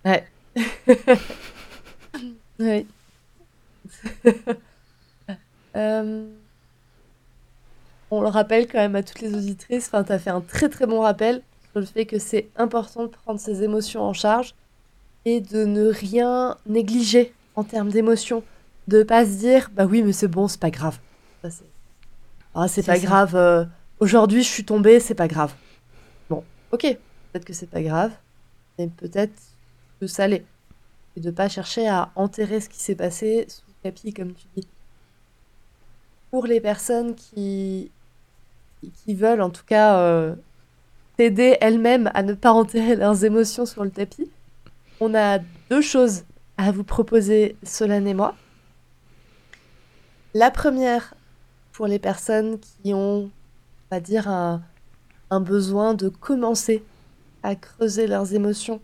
[0.05, 0.27] Ouais.
[2.59, 2.87] oui.
[5.77, 6.29] euh
[8.11, 10.69] on le rappelle quand même à toutes les auditrices, enfin, tu as fait un très
[10.69, 14.55] très bon rappel sur le fait que c'est important de prendre ses émotions en charge
[15.25, 18.43] et de ne rien négliger en termes d'émotions.
[18.87, 20.99] De pas se dire, bah oui, mais c'est bon, c'est pas grave.
[21.43, 21.61] c'est
[22.55, 23.37] ah, pas grave.
[23.37, 23.65] Euh,
[24.01, 25.53] aujourd'hui, je suis tombée, c'est pas grave.
[26.31, 28.13] Bon, ok, peut-être que c'est pas grave,
[28.79, 29.35] mais peut-être
[30.01, 30.45] que ça l'est.
[31.17, 34.47] Et de pas chercher à enterrer ce qui s'est passé sous le tapis, comme tu
[34.57, 34.67] dis.
[36.31, 37.91] Pour les personnes qui
[38.81, 40.35] qui veulent en tout cas euh,
[41.17, 44.31] t'aider elles-mêmes à ne pas enterrer leurs émotions sur le tapis,
[45.01, 45.39] on a
[45.71, 46.25] deux choses
[46.57, 48.35] à vous proposer, Solane et moi.
[50.35, 51.15] La première,
[51.73, 53.31] pour les personnes qui ont,
[53.91, 54.63] on va dire, un,
[55.31, 56.83] un besoin de commencer
[57.43, 58.81] à creuser leurs émotions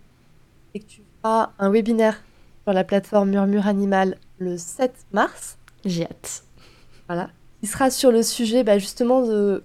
[0.74, 2.22] et que tu feras un webinaire
[2.64, 5.58] sur la plateforme Murmure Animal le 7 mars.
[5.84, 6.44] J'ai hâte.
[7.06, 7.30] Voilà.
[7.62, 9.62] Il sera sur le sujet bah, justement de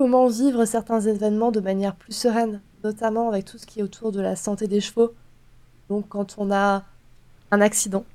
[0.00, 4.12] comment vivre certains événements de manière plus sereine, notamment avec tout ce qui est autour
[4.12, 5.12] de la santé des chevaux.
[5.90, 6.84] Donc quand on a
[7.50, 8.06] un accident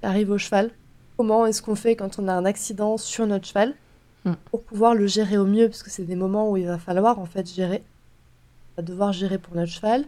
[0.00, 0.72] qui arrive au cheval,
[1.16, 3.76] comment est-ce qu'on fait quand on a un accident sur notre cheval
[4.24, 4.32] hmm.
[4.46, 7.20] pour pouvoir le gérer au mieux, parce que c'est des moments où il va falloir
[7.20, 7.84] en fait gérer.
[8.72, 10.06] On va devoir gérer pour notre cheval.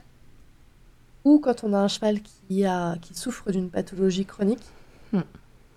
[1.22, 4.64] Ou quand on a un cheval qui, a, qui souffre d'une pathologie chronique,
[5.12, 5.20] hmm.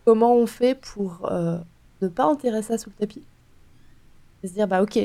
[0.05, 1.59] comment on fait pour euh,
[2.01, 3.21] ne pas enterrer ça sous le tapis?
[4.43, 4.99] Et se dire, bah ok,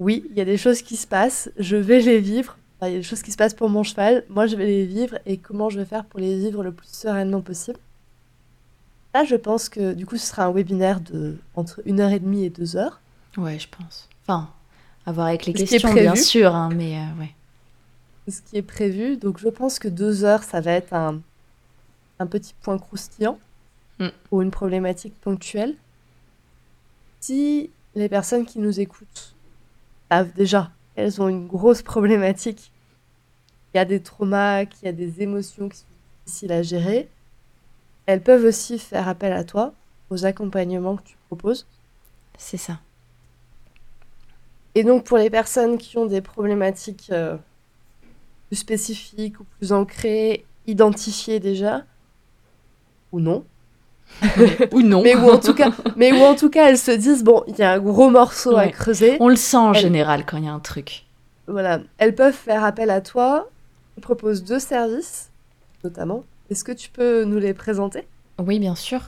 [0.00, 2.56] oui, il y a des choses qui se passent, je vais les vivre.
[2.82, 4.84] Il y a des choses qui se passent pour mon cheval, moi je vais les
[4.84, 7.78] vivre et comment je vais faire pour les vivre le plus sereinement possible.
[9.14, 12.18] Là, je pense que du coup, ce sera un webinaire de entre une heure et
[12.18, 13.00] demie et deux heures.
[13.36, 14.08] Ouais, je pense.
[14.22, 14.50] Enfin,
[15.06, 17.30] à voir avec les questions, bien sûr, hein, mais euh, ouais.
[18.28, 19.16] Ce qui est prévu.
[19.16, 21.20] Donc, je pense que deux heures, ça va être un,
[22.18, 23.38] un petit point croustillant
[24.00, 24.08] mm.
[24.32, 25.76] ou une problématique ponctuelle.
[27.20, 29.34] Si les personnes qui nous écoutent
[30.10, 32.72] savent déjà qu'elles ont une grosse problématique,
[33.70, 35.86] qu'il y a des traumas, qu'il y a des émotions qui sont
[36.26, 37.08] difficiles à gérer,
[38.06, 39.72] elles peuvent aussi faire appel à toi,
[40.10, 41.66] aux accompagnements que tu proposes.
[42.36, 42.80] C'est ça.
[44.74, 47.36] Et donc pour les personnes qui ont des problématiques euh,
[48.48, 51.84] plus spécifiques ou plus ancrées, identifiées déjà,
[53.12, 53.44] ou non.
[54.72, 55.02] Ou non.
[55.02, 57.58] mais où en tout cas, mais où en tout cas elles se disent bon, il
[57.58, 59.16] y a un gros morceau à creuser.
[59.20, 61.04] On le sent en général quand il y a un truc.
[61.46, 63.48] Voilà, elles peuvent faire appel à toi.
[63.94, 65.30] Tu proposes deux services,
[65.84, 68.06] notamment est-ce que tu peux nous les présenter?
[68.38, 69.00] Oui, bien sûr.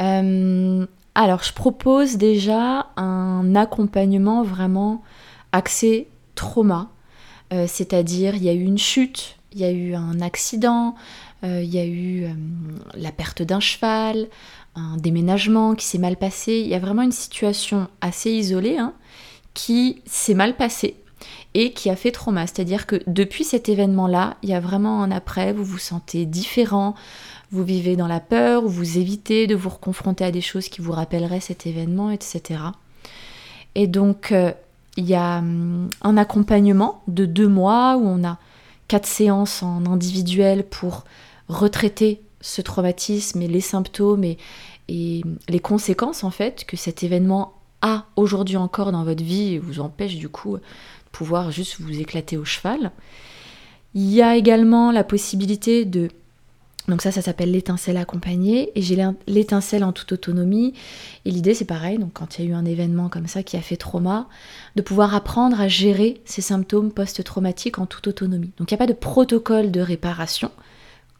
[0.00, 5.02] Euh, alors, je propose déjà un accompagnement vraiment
[5.52, 6.88] axé trauma,
[7.52, 10.94] euh, c'est-à-dire il y a eu une chute, il y a eu un accident,
[11.42, 12.26] il y a eu
[12.94, 14.28] la perte d'un cheval,
[14.74, 16.60] un déménagement qui s'est mal passé.
[16.60, 18.92] Il y a vraiment une situation assez isolée hein,
[19.54, 20.96] qui s'est mal passée
[21.54, 22.46] et qui a fait trauma.
[22.46, 26.94] C'est-à-dire que depuis cet événement-là, il y a vraiment un après, vous vous sentez différent,
[27.50, 30.80] vous vivez dans la peur, ou vous évitez de vous confronter à des choses qui
[30.80, 32.60] vous rappelleraient cet événement, etc.
[33.74, 34.52] Et donc, euh,
[34.96, 38.38] il y a hum, un accompagnement de deux mois où on a
[38.86, 41.04] quatre séances en individuel pour
[41.48, 44.38] retraiter ce traumatisme et les symptômes et,
[44.88, 47.52] les conséquences en fait que cet événement
[47.82, 50.56] a aujourd'hui encore dans votre vie et vous empêche du coup
[51.12, 52.92] pouvoir juste vous éclater au cheval.
[53.94, 56.08] Il y a également la possibilité de...
[56.86, 58.96] Donc ça, ça s'appelle l'étincelle accompagnée, et j'ai
[59.26, 60.72] l'étincelle en toute autonomie.
[61.26, 63.58] Et l'idée, c'est pareil, donc quand il y a eu un événement comme ça qui
[63.58, 64.26] a fait trauma,
[64.74, 68.52] de pouvoir apprendre à gérer ces symptômes post-traumatiques en toute autonomie.
[68.56, 70.50] Donc il n'y a pas de protocole de réparation,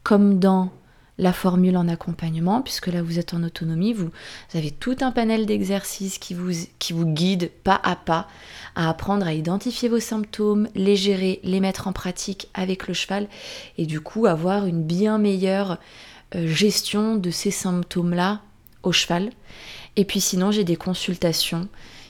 [0.03, 0.71] comme dans
[1.19, 4.09] la formule en accompagnement, puisque là vous êtes en autonomie, vous,
[4.53, 8.27] avez tout un panel d'exercices qui vous, qui vous guide pas à pas
[8.75, 13.27] à apprendre à identifier vos symptômes, les gérer, les mettre en pratique avec le cheval,
[13.77, 15.77] et du coup avoir une bien meilleure
[16.35, 18.41] euh, gestion de ces symptômes-là
[18.83, 19.31] au cheval.
[19.97, 21.67] Et puis sinon j'ai des consultations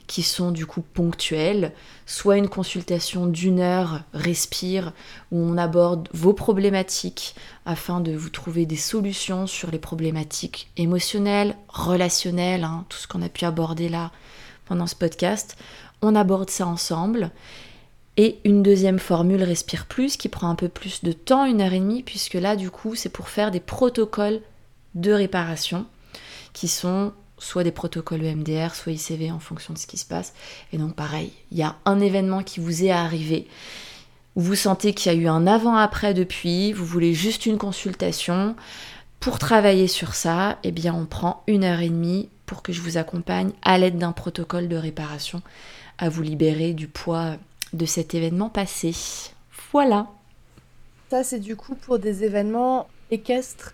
[0.10, 1.72] qui sont du coup ponctuelles,
[2.08, 4.92] soit une consultation d'une heure, respire,
[5.32, 7.36] où on aborde vos problématiques
[7.68, 13.22] afin de vous trouver des solutions sur les problématiques émotionnelles, relationnelles, hein, tout ce qu'on
[13.22, 14.12] a pu aborder là
[14.66, 15.56] pendant ce podcast.
[16.02, 17.30] On aborde ça ensemble.
[18.18, 21.74] Et une deuxième formule Respire Plus qui prend un peu plus de temps, une heure
[21.74, 24.42] et demie, puisque là du coup c'est pour faire des protocoles
[24.96, 25.86] de réparation
[26.54, 30.34] qui sont soit des protocoles EMDR, soit ICV en fonction de ce qui se passe.
[30.72, 33.48] Et donc pareil, il y a un événement qui vous est arrivé,
[34.36, 38.56] vous sentez qu'il y a eu un avant-après depuis, vous voulez juste une consultation.
[39.20, 42.82] Pour travailler sur ça, eh bien on prend une heure et demie pour que je
[42.82, 45.42] vous accompagne à l'aide d'un protocole de réparation
[45.98, 47.36] à vous libérer du poids
[47.74, 48.94] de cet événement passé.
[49.72, 50.08] Voilà.
[51.10, 53.74] Ça c'est du coup pour des événements équestres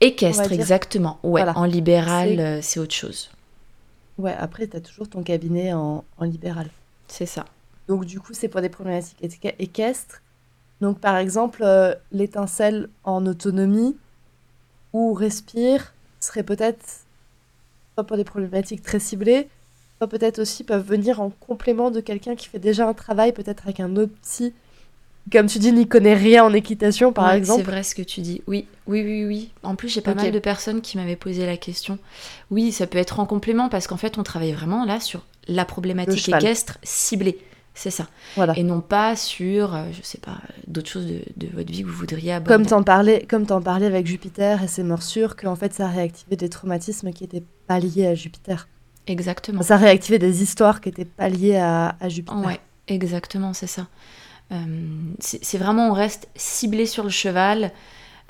[0.00, 1.18] Équestre, exactement.
[1.22, 3.30] Ouais, en libéral, euh, c'est autre chose.
[4.18, 6.68] Ouais, après, tu as toujours ton cabinet en, libéral.
[7.08, 7.46] C'est ça.
[7.88, 9.18] Donc, du coup, c'est pour des problématiques
[9.58, 10.22] équestres.
[10.80, 13.96] Donc, par exemple, euh, l'étincelle en autonomie
[14.92, 16.84] ou respire serait peut-être,
[17.94, 19.48] pas pour des problématiques très ciblées,
[19.98, 23.64] soit peut-être aussi peuvent venir en complément de quelqu'un qui fait déjà un travail, peut-être
[23.64, 24.52] avec un autre psy
[25.32, 27.62] comme tu dis, n'y connaît rien en équitation, par exemple.
[27.64, 28.42] C'est vrai ce que tu dis.
[28.46, 29.50] Oui, oui, oui, oui.
[29.62, 31.98] En plus, j'ai pas mal de personnes qui m'avaient posé la question.
[32.50, 35.64] Oui, ça peut être en complément parce qu'en fait, on travaille vraiment là sur la
[35.64, 37.38] problématique équestre ciblée.
[37.74, 38.06] C'est ça.
[38.36, 38.56] Voilà.
[38.56, 41.92] Et non pas sur, euh, je sais pas, d'autres choses de, votre vie que vous
[41.92, 42.54] voudriez aborder.
[42.54, 46.36] Comme t'en parlais, comme t'en parlais avec Jupiter et ses morsures, qu'en fait ça réactivait
[46.36, 48.66] des traumatismes qui n'étaient pas liés à Jupiter.
[49.06, 49.60] Exactement.
[49.60, 52.38] Ça réactivait des histoires qui n'étaient pas liées à, à Jupiter.
[52.38, 53.88] Ouais, exactement, c'est ça.
[54.52, 54.56] Euh,
[55.18, 57.72] c'est vraiment, on reste ciblé sur le cheval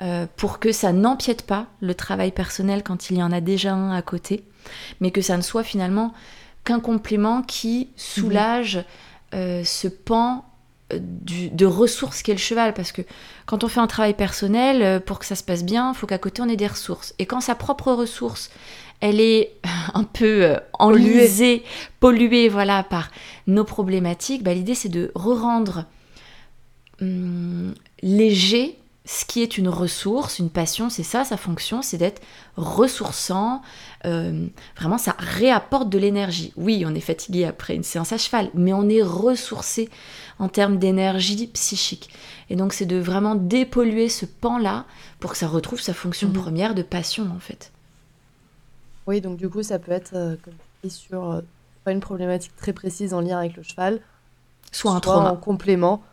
[0.01, 3.73] euh, pour que ça n'empiète pas le travail personnel quand il y en a déjà
[3.73, 4.43] un à côté,
[4.99, 6.13] mais que ça ne soit finalement
[6.63, 8.83] qu'un complément qui soulage
[9.33, 10.43] euh, ce pan
[10.89, 12.73] de ressources qu'est le cheval.
[12.73, 13.01] Parce que
[13.45, 16.17] quand on fait un travail personnel, pour que ça se passe bien, il faut qu'à
[16.17, 17.13] côté on ait des ressources.
[17.19, 18.49] Et quand sa propre ressource,
[19.01, 19.51] elle est
[19.93, 21.63] un peu enlisée,
[21.99, 23.09] polluée, voilà, par
[23.47, 25.85] nos problématiques, bah, l'idée c'est de re-rendre
[27.01, 32.21] Hum, léger ce qui est une ressource, une passion, c'est ça sa fonction, c'est d'être
[32.57, 33.61] ressourçant.
[34.03, 36.51] Euh, vraiment, ça réapporte de l'énergie.
[36.57, 39.89] Oui, on est fatigué après une séance à cheval, mais on est ressourcé
[40.39, 42.09] en termes d'énergie psychique.
[42.49, 44.83] Et donc, c'est de vraiment dépolluer ce pan-là
[45.19, 46.33] pour que ça retrouve sa fonction mhm.
[46.33, 47.71] première de passion, en fait.
[49.07, 50.35] Oui, donc du coup, ça peut être, euh,
[50.89, 51.41] sur euh,
[51.85, 54.01] pas une problématique très précise en lien avec le cheval,
[54.73, 55.31] soit, un trauma.
[55.31, 56.03] en complément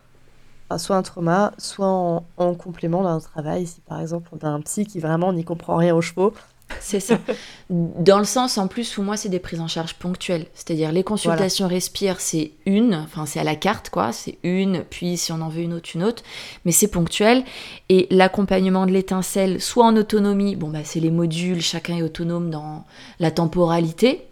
[0.77, 3.67] soit un trauma, soit en, complément d'un travail.
[3.67, 6.33] Si par exemple on a un psy qui vraiment n'y comprend rien aux chevaux.
[6.79, 7.19] C'est ça.
[7.69, 10.47] Dans le sens, en plus, où moi, c'est des prises en charge ponctuelles.
[10.55, 14.11] C'est-à-dire, les consultations respire, c'est une, enfin, c'est à la carte, quoi.
[14.11, 16.23] C'est une, puis si on en veut une autre, une autre.
[16.65, 17.43] Mais c'est ponctuel.
[17.89, 22.49] Et l'accompagnement de l'étincelle, soit en autonomie, bon, bah, c'est les modules, chacun est autonome
[22.49, 22.83] dans
[23.19, 24.25] la temporalité.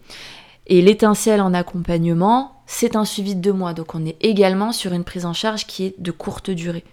[0.66, 3.74] Et l'étincelle en accompagnement, c'est un suivi de deux mois.
[3.74, 6.84] Donc on est également sur une prise en charge qui est de courte durée.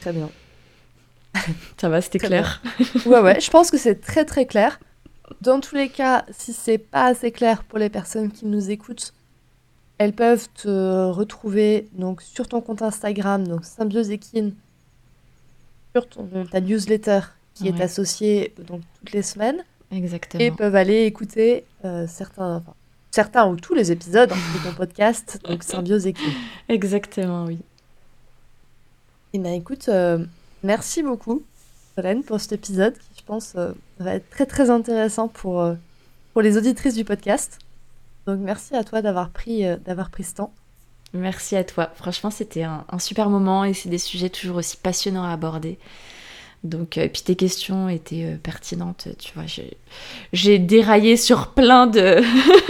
[0.00, 0.30] Très bien.
[1.80, 2.62] Ça va, c'était clair.
[3.06, 4.80] ouais, ouais, je pense que c'est très très clair.
[5.40, 9.12] Dans tous les cas, si c'est pas assez clair pour les personnes qui nous écoutent,
[9.98, 14.10] elles peuvent te retrouver donc sur ton compte Instagram, donc Symbiose
[15.94, 17.20] sur ton, ta newsletter
[17.54, 19.64] qui est associée donc toutes les semaines.
[19.90, 20.42] Exactement.
[20.42, 22.62] Et peuvent aller écouter euh, certains,
[23.10, 26.34] certains ou tous les épisodes de ton podcast, donc Symbiose Équipe.
[26.68, 27.58] Exactement, oui.
[29.32, 30.24] Et eh bien écoute, euh,
[30.62, 31.42] merci beaucoup,
[31.94, 35.64] Solène, pour cet épisode qui, je pense, euh, va être très très intéressant pour,
[36.32, 37.58] pour les auditrices du podcast.
[38.26, 40.52] Donc merci à toi d'avoir pris, d'avoir pris ce temps.
[41.12, 41.90] Merci à toi.
[41.94, 45.78] Franchement, c'était un, un super moment et c'est des sujets toujours aussi passionnants à aborder.
[46.64, 49.44] Donc, euh, et puis tes questions étaient euh, pertinentes, tu vois.
[50.32, 52.20] J'ai déraillé sur plein de,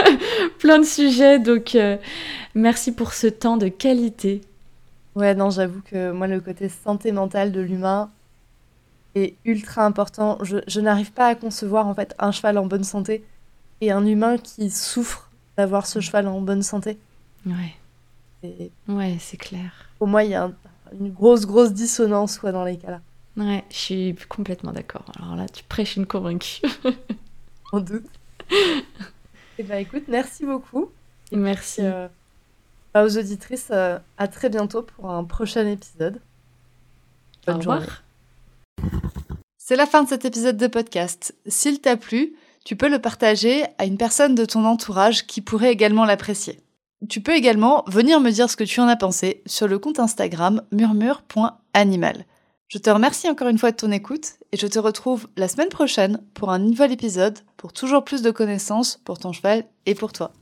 [0.59, 1.97] plein de sujets, donc euh,
[2.55, 4.43] merci pour ce temps de qualité.
[5.15, 8.11] Ouais, non, j'avoue que moi, le côté santé mentale de l'humain
[9.15, 10.39] est ultra important.
[10.43, 13.25] Je, je n'arrive pas à concevoir en fait un cheval en bonne santé
[13.81, 16.99] et un humain qui souffre d'avoir ce cheval en bonne santé.
[17.47, 18.53] Ouais.
[18.89, 19.73] ouais, c'est clair.
[19.99, 20.51] Pour moi, il y a
[21.01, 23.01] une grosse, grosse dissonance quoi, dans les cas-là.
[23.39, 25.05] Ouais, je suis complètement d'accord.
[25.17, 26.63] Alors là, tu prêches une convaincue.
[27.71, 28.07] En doute.
[29.59, 30.91] Eh bien, écoute, merci beaucoup.
[31.33, 31.83] merci.
[31.83, 32.09] Euh,
[32.95, 36.19] bah, aux auditrices, euh, à très bientôt pour un prochain épisode.
[37.47, 37.85] Bonne journée.
[39.59, 41.35] C'est la fin de cet épisode de podcast.
[41.47, 45.73] S'il t'a plu, tu peux le partager à une personne de ton entourage qui pourrait
[45.73, 46.61] également l'apprécier.
[47.11, 50.01] Tu peux également venir me dire ce que tu en as pensé sur le compte
[50.01, 52.25] Instagram murmure.animal.
[52.69, 55.71] Je te remercie encore une fois de ton écoute et je te retrouve la semaine
[55.71, 60.13] prochaine pour un nouvel épisode pour toujours plus de connaissances pour ton cheval et pour
[60.13, 60.33] toi.